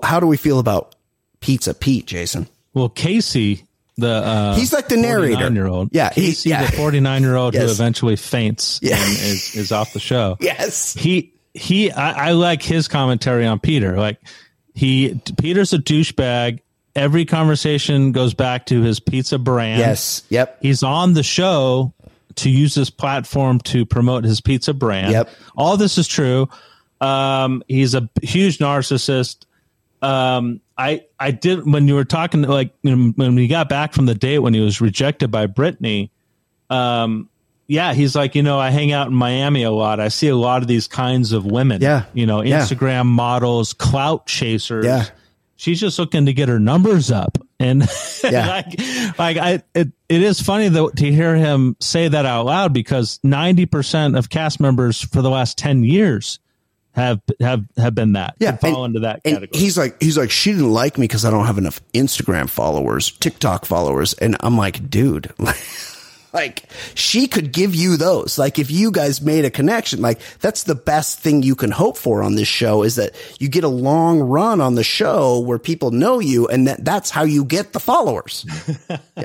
how 0.03 0.21
do 0.21 0.27
we 0.27 0.37
feel 0.37 0.59
about 0.59 0.95
pizza 1.41 1.75
pete 1.75 2.07
jason 2.07 2.47
Well, 2.75 2.89
Casey, 2.89 3.65
the 3.97 4.09
uh, 4.11 4.55
He's 4.57 4.73
like 4.73 4.89
the 4.89 4.97
narrator. 4.97 5.51
year 5.53 5.67
old. 5.67 5.89
Yeah, 5.93 6.13
he- 6.13 6.27
Casey, 6.29 6.51
yeah. 6.51 6.67
the 6.67 6.73
forty 6.77 7.01
nine 7.01 7.23
year 7.23 7.35
old 7.37 7.55
who 7.55 7.65
eventually 7.65 8.17
faints 8.17 8.79
Yeah. 8.83 8.97
and 9.01 9.11
is, 9.11 9.57
is 9.57 9.73
off 9.73 9.93
the 9.93 10.01
show. 10.01 10.37
yes 10.41 10.95
He 10.95 11.33
he. 11.55 11.91
I, 11.91 12.29
I 12.29 12.33
like 12.33 12.63
his 12.63 12.87
commentary 12.87 13.45
on 13.47 13.59
Peter. 13.59 13.97
Like 13.97 14.21
he 14.75 15.21
Peter's 15.41 15.73
a 15.73 15.79
douchebag. 15.79 16.61
Every 16.95 17.25
conversation 17.25 18.13
goes 18.13 18.35
back 18.35 18.67
to 18.67 18.83
his 18.83 19.01
pizza 19.01 19.39
brand. 19.39 19.81
yes 19.81 20.23
yep 20.29 20.59
He's 20.63 20.83
on 20.85 21.15
the 21.15 21.23
show 21.25 21.93
to 22.37 22.51
use 22.51 22.75
this 22.77 22.91
platform 22.91 23.59
to 23.61 23.85
promote 23.87 24.23
his 24.25 24.41
pizza 24.41 24.73
brand. 24.75 25.11
Yep. 25.13 25.31
All 25.57 25.77
this 25.77 25.99
is 25.99 26.07
true. 26.07 26.49
Um, 27.01 27.63
he's 27.67 27.95
a 27.97 28.09
huge 28.23 28.59
narcissist. 28.59 29.45
Um, 30.03 30.61
I 30.77 31.05
I 31.19 31.31
did 31.33 31.71
when 31.71 31.89
you 31.89 31.95
were 31.95 32.05
talking 32.05 32.43
like 32.43 32.73
when 32.83 33.15
we 33.17 33.49
got 33.49 33.69
back 33.69 33.93
from 33.93 34.07
the 34.07 34.15
date 34.15 34.39
when 34.39 34.55
he 34.55 34.61
was 34.61 34.81
rejected 34.81 35.31
by 35.31 35.47
Brittany. 35.47 36.11
um, 36.71 37.29
yeah, 37.71 37.93
he's 37.93 38.17
like, 38.17 38.35
you 38.35 38.43
know, 38.43 38.59
I 38.59 38.71
hang 38.71 38.93
out 38.93 39.09
in 39.09 39.15
Miami 39.15 39.63
a 39.63 39.71
lot. 39.71 40.01
I 40.01 40.09
see 40.09 40.29
a 40.29 40.37
lot 40.37 40.63
of 40.63 40.69
these 40.69 40.87
kinds 40.89 41.33
of 41.33 41.45
women. 41.45 41.83
Yeah. 41.83 42.05
You 42.15 42.25
know, 42.25 42.41
Yeah. 42.43 42.61
Instagram 42.63 43.05
models, 43.07 43.75
clout 43.75 44.27
chasers. 44.27 44.87
Yeah. 44.87 45.05
She's 45.57 45.79
just 45.79 45.99
looking 45.99 46.25
to 46.27 46.33
get 46.33 46.49
her 46.49 46.59
numbers 46.59 47.11
up. 47.11 47.37
And 47.61 47.83
Yeah. 48.25 48.47
like, 48.49 49.19
like 49.19 49.37
I, 49.37 49.63
it, 49.75 49.89
it 50.09 50.23
is 50.23 50.41
funny 50.41 50.69
though 50.69 50.89
to 50.89 51.13
hear 51.13 51.35
him 51.37 51.77
say 51.81 52.09
that 52.09 52.25
out 52.25 52.47
loud 52.47 52.73
because 52.73 53.19
90% 53.23 54.17
of 54.17 54.31
cast 54.31 54.61
members 54.61 55.03
for 55.03 55.21
the 55.21 55.29
last 55.29 55.59
10 55.59 55.85
years 55.85 56.39
have, 56.99 57.21
have, 57.41 57.65
have 57.77 57.95
been 57.95 58.13
that. 58.13 58.35
Yeah, 58.39 58.53
Could 58.53 58.61
fall 58.73 58.85
and- 58.85 58.95
into 58.97 59.07
that 59.07 59.21
And 59.25 59.37
category. 59.37 59.59
he's 59.61 59.79
like, 59.79 60.01
he's 60.03 60.19
like, 60.19 60.31
she 60.31 60.53
didn't 60.53 60.73
like 60.73 60.99
me 60.99 61.05
because 61.05 61.25
I 61.25 61.31
don't 61.31 61.47
have 61.47 61.59
enough 61.59 61.81
Instagram 61.95 62.49
followers, 62.51 63.11
TikTok 63.13 63.65
followers, 63.65 64.13
and 64.15 64.37
I'm 64.41 64.57
like, 64.59 64.91
dude, 64.91 65.33
like, 66.33 66.65
she 66.95 67.27
could 67.27 67.53
give 67.53 67.75
you 67.75 67.97
those. 67.97 68.39
Like, 68.39 68.59
if 68.59 68.71
you 68.71 68.91
guys 68.91 69.23
made 69.23 69.45
a 69.47 69.51
connection, 69.51 70.03
like, 70.03 70.21
that's 70.41 70.65
the 70.65 70.75
best 70.75 71.21
thing 71.21 71.43
you 71.43 71.55
can 71.55 71.71
hope 71.71 71.97
for 71.97 72.23
on 72.23 72.35
this 72.35 72.49
show 72.49 72.83
is 72.83 72.97
that 72.97 73.15
you 73.41 73.49
get 73.49 73.65
a 73.65 73.69
long 73.69 74.21
run 74.21 74.61
on 74.61 74.75
the 74.75 74.85
show 74.85 75.39
where 75.41 75.59
people 75.59 75.91
know 75.91 76.19
you, 76.19 76.47
and 76.49 76.67
that 76.69 76.85
that's 76.85 77.11
how 77.11 77.23
you 77.25 77.45
get 77.45 77.73
the 77.73 77.81
followers. 77.81 78.45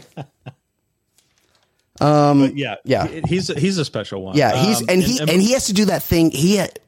But 2.00 2.58
yeah. 2.58 2.76
yeah. 2.84 3.08
He's, 3.28 3.48
he's 3.48 3.78
a 3.78 3.86
special 3.86 4.24
one. 4.24 4.36
Yeah, 4.36 4.56
he's 4.66 4.82
Um, 4.82 4.86
and 4.90 5.02
he 5.02 5.20
and, 5.20 5.30
he 5.42 5.54
has 5.54 5.68
to 5.68 5.74
do 5.74 5.86
that 5.86 6.04
thing. 6.04 6.32
He 6.32 6.56
had, 6.58 6.80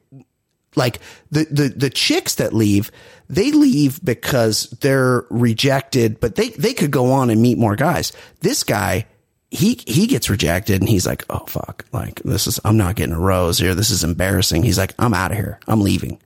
like 0.76 1.00
the 1.30 1.44
the 1.50 1.68
the 1.68 1.90
chicks 1.90 2.36
that 2.36 2.52
leave, 2.52 2.90
they 3.28 3.50
leave 3.50 3.98
because 4.04 4.70
they're 4.80 5.24
rejected, 5.30 6.20
but 6.20 6.36
they 6.36 6.50
they 6.50 6.72
could 6.74 6.90
go 6.92 7.10
on 7.12 7.30
and 7.30 7.42
meet 7.42 7.58
more 7.58 7.74
guys. 7.76 8.12
This 8.40 8.62
guy, 8.62 9.06
he 9.50 9.80
he 9.86 10.06
gets 10.06 10.30
rejected 10.30 10.80
and 10.82 10.88
he's 10.88 11.06
like, 11.06 11.24
"Oh 11.30 11.44
fuck. 11.46 11.84
Like 11.92 12.20
this 12.22 12.46
is 12.46 12.60
I'm 12.64 12.76
not 12.76 12.94
getting 12.96 13.14
a 13.14 13.18
rose 13.20 13.58
here. 13.58 13.74
This 13.74 13.90
is 13.90 14.04
embarrassing." 14.04 14.62
He's 14.62 14.78
like, 14.78 14.94
"I'm 14.98 15.14
out 15.14 15.30
of 15.32 15.36
here. 15.38 15.58
I'm 15.66 15.80
leaving." 15.80 16.18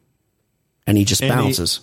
And 0.87 0.99
he 0.99 1.05
just 1.05 1.23
And 1.23 1.31
he- 1.33 1.37
bounces. 1.37 1.81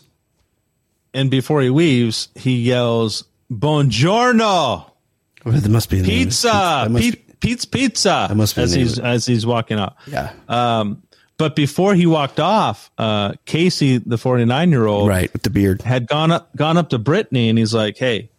and 1.14 1.32
before 1.32 1.62
he 1.62 1.70
leaves, 1.70 2.28
he 2.36 2.58
yells, 2.58 3.24
"Buongiorno, 3.52 4.92
Well, 5.46 5.60
there 5.60 5.72
must 5.72 5.90
be 5.90 6.04
pizza, 6.04 6.48
That 6.48 6.92
must 6.92 7.40
pizza, 7.40 7.68
pizza." 7.70 8.26
That 8.30 8.36
must 8.36 8.56
be 8.56 8.62
as 8.64 8.74
he's 8.74 9.00
as 9.00 9.26
he's 9.26 9.46
walking 9.46 9.80
out. 9.80 9.96
yeah. 10.08 10.34
Um, 10.50 11.04
but 11.38 11.56
before 11.56 11.94
he 11.96 12.06
walked 12.06 12.40
off, 12.40 12.90
uh, 12.98 13.34
Casey, 13.46 13.98
the 14.00 14.18
forty 14.18 14.46
nine 14.46 14.70
year 14.72 14.86
old, 14.88 15.08
right, 15.10 15.32
with 15.34 15.44
the 15.44 15.50
beard. 15.50 15.82
had 15.82 16.08
gone 16.08 16.32
up 16.32 16.56
gone 16.56 16.78
up 16.78 16.90
to 16.90 16.98
Brittany, 17.00 17.50
and 17.50 17.58
he's 17.58 17.74
like, 17.74 17.98
"Hey." 17.98 18.30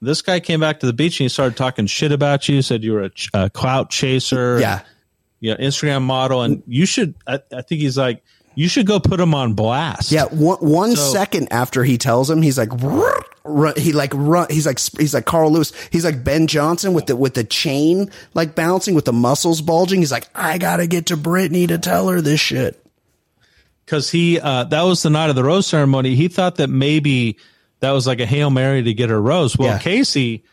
This 0.00 0.22
guy 0.22 0.38
came 0.38 0.60
back 0.60 0.78
to 0.78 0.86
the 0.86 0.92
beach 0.92 1.18
and 1.18 1.24
he 1.24 1.28
started 1.28 1.56
talking 1.56 1.86
shit 1.86 2.12
about 2.12 2.48
you. 2.48 2.62
Said 2.62 2.84
you 2.84 2.92
were 2.92 3.02
a, 3.02 3.10
ch- 3.10 3.30
a 3.34 3.50
clout 3.50 3.90
chaser, 3.90 4.60
Yeah. 4.60 4.82
yeah, 5.40 5.56
Instagram 5.56 6.02
model, 6.02 6.42
and 6.42 6.62
you 6.68 6.86
should. 6.86 7.16
I, 7.26 7.40
I 7.52 7.62
think 7.62 7.80
he's 7.80 7.98
like, 7.98 8.22
you 8.58 8.68
should 8.68 8.86
go 8.86 8.98
put 8.98 9.20
him 9.20 9.34
on 9.34 9.52
blast. 9.54 10.10
Yeah, 10.10 10.24
one, 10.24 10.58
one 10.58 10.96
So- 10.96 11.12
second 11.12 11.48
after 11.52 11.84
he 11.84 11.96
tells 11.98 12.28
him, 12.28 12.42
he's 12.42 12.58
like, 12.58 12.70
run, 13.44 13.74
he 13.76 13.92
like 13.92 14.12
run, 14.14 14.46
he's 14.50 14.66
like 14.66 14.78
he's 14.98 15.14
like 15.14 15.24
Carl 15.26 15.50
Lewis, 15.52 15.72
he's 15.90 16.04
like 16.04 16.24
Ben 16.24 16.46
Johnson 16.48 16.92
with 16.92 17.06
the 17.06 17.16
with 17.16 17.34
the 17.34 17.44
chain 17.44 18.10
like 18.34 18.54
bouncing 18.54 18.94
with 18.94 19.04
the 19.04 19.12
muscles 19.12 19.60
bulging. 19.62 20.00
He's 20.00 20.12
like, 20.12 20.28
I 20.34 20.58
gotta 20.58 20.86
get 20.86 21.06
to 21.06 21.16
Brittany 21.16 21.66
to 21.68 21.78
tell 21.78 22.08
her 22.08 22.20
this 22.20 22.40
shit. 22.40 22.84
because 23.84 24.10
he 24.10 24.38
uh, 24.40 24.64
that 24.64 24.82
was 24.82 25.02
the 25.02 25.10
night 25.10 25.30
of 25.30 25.36
the 25.36 25.44
rose 25.44 25.66
ceremony. 25.66 26.14
He 26.14 26.28
thought 26.28 26.56
that 26.56 26.68
maybe 26.68 27.38
that 27.80 27.92
was 27.92 28.06
like 28.06 28.20
a 28.20 28.26
hail 28.26 28.50
mary 28.50 28.82
to 28.82 28.92
get 28.92 29.08
her 29.08 29.20
rose. 29.22 29.56
Well, 29.56 29.68
Yeah. 29.68 29.78
Casey, 29.78 30.44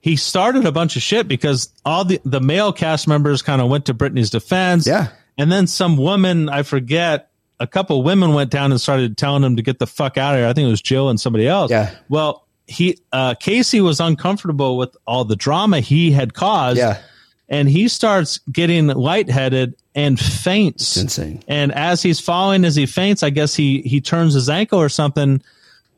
he 0.00 0.16
started 0.16 0.66
a 0.66 0.72
bunch 0.72 0.96
of 0.96 1.02
shit 1.02 1.28
because 1.28 1.70
all 1.84 2.04
the 2.04 2.20
the 2.24 2.40
male 2.40 2.72
cast 2.72 3.06
members 3.08 3.40
kind 3.40 3.62
of 3.62 3.68
went 3.70 3.86
to 3.86 3.94
Brittany's 3.94 4.30
defense. 4.30 4.86
Yeah. 4.86 5.08
and 5.38 5.50
then 5.50 5.66
some 5.66 5.96
woman, 5.96 6.48
I 6.50 6.62
forget, 6.64 7.30
a 7.62 7.66
couple 7.66 8.02
women 8.02 8.34
went 8.34 8.50
down 8.50 8.72
and 8.72 8.80
started 8.80 9.16
telling 9.16 9.44
him 9.44 9.54
to 9.54 9.62
get 9.62 9.78
the 9.78 9.86
fuck 9.86 10.18
out 10.18 10.34
of 10.34 10.40
here. 10.40 10.48
I 10.48 10.52
think 10.52 10.66
it 10.66 10.70
was 10.70 10.82
Jill 10.82 11.08
and 11.08 11.20
somebody 11.20 11.46
else. 11.46 11.70
Yeah. 11.70 11.94
Well, 12.08 12.46
he 12.66 12.98
uh, 13.12 13.34
Casey 13.34 13.80
was 13.80 14.00
uncomfortable 14.00 14.76
with 14.76 14.96
all 15.06 15.24
the 15.24 15.36
drama 15.36 15.78
he 15.78 16.10
had 16.10 16.34
caused. 16.34 16.78
Yeah. 16.78 17.00
And 17.48 17.68
he 17.68 17.86
starts 17.86 18.38
getting 18.50 18.88
lightheaded 18.88 19.76
and 19.94 20.18
faints. 20.18 20.96
It's 20.96 20.96
insane. 20.96 21.42
And 21.46 21.70
as 21.72 22.02
he's 22.02 22.18
falling, 22.18 22.64
as 22.64 22.74
he 22.74 22.86
faints, 22.86 23.22
I 23.22 23.30
guess 23.30 23.54
he 23.54 23.82
he 23.82 24.00
turns 24.00 24.34
his 24.34 24.48
ankle 24.48 24.80
or 24.80 24.88
something. 24.88 25.40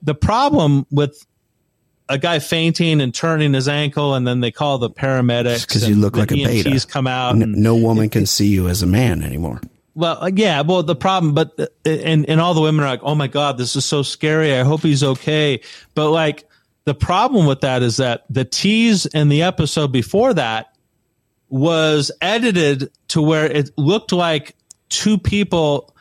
The 0.02 0.14
problem 0.14 0.84
with 0.90 1.24
a 2.10 2.18
guy 2.18 2.40
fainting 2.40 3.00
and 3.00 3.14
turning 3.14 3.54
his 3.54 3.68
ankle, 3.68 4.14
and 4.14 4.26
then 4.26 4.40
they 4.40 4.50
call 4.50 4.76
the 4.76 4.90
paramedics 4.90 5.66
Because 5.66 5.88
you 5.88 5.94
look 5.94 6.16
like 6.16 6.30
a 6.30 6.34
beta. 6.34 6.68
EMTs 6.68 6.86
come 6.86 7.06
out. 7.06 7.34
N- 7.36 7.42
and, 7.42 7.56
no 7.56 7.74
woman 7.76 8.10
can 8.10 8.26
see 8.26 8.48
you 8.48 8.68
as 8.68 8.82
a 8.82 8.86
man 8.86 9.22
anymore. 9.22 9.62
Well, 9.94 10.18
uh, 10.24 10.30
yeah. 10.34 10.60
Well, 10.62 10.82
the 10.82 10.96
problem, 10.96 11.34
but 11.34 11.52
uh, 11.58 11.66
and 11.84 12.28
and 12.28 12.40
all 12.40 12.54
the 12.54 12.60
women 12.60 12.84
are 12.84 12.88
like, 12.88 13.02
"Oh 13.02 13.14
my 13.14 13.26
god, 13.28 13.58
this 13.58 13.76
is 13.76 13.84
so 13.84 14.02
scary. 14.02 14.54
I 14.54 14.62
hope 14.64 14.80
he's 14.82 15.02
okay." 15.04 15.60
But 15.94 16.10
like, 16.10 16.48
the 16.84 16.94
problem 16.94 17.46
with 17.46 17.60
that 17.62 17.82
is 17.82 17.98
that 17.98 18.24
the 18.28 18.44
tease 18.44 19.06
in 19.06 19.28
the 19.28 19.42
episode 19.42 19.92
before 19.92 20.34
that 20.34 20.74
was 21.48 22.10
edited 22.20 22.90
to 23.08 23.22
where 23.22 23.46
it 23.46 23.70
looked 23.76 24.12
like 24.12 24.56
two 24.88 25.18
people. 25.18 25.94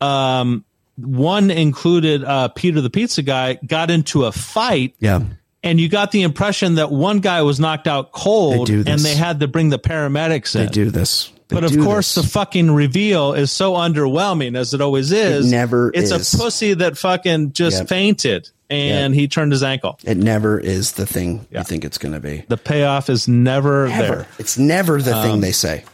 Um, 0.00 0.64
one 0.96 1.50
included 1.50 2.24
uh, 2.24 2.48
Peter 2.48 2.80
the 2.80 2.90
pizza 2.90 3.22
guy 3.22 3.54
got 3.54 3.90
into 3.90 4.24
a 4.24 4.32
fight 4.32 4.94
Yeah. 4.98 5.20
and 5.62 5.80
you 5.80 5.88
got 5.88 6.10
the 6.10 6.22
impression 6.22 6.74
that 6.76 6.90
one 6.90 7.20
guy 7.20 7.42
was 7.42 7.60
knocked 7.60 7.86
out 7.86 8.10
cold 8.10 8.66
They 8.68 8.90
and 8.90 9.00
they 9.00 9.14
had 9.14 9.38
to 9.40 9.46
bring 9.48 9.68
the 9.70 9.78
paramedics 9.78 10.56
in. 10.56 10.66
They 10.66 10.72
do 10.72 10.90
this. 10.90 11.32
They 11.48 11.54
But 11.56 11.64
of 11.64 11.78
course, 11.78 12.14
this. 12.14 12.24
the 12.24 12.30
fucking 12.30 12.70
reveal 12.70 13.32
is 13.32 13.50
so 13.50 13.72
underwhelming 13.74 14.56
as 14.56 14.74
it 14.74 14.80
always 14.80 15.12
is. 15.12 15.50
never 15.50 15.90
It's 15.94 16.10
is. 16.12 16.34
a 16.34 16.38
pussy 16.38 16.74
that 16.74 16.98
fucking 16.98 17.52
just 17.52 17.78
Yep. 17.78 17.88
fainted 17.88 18.50
and 18.70 19.14
he 19.14 19.28
turned 19.28 19.52
his 19.52 19.62
ankle. 19.62 19.98
it 20.04 20.18
never 20.18 20.58
is 20.60 20.92
the 20.92 21.06
thing 21.06 21.46
Yeah. 21.50 21.60
you 21.60 21.64
think 21.64 21.84
it's 21.86 21.96
going 21.96 22.12
to 22.12 22.20
be. 22.20 22.44
The 22.48 22.58
payoff 22.58 23.08
is 23.08 23.26
never, 23.26 23.86
Ever. 23.86 24.02
there. 24.16 24.26
It's 24.38 24.58
never 24.58 25.00
the 25.00 25.16
Um, 25.16 25.22
thing 25.26 25.40
they 25.40 25.52
say. 25.52 25.84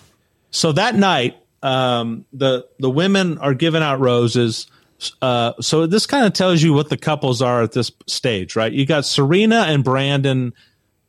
So 0.51 0.73
that 0.73 0.97
night, 0.97 1.37
um, 1.63 2.25
the 2.33 2.67
the 2.81 2.91
women 2.91 3.39
are 3.39 3.55
giving 3.55 3.83
out 3.83 4.01
roses. 4.01 4.67
Uh, 5.23 5.53
so 5.61 5.87
this 5.87 6.07
kind 6.07 6.27
of 6.27 6.33
tells 6.33 6.63
you 6.63 6.73
what 6.73 6.89
the 6.91 6.97
couples 6.97 7.41
are 7.43 7.63
at 7.63 7.73
this 7.73 7.91
stage, 8.07 8.57
right? 8.57 8.73
You 8.73 8.87
got 8.87 9.05
Serena 9.05 9.67
and 9.69 9.85
Brandon, 9.85 10.53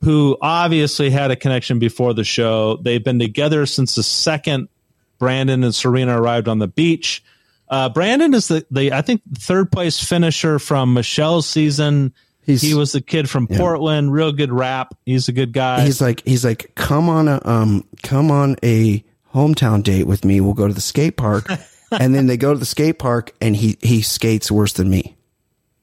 who 0.06 0.38
obviously 0.40 1.10
had 1.10 1.32
a 1.32 1.36
connection 1.36 1.80
before 1.80 2.14
the 2.14 2.24
show. 2.24 2.78
They've 2.78 3.04
been 3.04 3.18
together 3.18 3.66
since 3.66 3.96
the 3.96 4.04
second 4.04 4.70
Brandon 5.18 5.64
and 5.64 5.74
Serena 5.74 6.22
arrived 6.22 6.48
on 6.48 6.60
the 6.60 6.68
beach. 6.68 7.24
Uh, 7.68 7.90
Brandon 7.90 8.34
is 8.36 8.48
the, 8.48 8.64
the 8.70 8.94
I 8.94 9.02
think 9.02 9.24
third 9.40 9.72
place 9.72 10.00
finisher 10.02 10.60
from 10.60 10.94
Michelle's 10.94 11.48
season. 11.50 12.14
He's- 12.44 12.62
he 12.62 12.76
was 12.76 12.92
the 12.92 13.02
kid 13.02 13.28
from 13.28 13.48
Portland, 13.48 14.14
real 14.14 14.32
good 14.32 14.52
rap. 14.52 14.94
He's 15.08 15.28
a 15.28 15.32
good 15.32 15.52
guy. 15.52 15.82
He's 15.84 16.00
like 16.00 16.22
he's 16.24 16.46
like 16.46 16.76
come 16.76 17.10
on 17.10 17.28
a 17.28 17.42
um 17.44 17.84
come 18.04 18.30
on 18.30 18.58
a 18.64 19.04
hometown 19.34 19.82
date 19.82 20.06
with 20.06 20.24
me. 20.24 20.40
We'll 20.40 20.54
go 20.54 20.68
to 20.68 20.74
the 20.74 20.82
skate 20.82 21.18
park. 21.18 21.48
and 21.92 22.14
then 22.14 22.28
they 22.28 22.38
go 22.38 22.54
to 22.54 22.60
the 22.60 22.66
skate 22.66 23.00
park 23.00 23.34
and 23.42 23.56
he 23.56 23.78
he 23.82 24.04
skates 24.04 24.52
worse 24.52 24.74
than 24.74 24.88
me. 24.92 25.18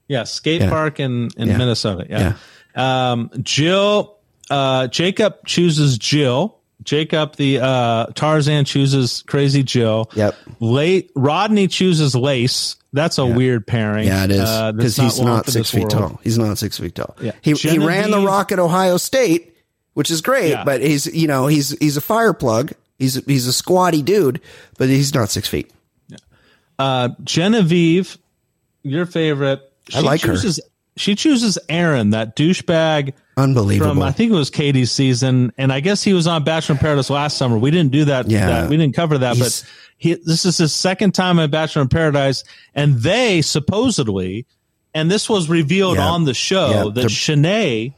Yeah, 0.07 0.23
skate 0.25 0.61
Yeah. 0.61 0.68
park 0.70 1.01
in, 1.01 1.31
in 1.37 1.49
Yeah. 1.49 1.57
Minnesota. 1.57 2.07
Yeah. 2.09 2.35
Um, 2.75 3.31
Jill, 3.43 4.16
uh, 4.51 4.87
Jacob 4.89 5.45
chooses 5.47 5.99
Jill. 5.99 6.59
Jacob, 6.83 7.37
the 7.37 7.61
uh, 7.61 8.07
Tarzan 8.14 8.64
chooses 8.64 9.23
Crazy 9.29 9.62
Jill. 9.62 10.11
Yep. 10.14 10.35
Late 10.59 11.11
Rodney 11.14 11.68
chooses 11.68 12.16
Lace. 12.16 12.75
That's 12.93 13.18
a 13.18 13.25
weird 13.27 13.66
pairing. 13.66 14.09
Yeah, 14.09 14.25
it 14.25 14.33
is 14.33 14.41
Uh, 14.41 14.73
because 14.73 14.97
that's 14.97 15.16
he's 15.16 15.25
long 15.25 15.37
not 15.37 15.47
six 15.49 15.70
feet 15.70 15.81
world. 15.83 15.91
tall. 15.93 16.20
He's 16.25 16.37
not 16.39 16.59
six 16.59 16.79
feet 16.79 16.95
tall. 16.97 17.16
Yeah. 17.20 17.33
He 17.41 17.53
he 17.53 17.79
ran 17.79 18.11
the 18.11 18.20
rock 18.20 18.51
at 18.53 18.59
Ohio 18.59 18.97
State, 18.97 19.57
which 19.95 20.11
is 20.11 20.20
great. 20.23 20.51
Yeah. 20.51 20.64
But 20.64 20.83
he's 20.83 21.07
you 21.07 21.27
know 21.29 21.47
he's 21.47 21.70
he's 21.79 21.97
a 21.97 22.01
fire 22.03 22.33
plug. 22.35 22.73
He's 22.99 23.14
he's 23.27 23.47
a 23.47 23.53
squatty 23.53 24.03
dude, 24.03 24.41
but 24.77 24.89
he's 24.89 25.14
not 25.14 25.31
six 25.31 25.49
feet. 25.49 25.70
Uh, 26.79 27.11
Genevieve, 27.23 28.18
your 28.83 29.07
favorite. 29.07 29.61
She 29.89 29.99
I 29.99 30.01
like 30.01 30.20
her. 30.23 30.37
She 30.97 31.14
chooses 31.14 31.59
Aaron, 31.68 32.11
that 32.11 32.36
douchebag 32.36 33.14
Unbelievable. 33.36 33.95
from 33.95 34.03
I 34.03 34.12
think 34.12 34.30
it 34.30 34.34
was 34.34 34.51
Katie's 34.51 34.90
season, 34.93 35.53
and 35.57 35.72
I 35.72 35.80
guess 35.80 36.03
he 36.05 36.12
was 36.12 36.26
on 36.26 36.45
Bachelor 36.45 36.74
in 36.74 36.78
Paradise 36.80 37.09
last 37.09 37.38
summer. 37.38 37.57
We 37.57 37.70
didn't 37.70 37.93
do 37.93 38.05
that. 38.07 38.28
Yeah. 38.30 38.47
that- 38.47 38.70
we 38.70 38.76
didn't 38.76 38.95
cover 38.95 39.16
that, 39.18 39.36
He's- 39.36 39.62
but 39.62 39.70
he, 39.97 40.14
this 40.14 40.45
is 40.45 40.59
his 40.59 40.74
second 40.74 41.12
time 41.14 41.38
at 41.38 41.51
Bachelor 41.51 41.82
in 41.82 41.88
Paradise, 41.88 42.45
and 42.74 42.99
they 42.99 43.40
supposedly, 43.40 44.45
and 44.95 45.11
this 45.11 45.30
was 45.30 45.49
revealed 45.49 45.97
Yeah. 45.97 46.09
on 46.09 46.24
the 46.24 46.34
show 46.34 46.70
Yeah, 46.70 47.03
that 47.03 47.07
Shanae 47.11 47.95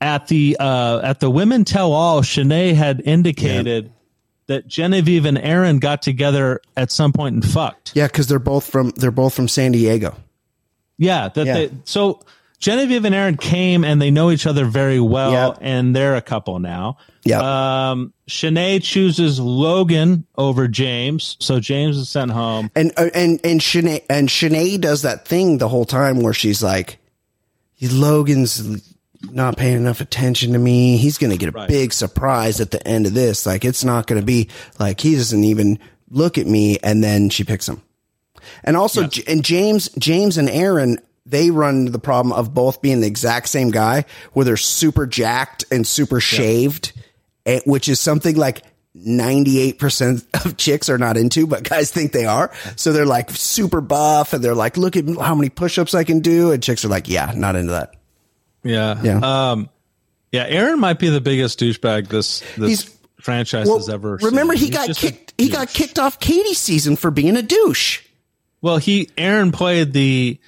at 0.00 0.28
the 0.28 0.56
uh, 0.60 1.00
at 1.02 1.18
the 1.20 1.30
Women 1.30 1.64
Tell 1.64 1.92
All, 1.92 2.22
Shanae 2.22 2.74
had 2.74 3.02
indicated. 3.04 3.90
That 4.48 4.68
Genevieve 4.68 5.24
and 5.24 5.36
Aaron 5.36 5.80
got 5.80 6.02
together 6.02 6.60
at 6.76 6.92
some 6.92 7.12
point 7.12 7.34
and 7.34 7.44
fucked. 7.44 7.90
yeah, 7.96 8.06
because 8.06 8.28
they're 8.28 8.38
both 8.38 8.64
from 8.64 8.90
they're 8.90 9.10
both 9.10 9.34
from 9.34 9.48
San 9.48 9.72
Diego. 9.72 10.14
Yeah, 10.98 11.28
that 11.28 11.46
Yeah. 11.46 11.54
they 11.54 11.70
so 11.84 12.20
Genevieve 12.58 13.04
and 13.04 13.14
Aaron 13.14 13.36
came 13.36 13.84
and 13.84 14.00
they 14.00 14.10
know 14.10 14.30
each 14.30 14.46
other 14.46 14.64
very 14.64 14.98
well, 14.98 15.30
Yep. 15.50 15.58
and 15.60 15.94
they're 15.94 16.16
a 16.16 16.22
couple 16.22 16.58
now. 16.58 16.96
Yeah. 17.22 17.90
Um, 17.90 18.12
Shanae 18.30 18.82
chooses 18.82 19.38
Logan 19.38 20.24
over 20.38 20.66
James, 20.68 21.36
so 21.38 21.60
James 21.60 21.98
is 21.98 22.08
sent 22.08 22.30
home. 22.30 22.70
And 22.74 22.92
uh, 22.96 23.10
and 23.14 23.40
and 23.44 23.60
Shanae 23.60 24.04
and 24.08 24.28
Shanae 24.28 24.80
does 24.80 25.02
that 25.02 25.26
thing 25.28 25.58
the 25.58 25.68
whole 25.68 25.84
time 25.84 26.22
where 26.22 26.32
she's 26.32 26.62
like, 26.62 26.98
Logan's 27.82 28.82
not 29.32 29.56
paying 29.56 29.76
enough 29.76 30.00
attention 30.00 30.52
to 30.52 30.58
me. 30.58 30.96
He's 30.96 31.18
going 31.18 31.30
to 31.30 31.36
get 31.36 31.48
a 31.48 31.52
Right. 31.52 31.68
big 31.68 31.92
surprise 31.92 32.60
at 32.60 32.70
the 32.70 32.86
end 32.86 33.06
of 33.06 33.14
this. 33.14 33.44
Like 33.46 33.64
it's 33.64 33.84
not 33.84 34.06
going 34.06 34.20
to 34.20 34.26
be 34.26 34.48
like 34.78 35.00
he 35.00 35.14
doesn't 35.16 35.44
even 35.44 35.78
look 36.10 36.38
at 36.38 36.46
me. 36.46 36.78
And 36.82 37.02
then 37.02 37.28
she 37.30 37.42
picks 37.44 37.68
him. 37.68 37.82
And 38.64 38.76
also, 38.76 39.06
J 39.06 39.22
and 39.26 39.44
James, 39.44 39.88
James 39.98 40.38
and 40.38 40.48
Aaron, 40.48 40.98
they 41.24 41.50
run 41.50 41.80
into 41.80 41.92
the 41.92 41.98
problem 41.98 42.32
of 42.32 42.54
both 42.54 42.80
being 42.82 43.00
the 43.00 43.06
exact 43.06 43.48
same 43.48 43.70
guy, 43.70 44.04
where 44.32 44.44
they're 44.44 44.56
super 44.56 45.06
jacked 45.06 45.64
and 45.70 45.86
super 45.86 46.20
shaved, 46.20 46.92
eh, 47.46 47.60
which 47.66 47.88
is 47.88 48.00
something 48.00 48.36
like. 48.36 48.62
98% 48.98 50.24
of 50.46 50.56
chicks 50.56 50.88
are 50.88 50.96
not 50.96 51.18
into, 51.18 51.46
but 51.46 51.62
guys 51.62 51.90
think 51.90 52.12
they 52.12 52.24
are. 52.24 52.50
So 52.76 52.94
they're 52.94 53.04
like 53.04 53.30
super 53.30 53.82
buff 53.82 54.32
and 54.32 54.42
they're 54.42 54.54
like, 54.54 54.78
look 54.78 54.96
at 54.96 55.04
how 55.20 55.34
many 55.34 55.50
push-ups 55.50 55.94
I 55.94 56.02
can 56.04 56.20
do. 56.20 56.50
And 56.50 56.62
chicks 56.62 56.82
are 56.82 56.88
like, 56.88 57.06
yeah, 57.06 57.32
not 57.36 57.56
into 57.56 57.72
that. 57.72 57.94
Yeah, 58.64 59.00
Yeah. 59.02 59.50
Um, 59.50 59.68
yeah, 60.32 60.44
Aaron 60.48 60.80
might 60.80 60.98
be 60.98 61.10
the 61.10 61.20
biggest 61.20 61.60
douchebag 61.60 62.08
this 62.08 62.40
this 62.56 62.82
He's- 62.84 62.98
franchise 63.20 63.68
has 63.68 63.88
ever. 63.90 64.16
remember 64.22 64.54
seen. 64.56 64.72
he 64.72 64.78
He's 64.78 64.86
got 64.86 64.96
kicked, 64.96 65.34
he 65.36 65.48
got 65.50 65.68
kicked 65.68 65.98
off 65.98 66.18
Katie's 66.18 66.58
season 66.58 66.96
for 66.96 67.10
being 67.10 67.36
a 67.36 67.42
douche. 67.42 68.00
Well, 68.62 68.78
he 68.78 69.10
Aaron 69.16 69.52
played 69.52 69.92
the 69.92 70.38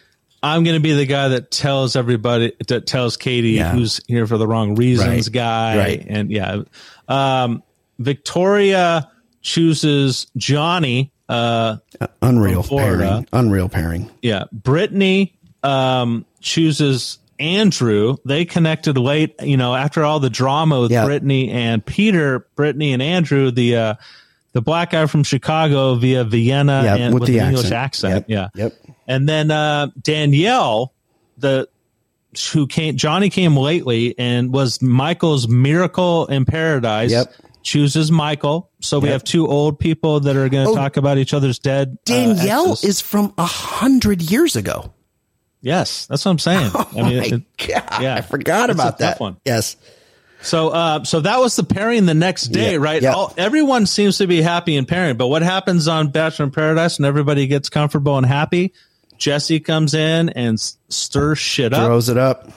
I'm 0.42 0.62
going 0.64 0.76
to 0.76 0.80
be 0.80 0.92
the 0.92 1.04
guy 1.06 1.28
that 1.28 1.50
tells 1.50 1.96
everybody 1.96 2.52
that 2.68 2.86
tells 2.86 3.16
Katie 3.16 3.50
Yeah. 3.52 3.72
who's 3.72 4.00
here 4.06 4.26
for 4.26 4.38
the 4.38 4.46
wrong 4.46 4.74
reasons 4.76 5.26
Right. 5.28 5.32
guy 5.32 5.78
Right. 5.78 6.06
and 6.08 6.30
yeah. 6.30 6.62
Um 7.08 7.62
Victoria 7.98 9.10
chooses 9.42 10.26
Johnny 10.36 11.12
uh 11.28 11.76
Unreal 12.22 12.62
pairing. 12.62 13.26
Unreal 13.32 13.68
pairing. 13.68 14.10
yeah, 14.22 14.44
Brittany 14.52 15.34
um 15.62 16.24
chooses 16.40 17.18
Andrew. 17.40 18.16
They 18.24 18.44
connected 18.44 18.96
late, 18.98 19.34
you 19.42 19.56
know, 19.56 19.74
after 19.74 20.02
all 20.04 20.18
the 20.20 20.30
drama 20.30 20.80
with 20.80 20.90
Yeah. 20.90 21.04
Brittany 21.04 21.50
and 21.50 21.84
Peter, 21.84 22.46
Brittany 22.56 22.92
and 22.92 23.02
Andrew, 23.02 23.50
the 23.50 23.76
uh 23.76 23.94
the 24.58 24.62
black 24.62 24.90
guy 24.90 25.06
from 25.06 25.22
Chicago 25.22 25.94
via 25.94 26.24
Vienna 26.24 26.82
Yeah, 26.84 26.96
and 26.96 27.14
with 27.14 27.20
with, 27.22 27.28
the 27.28 27.38
an 27.38 27.50
English 27.50 27.70
accent. 27.70 28.24
Yep, 28.28 28.50
Yeah. 28.56 28.64
yep. 28.64 28.72
And 29.06 29.28
then 29.28 29.52
uh, 29.52 29.88
Danielle, 30.02 30.92
the 31.36 31.68
who 32.52 32.66
came 32.66 32.96
Johnny 32.96 33.30
came 33.30 33.56
lately 33.56 34.16
and 34.18 34.52
was 34.52 34.82
Michael's 34.82 35.46
miracle 35.46 36.26
in 36.26 36.44
paradise. 36.44 37.12
Yep. 37.12 37.32
Chooses 37.62 38.10
Michael. 38.10 38.70
So 38.80 38.98
we 38.98 39.08
Yep. 39.08 39.12
have 39.12 39.24
two 39.24 39.46
old 39.46 39.78
people 39.78 40.20
that 40.20 40.34
are 40.36 40.48
going 40.48 40.64
to 40.66 40.72
Oh, 40.72 40.74
talk 40.74 40.96
about 40.96 41.18
each 41.18 41.32
other's 41.34 41.58
dead. 41.60 41.92
uh, 41.92 42.00
Danielle 42.04 42.72
exes. 42.72 42.84
is 42.90 43.00
from 43.00 43.32
a 43.38 43.44
hundred 43.46 44.22
years 44.22 44.56
ago. 44.56 44.92
yes, 45.60 46.06
that's 46.06 46.24
what 46.24 46.32
I'm 46.32 46.38
saying. 46.38 46.70
I 46.74 46.86
mean, 46.94 47.16
My 47.18 47.24
it- 47.24 47.56
God, 47.68 48.02
yeah. 48.02 48.14
I 48.16 48.20
forgot 48.22 48.70
about 48.70 48.98
that 48.98 49.20
one. 49.20 49.36
Yes. 49.44 49.76
So, 50.40 50.68
uh, 50.68 51.04
so 51.04 51.20
that 51.20 51.38
was 51.40 51.56
the 51.56 51.64
pairing 51.64 52.06
the 52.06 52.14
next 52.14 52.48
day, 52.48 52.72
Yeah, 52.72 52.78
right? 52.78 53.02
yeah. 53.02 53.12
All, 53.14 53.34
everyone 53.36 53.86
seems 53.86 54.18
to 54.18 54.26
be 54.26 54.40
happy 54.40 54.76
in 54.76 54.86
pairing, 54.86 55.16
but 55.16 55.26
what 55.26 55.42
happens 55.42 55.88
on 55.88 56.08
Bachelor 56.08 56.44
in 56.46 56.50
Paradise 56.52 56.96
and 56.98 57.06
everybody 57.06 57.46
gets 57.48 57.68
comfortable 57.68 58.16
and 58.16 58.24
happy? 58.26 58.72
Jesse 59.16 59.58
comes 59.58 59.94
in 59.94 60.28
and 60.28 60.60
stirs 60.88 61.38
shit 61.40 61.72
up. 61.72 61.86
Throws 61.86 62.08
it 62.08 62.16
up. 62.16 62.50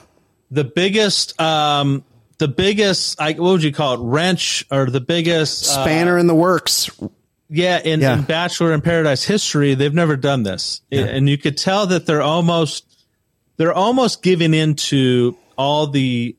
the 0.52 0.62
biggest 0.64 1.40
um 1.40 2.04
the 2.38 2.46
biggest 2.48 3.20
I, 3.20 3.32
what 3.32 3.40
would 3.52 3.62
you 3.64 3.72
call 3.72 3.94
it 3.94 4.00
wrench 4.02 4.64
or 4.70 4.86
the 4.90 5.00
biggest 5.00 5.64
uh, 5.64 5.82
Spanner 5.84 6.18
in 6.18 6.26
the 6.28 6.34
works. 6.36 6.88
yeah 7.48 7.80
in, 7.80 8.00
Yeah. 8.00 8.14
in 8.18 8.22
bachelor 8.22 8.72
in 8.72 8.80
paradise 8.80 9.24
history 9.24 9.74
they've 9.74 9.92
never 9.94 10.16
done 10.16 10.42
this 10.44 10.82
and 10.92 11.28
you 11.28 11.36
could 11.38 11.56
tell 11.56 11.86
that 11.88 12.06
they're 12.06 12.22
almost 12.22 12.84
they're 13.56 13.72
almost 13.74 14.22
giving 14.22 14.54
into 14.54 15.36
all 15.56 15.88
the 15.88 16.36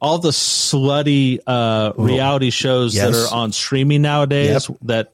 all 0.00 0.18
the 0.18 0.30
slutty 0.30 1.38
uh 1.46 1.92
reality 1.96 2.50
shows 2.50 2.94
that 2.94 3.14
are 3.14 3.34
on 3.34 3.52
streaming 3.52 4.02
nowadays 4.02 4.68
Yep. 4.68 4.78
that 4.82 5.12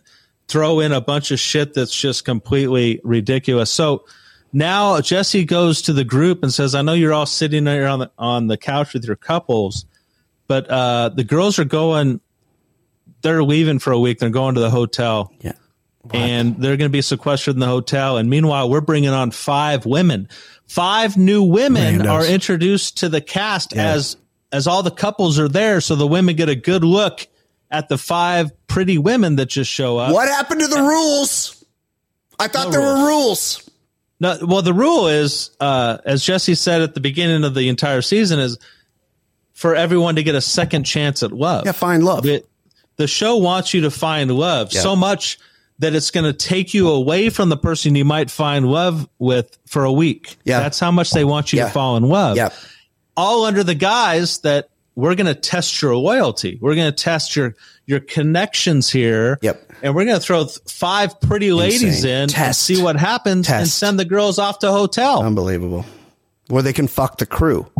throw 0.48 0.78
in 0.80 0.92
a 0.92 1.00
bunch 1.00 1.30
of 1.32 1.40
shit 1.40 1.74
that's 1.74 1.94
just 1.94 2.24
completely 2.24 3.00
ridiculous 3.02 3.70
so 3.70 4.04
now 4.52 5.00
Jesse 5.00 5.44
goes 5.44 5.82
to 5.82 5.92
the 5.92 6.04
group 6.04 6.42
and 6.42 6.54
says, 6.54 6.74
"I 6.74 6.80
know 6.80 6.94
you're 6.94 7.12
all 7.12 7.26
sitting 7.26 7.64
there 7.64 7.86
on 7.88 7.98
the 7.98 8.10
on 8.16 8.46
the 8.46 8.56
couch 8.56 8.94
with 8.94 9.04
your 9.04 9.16
couples, 9.16 9.84
but 10.46 10.70
uh, 10.70 11.10
the 11.10 11.24
girls 11.24 11.58
are 11.58 11.64
going. 11.64 12.20
They're 13.22 13.42
leaving 13.42 13.80
for 13.80 13.92
a 13.92 13.98
week. 13.98 14.18
They're 14.20 14.30
going 14.30 14.54
to 14.54 14.60
the 14.60 14.70
hotel, 14.70 15.32
Yeah. 15.42 15.52
and 16.14 16.56
they're 16.56 16.76
going 16.78 16.88
to 16.88 16.92
be 16.96 17.02
sequestered 17.02 17.54
in 17.54 17.60
the 17.60 17.66
hotel. 17.66 18.16
And 18.16 18.30
meanwhile, 18.30 18.70
we're 18.70 18.80
bringing 18.80 19.10
on 19.10 19.30
five 19.30 19.84
women. 19.84 20.28
Five 20.68 21.16
new 21.18 21.42
women 21.42 21.98
Randos. 22.00 22.10
are 22.10 22.24
introduced 22.24 22.98
to 22.98 23.08
the 23.10 23.20
cast 23.20 23.74
Yeah. 23.74 23.90
as 23.94 24.16
as 24.56 24.66
all 24.66 24.82
the 24.82 24.90
couples 24.90 25.38
are 25.38 25.48
there, 25.48 25.80
so 25.80 25.94
the 25.94 26.06
women 26.06 26.34
get 26.36 26.48
a 26.48 26.54
good 26.54 26.82
look 26.84 27.26
at 27.70 27.88
the 27.88 27.98
five 27.98 28.50
pretty 28.66 28.96
women 28.98 29.36
that 29.36 29.46
just 29.46 29.70
show 29.70 29.98
up. 29.98 30.12
What 30.12 30.28
happened 30.28 30.60
to 30.60 30.68
the 30.68 30.80
rules? 30.80 31.64
I 32.38 32.48
thought 32.48 32.66
No 32.66 32.70
there 32.72 32.80
were 32.80 33.06
rules. 33.06 33.68
No, 34.18 34.38
well, 34.42 34.62
the 34.62 34.72
rule 34.72 35.08
is, 35.08 35.50
uh, 35.60 35.98
as 36.04 36.24
Jesse 36.24 36.54
said 36.54 36.80
at 36.80 36.94
the 36.94 37.00
beginning 37.00 37.44
of 37.44 37.54
the 37.54 37.68
entire 37.68 38.00
season, 38.02 38.38
is 38.40 38.58
for 39.52 39.74
everyone 39.74 40.16
to 40.16 40.22
get 40.22 40.34
a 40.34 40.40
second 40.40 40.84
chance 40.84 41.22
at 41.22 41.32
love. 41.32 41.66
Yeah, 41.66 41.72
find 41.72 42.02
love. 42.04 42.22
The, 42.22 42.42
the 42.96 43.06
show 43.06 43.36
wants 43.36 43.74
you 43.74 43.82
to 43.82 43.90
find 43.90 44.30
love 44.30 44.72
Yeah. 44.72 44.80
so 44.80 44.96
much 44.96 45.38
that 45.80 45.94
it's 45.94 46.10
going 46.10 46.24
to 46.24 46.32
take 46.32 46.72
you 46.72 46.88
away 46.88 47.28
from 47.28 47.50
the 47.50 47.56
person 47.58 47.94
you 47.94 48.04
might 48.06 48.30
find 48.30 48.66
love 48.66 49.06
with 49.18 49.58
for 49.66 49.84
a 49.84 49.92
week. 49.92 50.36
Yeah. 50.44 50.60
That's 50.60 50.80
how 50.80 50.90
much 50.90 51.10
they 51.10 51.24
want 51.24 51.52
you 51.52 51.58
Yeah. 51.58 51.66
to 51.66 51.70
fall 51.72 51.98
in 51.98 52.04
love. 52.04 52.36
Yep. 52.36 52.54
All 53.16 53.44
under 53.44 53.64
the 53.64 53.74
guise 53.74 54.38
that 54.40 54.68
we're 54.94 55.14
going 55.14 55.26
to 55.26 55.34
test 55.34 55.80
your 55.82 55.94
loyalty. 55.96 56.58
We're 56.60 56.74
going 56.74 56.90
to 56.92 57.02
test 57.04 57.36
your 57.36 57.54
your 57.84 58.00
connections 58.00 58.90
here. 58.90 59.38
Yep. 59.42 59.72
And 59.82 59.94
we're 59.94 60.06
going 60.06 60.16
to 60.16 60.22
throw 60.22 60.44
th- 60.44 60.58
five 60.68 61.20
pretty 61.20 61.52
ladies 61.52 61.82
Insane. 61.82 62.30
in 62.30 62.34
and 62.34 62.56
see 62.56 62.82
what 62.82 62.96
happens 62.96 63.48
and 63.48 63.68
send 63.68 63.98
the 63.98 64.04
girls 64.04 64.38
off 64.38 64.60
to 64.60 64.72
hotel. 64.72 65.22
Unbelievable. 65.22 65.84
Where 66.48 66.62
they 66.62 66.72
can 66.72 66.88
fuck 66.88 67.18
the 67.18 67.26
crew, 67.26 67.70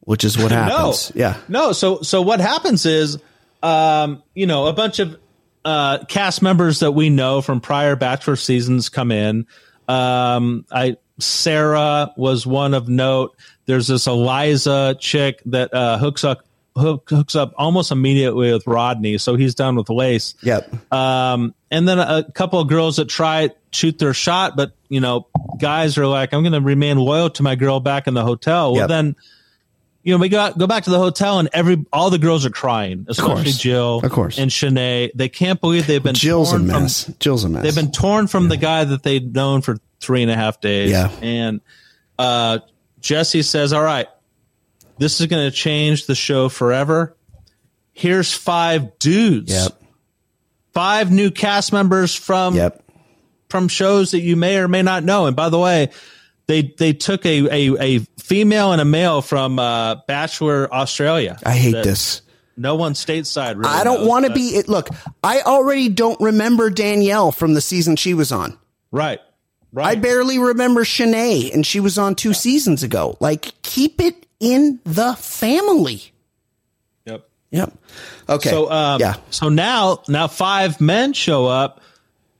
which 0.00 0.24
is 0.24 0.38
what 0.38 0.50
happens. 0.52 1.14
No. 1.14 1.20
Yeah. 1.20 1.36
No. 1.48 1.72
So 1.72 2.00
so 2.02 2.22
what 2.22 2.40
happens 2.40 2.86
is, 2.86 3.18
um, 3.62 4.22
you 4.34 4.46
know, 4.46 4.66
a 4.66 4.72
bunch 4.72 4.98
of 4.98 5.16
uh, 5.64 6.04
cast 6.06 6.40
members 6.40 6.80
that 6.80 6.92
we 6.92 7.10
know 7.10 7.42
from 7.42 7.60
prior 7.60 7.96
Bachelor 7.96 8.36
seasons 8.36 8.88
come 8.88 9.12
in. 9.12 9.46
Um, 9.86 10.64
I 10.70 10.96
Sarah 11.18 12.12
was 12.16 12.46
one 12.46 12.74
of 12.74 12.88
note. 12.88 13.36
There's 13.66 13.86
this 13.88 14.06
Eliza 14.06 14.96
chick 14.98 15.42
that 15.46 15.72
uh, 15.74 15.98
hooks 15.98 16.24
up 16.24 16.44
hook, 16.76 17.08
hooks 17.10 17.34
up 17.34 17.52
almost 17.56 17.90
immediately 17.90 18.52
with 18.52 18.66
Rodney, 18.66 19.18
so 19.18 19.34
he's 19.36 19.54
done 19.54 19.76
with 19.76 19.90
Lace. 19.90 20.34
Yep. 20.42 20.92
Um, 20.92 21.54
and 21.70 21.86
then 21.86 21.98
a, 21.98 22.24
couple 22.32 22.60
of 22.60 22.68
girls 22.68 22.96
that 22.96 23.08
try 23.08 23.50
shoot 23.72 23.98
their 23.98 24.14
shot, 24.14 24.56
but 24.56 24.72
you 24.88 25.00
know, 25.00 25.26
guys 25.58 25.98
are 25.98 26.06
like, 26.06 26.32
I'm 26.32 26.42
going 26.42 26.52
to 26.52 26.60
remain 26.60 26.96
loyal 26.96 27.30
to 27.30 27.42
my 27.42 27.56
girl 27.56 27.80
back 27.80 28.06
in 28.06 28.14
the 28.14 28.24
hotel. 28.24 28.72
Well, 28.72 28.82
Yep. 28.82 28.88
then, 28.88 29.16
you 30.08 30.14
know, 30.14 30.18
we 30.20 30.30
go 30.30 30.50
go 30.56 30.66
back 30.66 30.84
to 30.84 30.90
the 30.90 30.98
hotel 30.98 31.38
and 31.38 31.50
every 31.52 31.84
all 31.92 32.08
the 32.08 32.18
girls 32.18 32.46
are 32.46 32.50
crying, 32.50 33.04
especially 33.10 33.42
course. 33.44 33.58
Jill, 33.58 34.00
Of 34.02 34.10
course. 34.10 34.38
and 34.38 34.50
Shanae. 34.50 35.10
They 35.14 35.28
can't 35.28 35.60
believe 35.60 35.86
they've 35.86 36.02
been 36.02 36.14
Jill's 36.14 36.48
a 36.48 36.56
torn 36.56 36.70
from- 36.70 36.82
mess. 36.84 37.12
Jill's 37.20 37.44
a 37.44 37.48
mess. 37.50 37.62
They've 37.62 37.74
been 37.74 37.92
torn 37.92 38.26
from 38.26 38.48
the 38.48 38.56
guy 38.56 38.84
that 38.84 39.02
they'd 39.02 39.34
known 39.34 39.60
for 39.60 39.76
three 40.00 40.22
and 40.22 40.30
a 40.30 40.34
half 40.34 40.62
days. 40.62 40.92
Yeah. 40.92 41.10
And 41.20 41.60
uh, 42.18 42.60
Jesse 43.00 43.42
says, 43.42 43.74
All 43.74 43.82
right, 43.82 44.06
this 44.96 45.20
is 45.20 45.26
going 45.26 45.46
to 45.46 45.54
change 45.54 46.06
the 46.06 46.14
show 46.14 46.48
forever. 46.48 47.14
Here's 47.92 48.32
five 48.32 48.98
dudes. 48.98 49.52
Yep. 49.52 49.72
Five 50.72 51.10
new 51.12 51.30
cast 51.30 51.72
members 51.72 52.14
from 52.14 52.54
Yep. 52.54 52.82
from 53.50 53.68
shows 53.68 54.12
that 54.12 54.20
you 54.20 54.36
may 54.36 54.56
or 54.56 54.68
may 54.68 54.80
not 54.82 55.04
know. 55.04 55.26
And 55.26 55.36
by 55.36 55.48
the 55.50 55.58
way, 55.58 55.90
they 56.48 56.74
they 56.76 56.92
took 56.92 57.24
a 57.24 57.46
a, 57.48 57.76
a 57.78 57.98
female 58.18 58.72
and 58.72 58.80
a 58.80 58.84
male 58.84 59.22
from 59.22 59.58
uh, 59.58 59.96
Bachelor 60.08 60.72
Australia. 60.72 61.38
I 61.44 61.52
hate 61.52 61.72
this. 61.84 62.22
No 62.56 62.74
one 62.74 62.94
stateside. 62.94 63.56
Really 63.56 63.70
I 63.70 63.84
don't 63.84 64.04
want 64.06 64.26
to 64.26 64.32
be 64.32 64.48
it. 64.56 64.68
Look, 64.68 64.88
I 65.22 65.42
already 65.42 65.88
don't 65.88 66.20
remember 66.20 66.70
Danielle 66.70 67.30
from 67.30 67.54
the 67.54 67.60
season 67.60 67.94
she 67.94 68.14
was 68.14 68.32
on. 68.32 68.58
right. 68.90 69.20
Right. 69.70 69.98
I 69.98 70.00
barely 70.00 70.38
remember 70.38 70.82
Shanae, 70.82 71.52
and 71.52 71.66
she 71.66 71.78
was 71.78 71.98
on 71.98 72.14
two 72.14 72.32
seasons 72.32 72.82
ago. 72.82 73.18
Like, 73.20 73.52
keep 73.60 74.00
it 74.00 74.26
in 74.40 74.80
the 74.84 75.12
family. 75.12 76.10
yep. 77.04 77.28
Yep. 77.50 77.74
Okay. 78.30 78.48
So 78.48 78.70
um, 78.70 78.98
yeah. 78.98 79.16
So 79.28 79.50
now 79.50 80.02
now 80.08 80.26
five 80.26 80.80
men 80.80 81.12
show 81.12 81.44
up. 81.44 81.82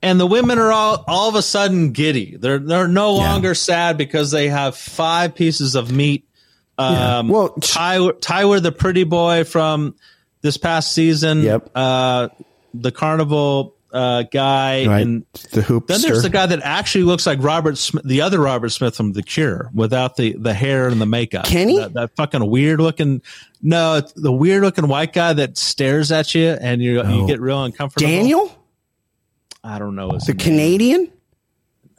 And 0.01 0.19
the 0.19 0.25
women 0.25 0.57
are 0.59 0.71
all 0.71 1.03
all 1.07 1.29
of 1.29 1.35
a 1.35 1.41
sudden 1.41 1.91
giddy. 1.91 2.37
They're 2.37 2.59
they're 2.59 2.87
no 2.87 3.15
Yeah. 3.17 3.31
longer 3.31 3.53
sad 3.55 3.97
because 3.97 4.31
they 4.31 4.49
have 4.49 4.75
five 4.75 5.35
pieces 5.35 5.75
of 5.75 5.91
meat. 5.91 6.25
Um, 6.77 7.27
Well, 7.27 7.49
Tyler, 7.61 8.13
Tyler, 8.13 8.59
the 8.59 8.71
pretty 8.71 9.03
boy 9.03 9.43
from 9.43 9.95
this 10.41 10.57
past 10.57 10.93
season. 10.93 11.41
Yep. 11.43 11.69
Uh, 11.75 12.29
the 12.73 12.91
carnival 12.91 13.75
uh, 13.91 14.21
guy, 14.31 14.85
Right. 14.85 15.01
and 15.01 15.25
the 15.51 15.61
hoopster. 15.61 15.87
then 15.87 16.01
there's 16.03 16.21
the 16.21 16.29
guy 16.29 16.45
that 16.45 16.61
actually 16.63 17.05
looks 17.05 17.25
like 17.25 17.41
Robert 17.41 17.75
Smith, 17.77 18.03
the 18.05 18.21
other 18.21 18.39
Robert 18.39 18.69
Smith 18.69 18.95
from 18.95 19.13
The 19.13 19.23
Cure, 19.23 19.71
without 19.73 20.15
the 20.15 20.35
the 20.39 20.53
hair 20.53 20.87
and 20.87 21.01
the 21.01 21.07
makeup. 21.07 21.45
Kenny? 21.45 21.79
that, 21.79 21.93
that 21.95 22.15
fucking 22.15 22.47
weird 22.47 22.79
looking. 22.79 23.23
No, 23.63 24.01
the 24.15 24.31
weird 24.31 24.61
looking 24.61 24.87
white 24.87 25.11
guy 25.11 25.33
that 25.33 25.57
stares 25.57 26.11
at 26.11 26.35
you 26.35 26.49
and 26.61 26.81
you 26.83 27.03
you 27.03 27.25
get 27.27 27.41
real 27.41 27.63
uncomfortable. 27.63 28.07
Daniel, 28.07 28.55
I 29.63 29.79
don't 29.79 29.95
know 29.95 30.09
the 30.11 30.33
name. 30.33 30.37
Canadian. 30.37 31.11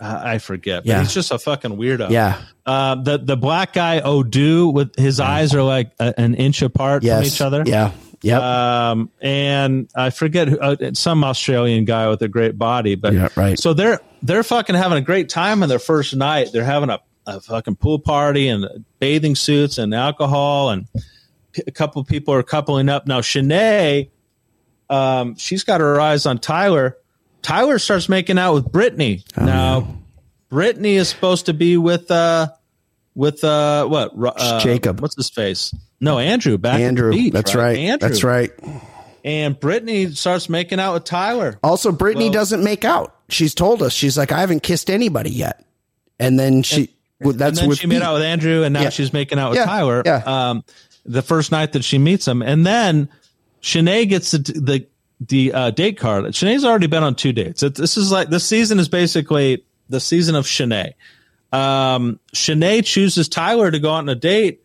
I 0.00 0.34
I 0.34 0.38
forget. 0.38 0.82
But 0.84 0.88
Yeah. 0.88 1.00
he's 1.00 1.12
just 1.14 1.30
a 1.30 1.38
fucking 1.38 1.72
weirdo. 1.76 2.10
Yeah. 2.10 2.40
Uh, 2.64 2.94
the 2.96 3.18
the 3.18 3.36
black 3.36 3.72
guy 3.72 4.00
Odu 4.00 4.68
with 4.68 4.94
his 4.96 5.20
eyes 5.20 5.54
are 5.54 5.62
like 5.62 5.92
a, 6.00 6.18
an 6.18 6.34
inch 6.34 6.62
apart 6.62 7.02
Yes. 7.02 7.18
from 7.18 7.26
each 7.26 7.40
other. 7.40 7.62
Yeah. 7.66 7.92
Yep. 8.22 8.42
Um, 8.42 9.10
and 9.22 9.88
I 9.94 10.10
forget 10.10 10.48
who, 10.48 10.58
uh, 10.60 10.76
some 10.92 11.24
Australian 11.24 11.86
guy 11.86 12.08
with 12.10 12.20
a 12.20 12.28
great 12.28 12.58
body, 12.58 12.94
but 12.94 13.14
Yeah, 13.14 13.28
right. 13.34 13.58
So 13.58 13.72
they're 13.72 13.98
they're 14.22 14.42
fucking 14.42 14.74
having 14.74 14.98
a 14.98 15.02
great 15.02 15.28
time 15.30 15.62
on 15.62 15.68
their 15.70 15.78
first 15.78 16.14
night. 16.14 16.48
They're 16.52 16.64
having 16.64 16.90
a, 16.90 17.00
a 17.26 17.40
fucking 17.40 17.76
pool 17.76 17.98
party 17.98 18.48
and 18.48 18.84
bathing 18.98 19.34
suits 19.36 19.78
and 19.78 19.94
alcohol, 19.94 20.68
and 20.70 20.86
p- 21.52 21.62
a 21.66 21.70
couple 21.70 22.04
people 22.04 22.34
are 22.34 22.42
coupling 22.42 22.90
up. 22.90 23.06
Now 23.06 23.20
Shanae, 23.20 24.10
um, 24.90 25.36
she's 25.36 25.64
got 25.64 25.80
her 25.80 25.98
eyes 26.00 26.26
on 26.26 26.38
Tyler. 26.38 26.98
Tyler 27.42 27.78
starts 27.78 28.08
making 28.08 28.38
out 28.38 28.54
with 28.54 28.70
Brittany. 28.70 29.24
Oh, 29.36 29.44
now, 29.44 29.98
Brittany 30.48 30.94
is 30.96 31.08
supposed 31.08 31.46
to 31.46 31.54
be 31.54 31.76
with 31.76 32.10
uh 32.10 32.48
with 33.14 33.42
uh 33.44 33.86
what 33.86 34.12
uh, 34.16 34.60
Jacob. 34.60 35.00
What's 35.00 35.16
his 35.16 35.30
face? 35.30 35.74
No, 36.00 36.18
Andrew. 36.18 36.58
Back 36.58 36.80
Andrew. 36.80 37.10
beach, 37.12 37.32
that's 37.32 37.54
right. 37.54 37.76
Andrew. 37.76 38.08
That's 38.08 38.24
right. 38.24 38.50
And 39.24 39.58
Brittany 39.60 40.10
starts 40.12 40.48
making 40.48 40.80
out 40.80 40.94
with 40.94 41.04
Tyler. 41.04 41.58
Also, 41.62 41.92
Brittany 41.92 42.26
Well- 42.26 42.32
doesn't 42.34 42.64
make 42.64 42.84
out. 42.84 43.14
She's 43.28 43.54
told 43.54 43.82
us 43.82 43.92
she's 43.92 44.16
like, 44.18 44.32
I 44.32 44.40
haven't 44.40 44.62
kissed 44.62 44.90
anybody 44.90 45.30
yet. 45.30 45.64
And 46.18 46.38
then 46.38 46.62
she, 46.62 46.94
well, 47.20 47.32
that's 47.34 47.60
and 47.60 47.70
then 47.70 47.76
she 47.76 47.86
made 47.86 48.02
out 48.02 48.14
with 48.14 48.22
Andrew, 48.22 48.62
and 48.64 48.72
now 48.74 48.82
Yeah. 48.82 48.88
she's 48.90 49.12
making 49.12 49.38
out 49.38 49.50
with 49.50 49.58
Yeah, 49.58 49.66
Tyler. 49.66 50.02
yeah. 50.04 50.22
Um, 50.24 50.64
the 51.04 51.22
first 51.22 51.52
night 51.52 51.72
that 51.74 51.84
she 51.84 51.98
meets 51.98 52.26
him, 52.26 52.42
and 52.42 52.66
then 52.66 53.08
Shanae 53.62 54.08
gets 54.08 54.30
the 54.32 54.38
the, 54.38 54.86
the 55.20 55.52
uh, 55.52 55.70
date 55.70 55.98
card. 55.98 56.24
Shanae's 56.24 56.64
already 56.64 56.86
been 56.86 57.02
on 57.02 57.14
two 57.14 57.32
dates. 57.32 57.62
It, 57.62 57.74
this 57.74 57.96
is 57.96 58.10
like 58.10 58.28
this 58.30 58.44
season 58.44 58.78
is 58.78 58.88
basically 58.88 59.64
the 59.88 60.00
season 60.00 60.34
of 60.34 60.46
Shanae. 60.46 60.94
Um, 61.52 62.20
Shanae 62.34 62.84
chooses 62.84 63.28
Tyler 63.28 63.70
to 63.70 63.78
go 63.78 63.90
out 63.90 63.98
on 63.98 64.08
a 64.08 64.14
date, 64.14 64.62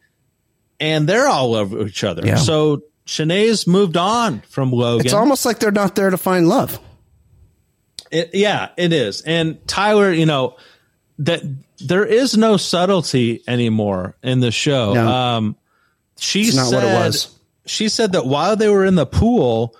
and 0.79 1.07
they're 1.09 1.27
all 1.27 1.55
over 1.55 1.85
each 1.85 2.03
other. 2.03 2.25
Yeah. 2.25 2.35
So 2.35 2.83
Shanae's 3.05 3.67
moved 3.67 3.97
on 3.97 4.41
from 4.41 4.71
Logan. 4.71 5.05
It's 5.05 5.13
almost 5.13 5.45
like 5.45 5.59
they're 5.59 5.71
not 5.71 5.95
there 5.95 6.09
to 6.09 6.17
find 6.17 6.47
love. 6.47 6.79
It, 8.11 8.31
yeah, 8.33 8.69
it 8.77 8.93
is. 8.93 9.21
And 9.21 9.65
Tyler, 9.67 10.11
you 10.11 10.25
know, 10.25 10.57
that 11.19 11.41
there 11.79 12.05
is 12.05 12.37
no 12.37 12.57
subtlety 12.57 13.43
anymore 13.47 14.15
in 14.23 14.39
the 14.39 14.51
show. 14.51 14.93
No. 14.93 15.07
Um, 15.07 15.55
she 16.17 16.43
It's 16.43 16.55
not 16.55 16.67
said, 16.67 16.83
what 16.83 16.85
it 16.85 16.93
was. 16.93 17.37
She 17.65 17.89
said 17.89 18.13
that 18.13 18.25
while 18.25 18.55
they 18.55 18.69
were 18.69 18.85
in 18.85 18.95
the 18.95 19.05
pool, 19.05 19.75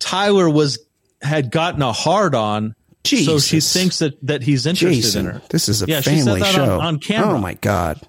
Tyler 0.00 0.50
was 0.50 0.78
had 1.22 1.50
gotten 1.52 1.82
a 1.82 1.92
hard 1.92 2.34
on. 2.34 2.74
So 3.04 3.38
she 3.38 3.60
thinks 3.60 4.00
that 4.00 4.18
that 4.26 4.42
he's 4.42 4.66
interested 4.66 5.02
Jason, 5.02 5.26
in 5.26 5.32
her. 5.34 5.42
this 5.48 5.68
is 5.70 5.82
a 5.82 5.86
Yeah, 5.86 6.00
she 6.02 6.18
said 6.18 6.24
family 6.26 6.40
that 6.40 6.48
on- 6.58 6.66
show. 6.66 6.80
on 6.80 6.98
camera. 6.98 7.34
Oh 7.34 7.38
my 7.38 7.54
god! 7.54 8.00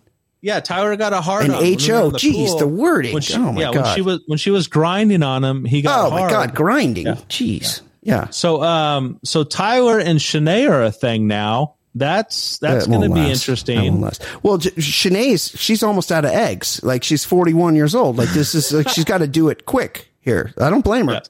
Yeah, 0.41 0.59
Tyler 0.59 0.95
got 0.97 1.13
a 1.13 1.21
hard 1.21 1.45
An 1.45 1.51
on. 1.51 1.57
were 1.59 1.63
HO, 1.63 2.09
the 2.11 2.17
geez, 2.17 2.49
pool. 2.49 2.59
the 2.59 2.67
wording. 2.67 3.13
When 3.13 3.21
she, 3.21 3.35
Oh, 3.35 3.51
my 3.53 3.61
yeah, 3.61 3.69
when 3.69 3.85
she 3.95 4.01
was 4.01 4.19
when 4.27 4.37
she 4.37 4.49
was 4.51 4.67
grinding 4.67 5.23
on 5.23 5.43
him, 5.45 5.63
he 5.65 5.81
got 5.81 6.07
Oh 6.07 6.09
my 6.11 6.29
god! 6.29 6.53
Grinding. 6.55 7.05
Jeez. 7.05 7.81
Yeah. 8.03 8.29
So, 8.31 8.61
um, 8.63 9.19
so 9.23 9.43
Tyler 9.43 9.97
and 9.99 10.19
Shanae 10.19 10.69
are 10.69 10.83
a 10.83 10.91
thing 10.91 11.27
now. 11.27 11.75
That's 11.95 12.57
that's 12.57 12.85
That 12.85 12.91
going 12.91 13.09
to 13.09 13.13
be 13.15 13.21
last. 13.21 13.45
That 13.45 13.75
won't 13.75 13.85
interesting. 13.85 14.29
Well, 14.43 14.57
J- 14.57 14.69
Shanae's 14.71 15.49
she's 15.57 15.83
almost 15.83 16.11
out 16.11 16.25
of 16.25 16.31
eggs. 16.31 16.81
Like 16.83 17.03
she's 17.03 17.23
forty 17.23 17.53
one 17.53 17.75
years 17.75 17.95
old. 17.95 18.17
Like 18.17 18.29
this 18.29 18.55
is 18.55 18.73
like 18.73 18.89
she's 18.89 19.05
got 19.05 19.19
to 19.19 19.27
do 19.27 19.47
it 19.49 19.65
quick 19.65 20.09
here. 20.19 20.53
I 20.57 20.69
don't 20.69 20.83
blame 20.83 21.07
her. 21.07 21.21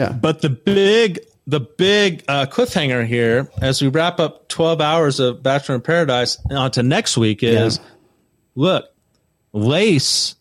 Yeah. 0.00 0.12
But 0.12 0.40
the 0.42 0.48
big, 0.50 1.20
the 1.46 1.60
big 1.60 2.24
uh, 2.28 2.46
cliffhanger 2.46 3.06
here, 3.06 3.50
as 3.60 3.80
we 3.82 3.88
wrap 3.88 4.18
up 4.18 4.48
twelve 4.48 4.80
hours 4.80 5.20
of 5.20 5.42
Bachelor 5.42 5.76
in 5.76 5.80
Paradise 5.82 6.38
on 6.50 6.70
to 6.72 6.82
next 6.82 7.16
week, 7.16 7.42
is 7.42 7.76
Yeah. 7.78 7.82
look, 8.54 8.84
Lace, 9.52 10.34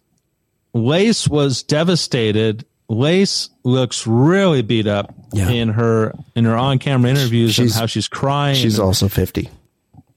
Lace 0.73 1.27
was 1.27 1.63
devastated. 1.63 2.65
Lace 2.87 3.49
looks 3.63 4.07
really 4.07 4.61
beat 4.61 4.87
up 4.87 5.13
Yeah. 5.33 5.49
in 5.49 5.69
her 5.69 6.13
in 6.35 6.45
her 6.45 6.55
on 6.55 6.79
camera 6.79 7.11
interviews 7.11 7.53
She's- 7.53 7.71
and 7.71 7.79
how 7.79 7.85
she's 7.85 8.07
crying. 8.07 8.55
She's 8.55 8.79
also 8.79 9.07
fifty. 9.07 9.49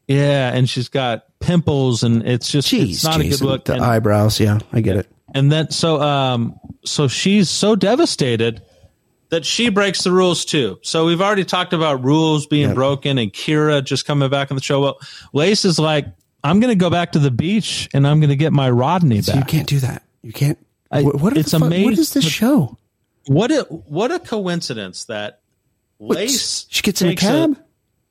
yeah, 0.08 0.52
and 0.54 0.68
she's 0.68 0.88
got 0.88 1.24
pimples, 1.40 2.02
and 2.02 2.26
it's 2.26 2.50
just 2.50 2.68
Jeez, 2.68 2.90
it's 2.90 3.04
not 3.04 3.20
a 3.20 3.28
good 3.28 3.40
look. 3.40 3.64
The 3.66 3.74
And- 3.74 3.82
eyebrows. 3.84 4.38
Yeah, 4.40 4.58
I 4.72 4.80
get 4.80 4.96
it. 4.96 5.06
and 5.34 5.50
then 5.50 5.70
so 5.70 6.00
um 6.00 6.54
so 6.84 7.08
she's 7.08 7.48
so 7.50 7.74
devastated 7.76 8.60
that 9.32 9.46
she 9.46 9.70
breaks 9.70 10.04
the 10.04 10.12
rules 10.12 10.44
too. 10.44 10.78
So 10.82 11.06
we've 11.06 11.22
already 11.22 11.44
talked 11.46 11.72
about 11.72 12.04
rules 12.04 12.46
being 12.46 12.68
Yep. 12.68 12.74
broken 12.74 13.16
and 13.16 13.32
Kira 13.32 13.82
just 13.82 14.04
coming 14.06 14.28
back 14.28 14.50
on 14.50 14.56
the 14.58 14.62
show. 14.62 14.82
Well, 14.82 15.00
Lace 15.32 15.64
is 15.64 15.78
like, 15.78 16.06
I'm 16.44 16.60
going 16.60 16.68
to 16.70 16.78
go 16.78 16.90
back 16.90 17.12
to 17.12 17.18
the 17.18 17.30
beach 17.30 17.88
and 17.94 18.06
I'm 18.06 18.20
going 18.20 18.28
to 18.28 18.36
get 18.36 18.52
my 18.52 18.68
Rodney 18.68 19.22
So 19.22 19.32
you 19.34 19.42
can't 19.44 19.66
do 19.66 19.78
that. 19.80 20.02
You 20.22 20.34
can't. 20.34 20.58
I- 20.90 21.00
what, 21.02 21.34
it's 21.38 21.54
What 21.54 21.72
is 21.72 22.12
this 22.12 22.24
show? 22.26 22.76
What 23.26 23.50
a 23.50 23.62
what 23.62 24.10
a 24.12 24.18
coincidence 24.18 25.04
that 25.06 25.40
Lace 25.98 26.66
she 26.68 26.82
gets 26.82 27.00
in 27.00 27.08
a 27.08 27.16
cab. 27.16 27.58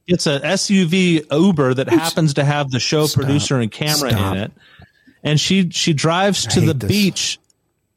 It's 0.07 0.25
a 0.25 0.39
SUV 0.39 1.25
Uber 1.31 1.75
that 1.75 1.87
happens 1.89 2.33
to 2.35 2.43
have 2.43 2.71
the 2.71 2.79
show 2.79 3.05
Stop. 3.05 3.21
producer 3.23 3.59
and 3.59 3.71
camera 3.71 4.09
Stop. 4.09 4.35
in 4.35 4.41
it, 4.43 4.51
and 5.23 5.39
she 5.39 5.69
she 5.69 5.93
drives 5.93 6.47
to 6.47 6.61
the 6.61 6.73
this. 6.73 6.87
beach 6.87 7.39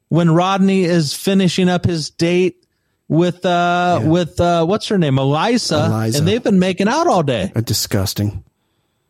when 0.09 0.29
Rodney 0.29 0.83
is 0.83 1.13
finishing 1.13 1.69
up 1.69 1.85
his 1.85 2.09
date 2.11 2.64
with 3.07 3.45
uh 3.45 4.01
with 4.03 4.39
uh 4.39 4.65
what's 4.65 4.87
her 4.87 4.97
name 4.97 5.19
Eliza, 5.19 5.85
Eliza. 5.85 6.17
and 6.19 6.27
they've 6.27 6.43
been 6.43 6.59
making 6.59 6.87
out 6.87 7.07
all 7.07 7.23
day. 7.23 7.51
Uh, 7.55 7.61
disgusting. 7.61 8.43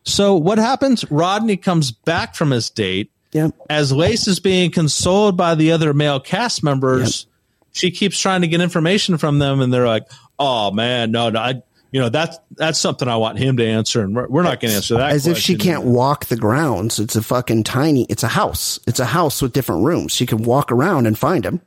So 0.04 0.36
what 0.36 0.58
happens? 0.58 1.10
Rodney 1.10 1.56
comes 1.56 1.90
back 1.90 2.34
from 2.34 2.50
his 2.50 2.70
date 2.70 3.10
Yep. 3.32 3.54
as 3.68 3.92
Lace 3.92 4.28
is 4.28 4.40
being 4.40 4.70
consoled 4.70 5.36
by 5.36 5.54
the 5.56 5.72
other 5.72 5.92
male 5.92 6.20
cast 6.20 6.62
members, 6.62 7.26
she 7.72 7.90
keeps 7.90 8.18
trying 8.18 8.40
to 8.40 8.46
get 8.48 8.60
information 8.62 9.18
from 9.18 9.38
them, 9.38 9.60
and 9.60 9.72
they're 9.74 9.86
like, 9.86 10.04
"Oh 10.38 10.70
man, 10.70 11.10
no, 11.10 11.28
no, 11.28 11.40
I, 11.40 11.62
you 11.90 12.00
know, 12.00 12.08
that's 12.08 12.38
that's 12.52 12.78
something 12.78 13.06
I 13.08 13.16
want 13.16 13.38
him 13.38 13.58
to 13.58 13.66
answer, 13.66 14.02
and 14.02 14.14
we're, 14.16 14.28
we're 14.28 14.42
not 14.42 14.60
going 14.60 14.70
to 14.70 14.76
answer 14.76 14.96
that." 14.96 15.10
As 15.12 15.26
if 15.26 15.36
she 15.36 15.56
can't 15.56 15.84
walk 15.84 16.26
the 16.26 16.36
grounds. 16.36 16.98
It's 16.98 17.16
a 17.16 17.22
fucking 17.22 17.64
tiny. 17.64 18.06
It's 18.08 18.22
a 18.22 18.28
house. 18.28 18.80
It's 18.86 19.00
a 19.00 19.04
house 19.06 19.42
with 19.42 19.52
different 19.52 19.84
rooms. 19.84 20.12
She 20.12 20.24
can 20.24 20.42
walk 20.42 20.72
around 20.72 21.06
and 21.06 21.18
find 21.18 21.44
him. 21.44 21.60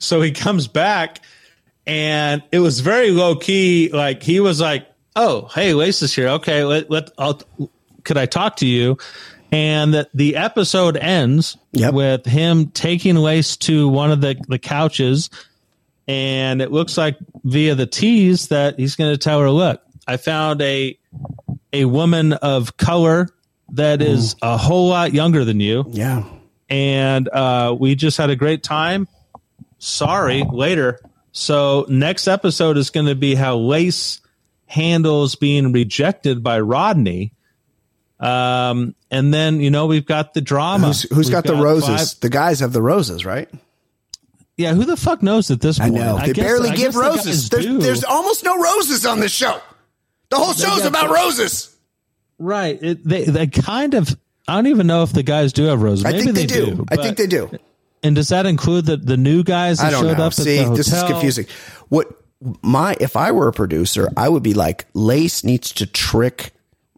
So 0.00 0.20
he 0.20 0.32
comes 0.32 0.68
back, 0.68 1.20
and 1.86 2.42
it 2.52 2.58
was 2.60 2.80
very 2.80 3.10
low 3.10 3.36
key. 3.36 3.90
Like 3.92 4.22
he 4.22 4.40
was 4.40 4.60
like, 4.60 4.86
"Oh, 5.16 5.48
hey, 5.54 5.74
Lace 5.74 6.02
is 6.02 6.14
here. 6.14 6.28
Okay, 6.28 6.64
let 6.64 6.90
let 6.90 7.10
I'll, 7.18 7.40
could 8.04 8.16
I 8.18 8.26
talk 8.26 8.56
to 8.56 8.66
you?" 8.66 8.98
And 9.50 9.92
that 9.94 10.08
the 10.14 10.36
episode 10.36 10.96
ends 10.96 11.56
Yep. 11.72 11.92
with 11.94 12.26
him 12.26 12.68
taking 12.68 13.16
Lace 13.16 13.56
to 13.58 13.88
one 13.88 14.10
of 14.12 14.20
the 14.20 14.36
the 14.48 14.58
couches, 14.58 15.28
and 16.08 16.60
it 16.62 16.70
looks 16.72 16.96
like 16.96 17.16
via 17.44 17.74
the 17.74 17.86
tease 17.86 18.48
that 18.48 18.78
he's 18.78 18.96
going 18.96 19.12
to 19.12 19.18
tell 19.18 19.40
her, 19.40 19.50
"Look, 19.50 19.82
I 20.06 20.16
found 20.16 20.62
a 20.62 20.98
a 21.72 21.84
woman 21.86 22.32
of 22.34 22.76
color 22.76 23.28
that 23.70 24.02
is 24.02 24.36
a 24.42 24.56
whole 24.58 24.88
lot 24.88 25.12
younger 25.14 25.44
than 25.44 25.60
you." 25.60 25.84
Yeah. 25.90 26.24
and 26.70 27.28
uh, 27.28 27.76
we 27.78 27.94
just 27.94 28.16
had 28.16 28.30
a 28.30 28.36
great 28.36 28.62
time. 28.62 29.06
Sorry, 29.84 30.44
later. 30.48 31.00
So 31.32 31.86
next 31.88 32.28
episode 32.28 32.76
is 32.76 32.90
going 32.90 33.06
to 33.06 33.16
be 33.16 33.34
how 33.34 33.56
Lace 33.56 34.20
handles 34.66 35.34
being 35.34 35.72
rejected 35.72 36.40
by 36.40 36.60
Rodney. 36.60 37.32
Um, 38.20 38.94
and 39.10 39.34
then 39.34 39.58
you 39.60 39.70
know 39.70 39.86
we've 39.86 40.06
got 40.06 40.34
the 40.34 40.40
drama. 40.40 40.86
Who's, 40.86 41.02
who's 41.02 41.16
We've 41.26 41.32
got, 41.32 41.42
the 41.44 41.56
roses? 41.56 42.12
five- 42.12 42.20
the 42.20 42.28
guys 42.28 42.60
have 42.60 42.72
the 42.72 42.80
roses, 42.80 43.24
right? 43.24 43.48
yeah, 44.56 44.72
who 44.74 44.84
the 44.84 44.96
fuck 44.96 45.20
knows 45.20 45.50
at 45.50 45.60
this 45.60 45.80
I 45.80 45.84
point? 45.90 45.94
know. 45.96 46.18
they 46.18 46.32
guess- 46.32 46.44
barely 46.44 46.70
I 46.70 46.76
give 46.76 46.92
guess 46.92 46.94
the 46.94 47.00
roses. 47.00 47.48
There's, 47.48 47.66
there's 47.66 48.04
almost 48.04 48.44
no 48.44 48.56
roses 48.62 49.04
on 49.04 49.18
this 49.18 49.32
show. 49.32 49.60
The 50.28 50.36
whole 50.36 50.52
show's 50.54 50.78
got 50.78 50.86
about 50.86 51.10
roses. 51.10 51.76
right. 52.38 52.80
It, 52.80 53.04
they 53.04 53.24
they 53.24 53.48
kind 53.48 53.94
of. 53.94 54.16
I 54.46 54.54
don't 54.54 54.68
even 54.68 54.86
know 54.86 55.02
if 55.02 55.12
the 55.12 55.24
guys 55.24 55.52
do 55.52 55.64
have 55.64 55.82
roses. 55.82 56.04
I 56.04 56.12
think 56.12 56.34
they, 56.34 56.46
do. 56.46 56.84
I 56.88 56.96
think 56.96 57.16
they 57.16 57.26
do. 57.26 57.50
And 58.02 58.16
does 58.16 58.28
that 58.28 58.46
include 58.46 58.86
the 58.86 58.96
the 58.96 59.16
new 59.16 59.44
guys 59.44 59.78
that 59.78 59.92
showed 59.92 60.18
know. 60.18 60.24
up 60.24 60.32
See, 60.32 60.42
at 60.42 60.44
the 60.44 60.58
hotel? 60.58 60.76
See, 60.84 60.90
this 60.90 60.92
is 60.92 61.02
confusing. 61.04 61.46
What 61.88 62.08
my 62.62 62.96
if 63.00 63.16
I 63.16 63.32
were 63.32 63.48
a 63.48 63.52
producer, 63.52 64.08
I 64.16 64.28
would 64.28 64.42
be 64.42 64.54
like, 64.54 64.86
Lace 64.94 65.44
needs 65.44 65.72
to 65.72 65.86
trick 65.86 66.52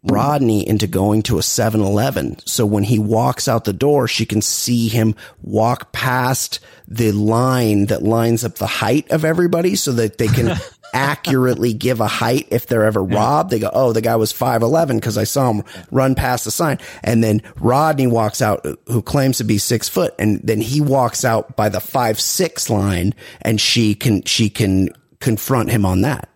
Rodney 0.04 0.66
into 0.68 0.86
going 0.86 1.22
to 1.24 1.38
a 1.38 1.40
7-Eleven. 1.40 2.38
So 2.44 2.66
when 2.66 2.84
he 2.84 2.98
walks 2.98 3.48
out 3.48 3.64
the 3.64 3.72
door, 3.72 4.06
she 4.06 4.26
can 4.26 4.42
see 4.42 4.88
him 4.88 5.14
walk 5.42 5.92
past 5.92 6.60
the 6.86 7.12
line 7.12 7.86
that 7.86 8.02
lines 8.02 8.44
up 8.44 8.56
the 8.56 8.66
height 8.66 9.10
of 9.10 9.24
everybody 9.24 9.76
so 9.76 9.92
that 9.92 10.18
they 10.18 10.28
can 10.28 10.56
accurately 10.94 11.74
give 11.74 12.00
a 12.00 12.06
height 12.06 12.48
if 12.50 12.66
they're 12.66 12.84
ever 12.84 13.02
robbed. 13.02 13.50
They 13.50 13.58
go, 13.58 13.70
Oh, 13.72 13.92
the 13.92 14.00
guy 14.00 14.16
was 14.16 14.32
5'11 14.32 14.94
because 14.96 15.18
I 15.18 15.24
saw 15.24 15.50
him 15.52 15.64
run 15.90 16.14
past 16.14 16.44
the 16.46 16.50
sign. 16.50 16.78
And 17.02 17.22
then 17.22 17.42
Rodney 17.56 18.06
walks 18.06 18.40
out 18.40 18.64
who 18.86 19.02
claims 19.02 19.38
to 19.38 19.44
be 19.44 19.58
six 19.58 19.88
foot. 19.88 20.14
And 20.18 20.40
then 20.42 20.60
he 20.60 20.80
walks 20.80 21.24
out 21.24 21.56
by 21.56 21.68
the 21.68 21.80
five, 21.80 22.18
six 22.20 22.70
line 22.70 23.14
and 23.42 23.60
she 23.60 23.94
can, 23.94 24.22
she 24.22 24.48
can 24.48 24.88
confront 25.20 25.70
him 25.70 25.84
on 25.84 26.02
that. 26.02 26.28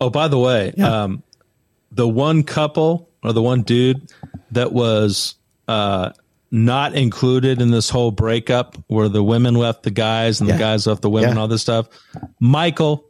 Oh, 0.00 0.10
by 0.10 0.28
the 0.28 0.38
way, 0.38 0.72
um, 0.74 1.22
the 1.90 2.06
one 2.06 2.42
couple 2.42 3.08
or 3.22 3.32
the 3.32 3.42
one 3.42 3.62
dude 3.62 4.12
that 4.50 4.72
was 4.72 5.34
uh, 5.68 6.10
not 6.50 6.94
included 6.94 7.60
in 7.62 7.70
this 7.70 7.88
whole 7.88 8.10
breakup 8.10 8.76
where 8.88 9.08
the 9.08 9.22
women 9.22 9.54
left 9.54 9.82
the 9.82 9.90
guys 9.90 10.40
and 10.40 10.48
Yeah. 10.48 10.56
the 10.56 10.60
guys 10.60 10.86
left 10.86 11.00
the 11.02 11.10
women, 11.10 11.34
Yeah. 11.36 11.40
all 11.40 11.48
this 11.48 11.62
stuff. 11.62 11.88
Michael, 12.38 13.04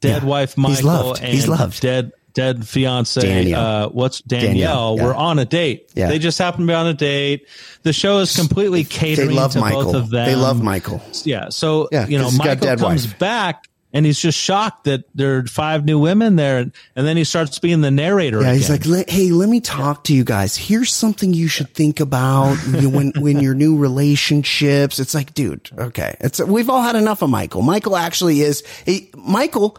dead 0.00 0.22
Yeah. 0.22 0.28
wife 0.28 0.56
Michael, 0.56 0.74
He's 0.76 0.84
loved. 0.84 1.20
and 1.22 1.28
He's 1.32 1.48
loved. 1.48 1.80
dead 1.80 2.12
dead 2.34 2.66
fiance 2.68 3.20
Danielle. 3.20 3.60
uh 3.60 3.88
what's 3.88 4.20
Danielle, 4.20 4.48
Danielle, 4.52 4.96
yeah. 4.98 5.04
were 5.04 5.14
on 5.14 5.38
a 5.40 5.44
date. 5.44 5.90
Yeah. 5.94 6.08
They 6.08 6.18
just 6.20 6.38
happen 6.38 6.60
to 6.60 6.66
be 6.66 6.74
on 6.74 6.86
a 6.86 6.94
date. 6.94 7.46
The 7.82 7.92
show 7.92 8.18
is 8.18 8.36
completely 8.36 8.84
catering 8.84 9.30
to 9.30 9.58
Michael. 9.60 9.84
both 9.84 9.94
of 9.94 10.10
them. 10.10 10.26
They 10.26 10.36
love 10.36 10.62
Michael. 10.62 11.02
Yeah. 11.24 11.48
So 11.48 11.88
Yeah, 11.90 12.06
you 12.06 12.16
know, 12.18 12.24
'cause 12.24 12.32
he's 12.32 12.38
got 12.38 12.60
Michael 12.60 12.76
comes 12.76 13.06
wife. 13.08 13.18
back 13.18 13.64
and 13.92 14.04
he's 14.06 14.20
just 14.20 14.38
shocked 14.38 14.84
that 14.84 15.04
there 15.14 15.38
are 15.38 15.46
five 15.46 15.84
new 15.86 15.98
women 15.98 16.36
there, 16.36 16.58
and 16.58 16.72
then 16.94 17.16
he 17.16 17.24
starts 17.24 17.58
being 17.58 17.80
the 17.80 17.90
narrator. 17.90 18.42
Yeah, 18.42 18.52
he's 18.52 18.68
like, 18.68 18.84
"Hey, 19.08 19.30
let 19.30 19.48
me 19.48 19.60
talk 19.60 20.04
to 20.04 20.12
you 20.14 20.24
guys. 20.24 20.56
Here's 20.58 20.92
something 20.92 21.32
you 21.32 21.48
should 21.48 21.72
think 21.74 21.98
about 21.98 22.54
when 22.66 23.12
when 23.16 23.40
your 23.40 23.54
new 23.54 23.76
relationships." 23.78 24.98
It's 24.98 25.14
like, 25.14 25.34
dude, 25.34 25.70
okay, 25.78 26.16
it's 26.20 26.38
we've 26.40 26.68
all 26.70 26.82
had 26.82 26.96
enough 26.96 27.22
of 27.22 27.30
Michael. 27.30 27.62
Michael 27.62 27.96
actually 27.96 28.42
is 28.42 28.62
he, 28.84 29.10
Michael, 29.16 29.78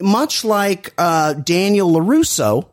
much 0.00 0.44
like 0.44 0.94
uh, 0.98 1.34
Daniel 1.34 1.90
Larusso, 1.90 2.68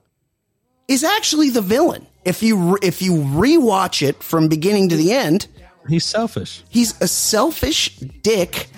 is 0.88 1.03
actually 1.03 1.49
the 1.49 1.61
villain. 1.61 2.05
If 2.25 2.43
you 2.43 2.73
re- 2.73 2.80
if 2.82 3.01
you 3.01 3.13
rewatch 3.13 4.05
it 4.05 4.21
from 4.21 4.47
beginning 4.47 4.89
to 4.89 4.95
the 4.95 5.13
end, 5.13 5.47
he's 5.88 6.05
selfish. 6.05 6.63
he's 6.69 6.99
a 7.01 7.07
selfish 7.07 7.95
dick 7.97 8.69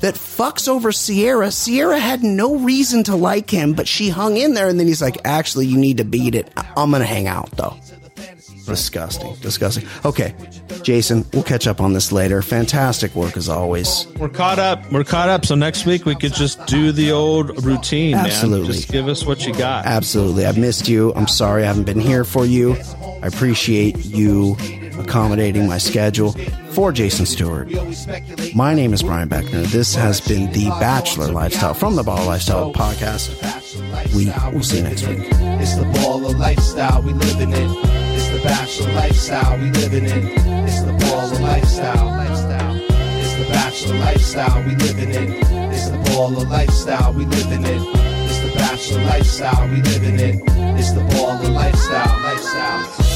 that 0.00 0.14
fucks 0.14 0.68
over 0.68 0.92
Sierra. 0.92 1.50
Sierra 1.50 1.98
had 1.98 2.22
no 2.22 2.56
reason 2.56 3.02
to 3.04 3.16
like 3.16 3.50
him, 3.50 3.72
but 3.72 3.88
she 3.88 4.08
hung 4.08 4.36
in 4.36 4.54
there, 4.54 4.68
and 4.68 4.78
then 4.78 4.86
he's 4.86 5.02
like, 5.02 5.18
"Actually, 5.24 5.66
you 5.66 5.78
need 5.78 5.96
to 5.96 6.04
beat 6.04 6.34
it. 6.34 6.52
I'm 6.56 6.90
gonna 6.90 7.04
hang 7.04 7.26
out 7.26 7.50
though." 7.56 7.76
Disgusting, 8.66 9.34
disgusting. 9.36 9.86
Okay, 10.04 10.34
Jason, 10.82 11.24
we'll 11.32 11.42
catch 11.42 11.66
up 11.66 11.80
on 11.80 11.92
this 11.92 12.12
later. 12.12 12.42
Fantastic 12.42 13.14
work 13.14 13.36
as 13.36 13.48
always. 13.48 14.06
We're 14.18 14.28
caught 14.28 14.58
up. 14.58 14.90
We're 14.90 15.04
caught 15.04 15.28
up. 15.28 15.46
So 15.46 15.54
next 15.54 15.86
week 15.86 16.04
we 16.04 16.14
could 16.14 16.34
just 16.34 16.64
do 16.66 16.92
the 16.92 17.12
old 17.12 17.64
routine. 17.64 18.14
Absolutely. 18.14 18.68
Man. 18.68 18.72
Just 18.72 18.90
give 18.90 19.08
us 19.08 19.24
what 19.24 19.46
you 19.46 19.54
got. 19.54 19.86
Absolutely, 19.86 20.46
I've 20.46 20.58
missed 20.58 20.88
you. 20.88 21.14
I'm 21.14 21.28
sorry 21.28 21.62
I 21.62 21.66
haven't 21.66 21.84
been 21.84 22.00
here 22.00 22.24
for 22.24 22.44
you. 22.44 22.76
I 23.22 23.28
appreciate 23.28 24.04
you 24.04 24.56
accommodating 24.98 25.66
my 25.66 25.78
schedule. 25.78 26.32
For 26.70 26.92
Jason 26.92 27.24
Stewart, 27.24 27.70
my 28.54 28.74
name 28.74 28.92
is 28.92 29.02
Brian 29.02 29.30
Beckner. 29.30 29.64
This 29.64 29.94
has 29.94 30.20
been 30.20 30.52
the 30.52 30.68
Bachelor 30.78 31.32
Lifestyle 31.32 31.72
from 31.72 31.96
the 31.96 32.02
Ball 32.02 32.26
Lifestyle 32.26 32.70
podcast. 32.74 33.32
We 34.14 34.26
will 34.54 34.62
see 34.62 34.78
you 34.78 34.82
next 34.82 35.06
week. 35.06 35.20
It's 35.20 35.74
the 35.76 35.84
baller 35.84 36.38
lifestyle 36.38 37.00
we 37.00 37.14
living 37.14 37.52
in. 37.52 38.05
Bachelor 38.46 38.92
lifestyle 38.92 39.58
we 39.58 39.70
living 39.72 40.04
in. 40.04 40.28
It's 40.68 40.80
the 40.82 40.92
baller 40.92 41.40
lifestyle. 41.40 42.20
It's 42.30 43.34
the 43.34 43.44
bachelor 43.50 43.98
lifestyle 43.98 44.62
we 44.62 44.76
living 44.76 45.10
in. 45.10 45.32
It's 45.72 45.88
the 45.88 45.98
baller 46.10 46.48
lifestyle 46.48 47.12
we 47.12 47.24
living 47.24 47.64
in. 47.64 47.82
It's 47.82 48.38
the 48.38 48.52
bachelor 48.54 49.02
lifestyle 49.02 49.68
we 49.68 49.82
living 49.82 50.20
in. 50.20 50.42
It's 50.78 50.92
the 50.92 51.00
baller 51.00 51.52
lifestyle. 51.52 52.22
Lifestyle. 52.22 53.15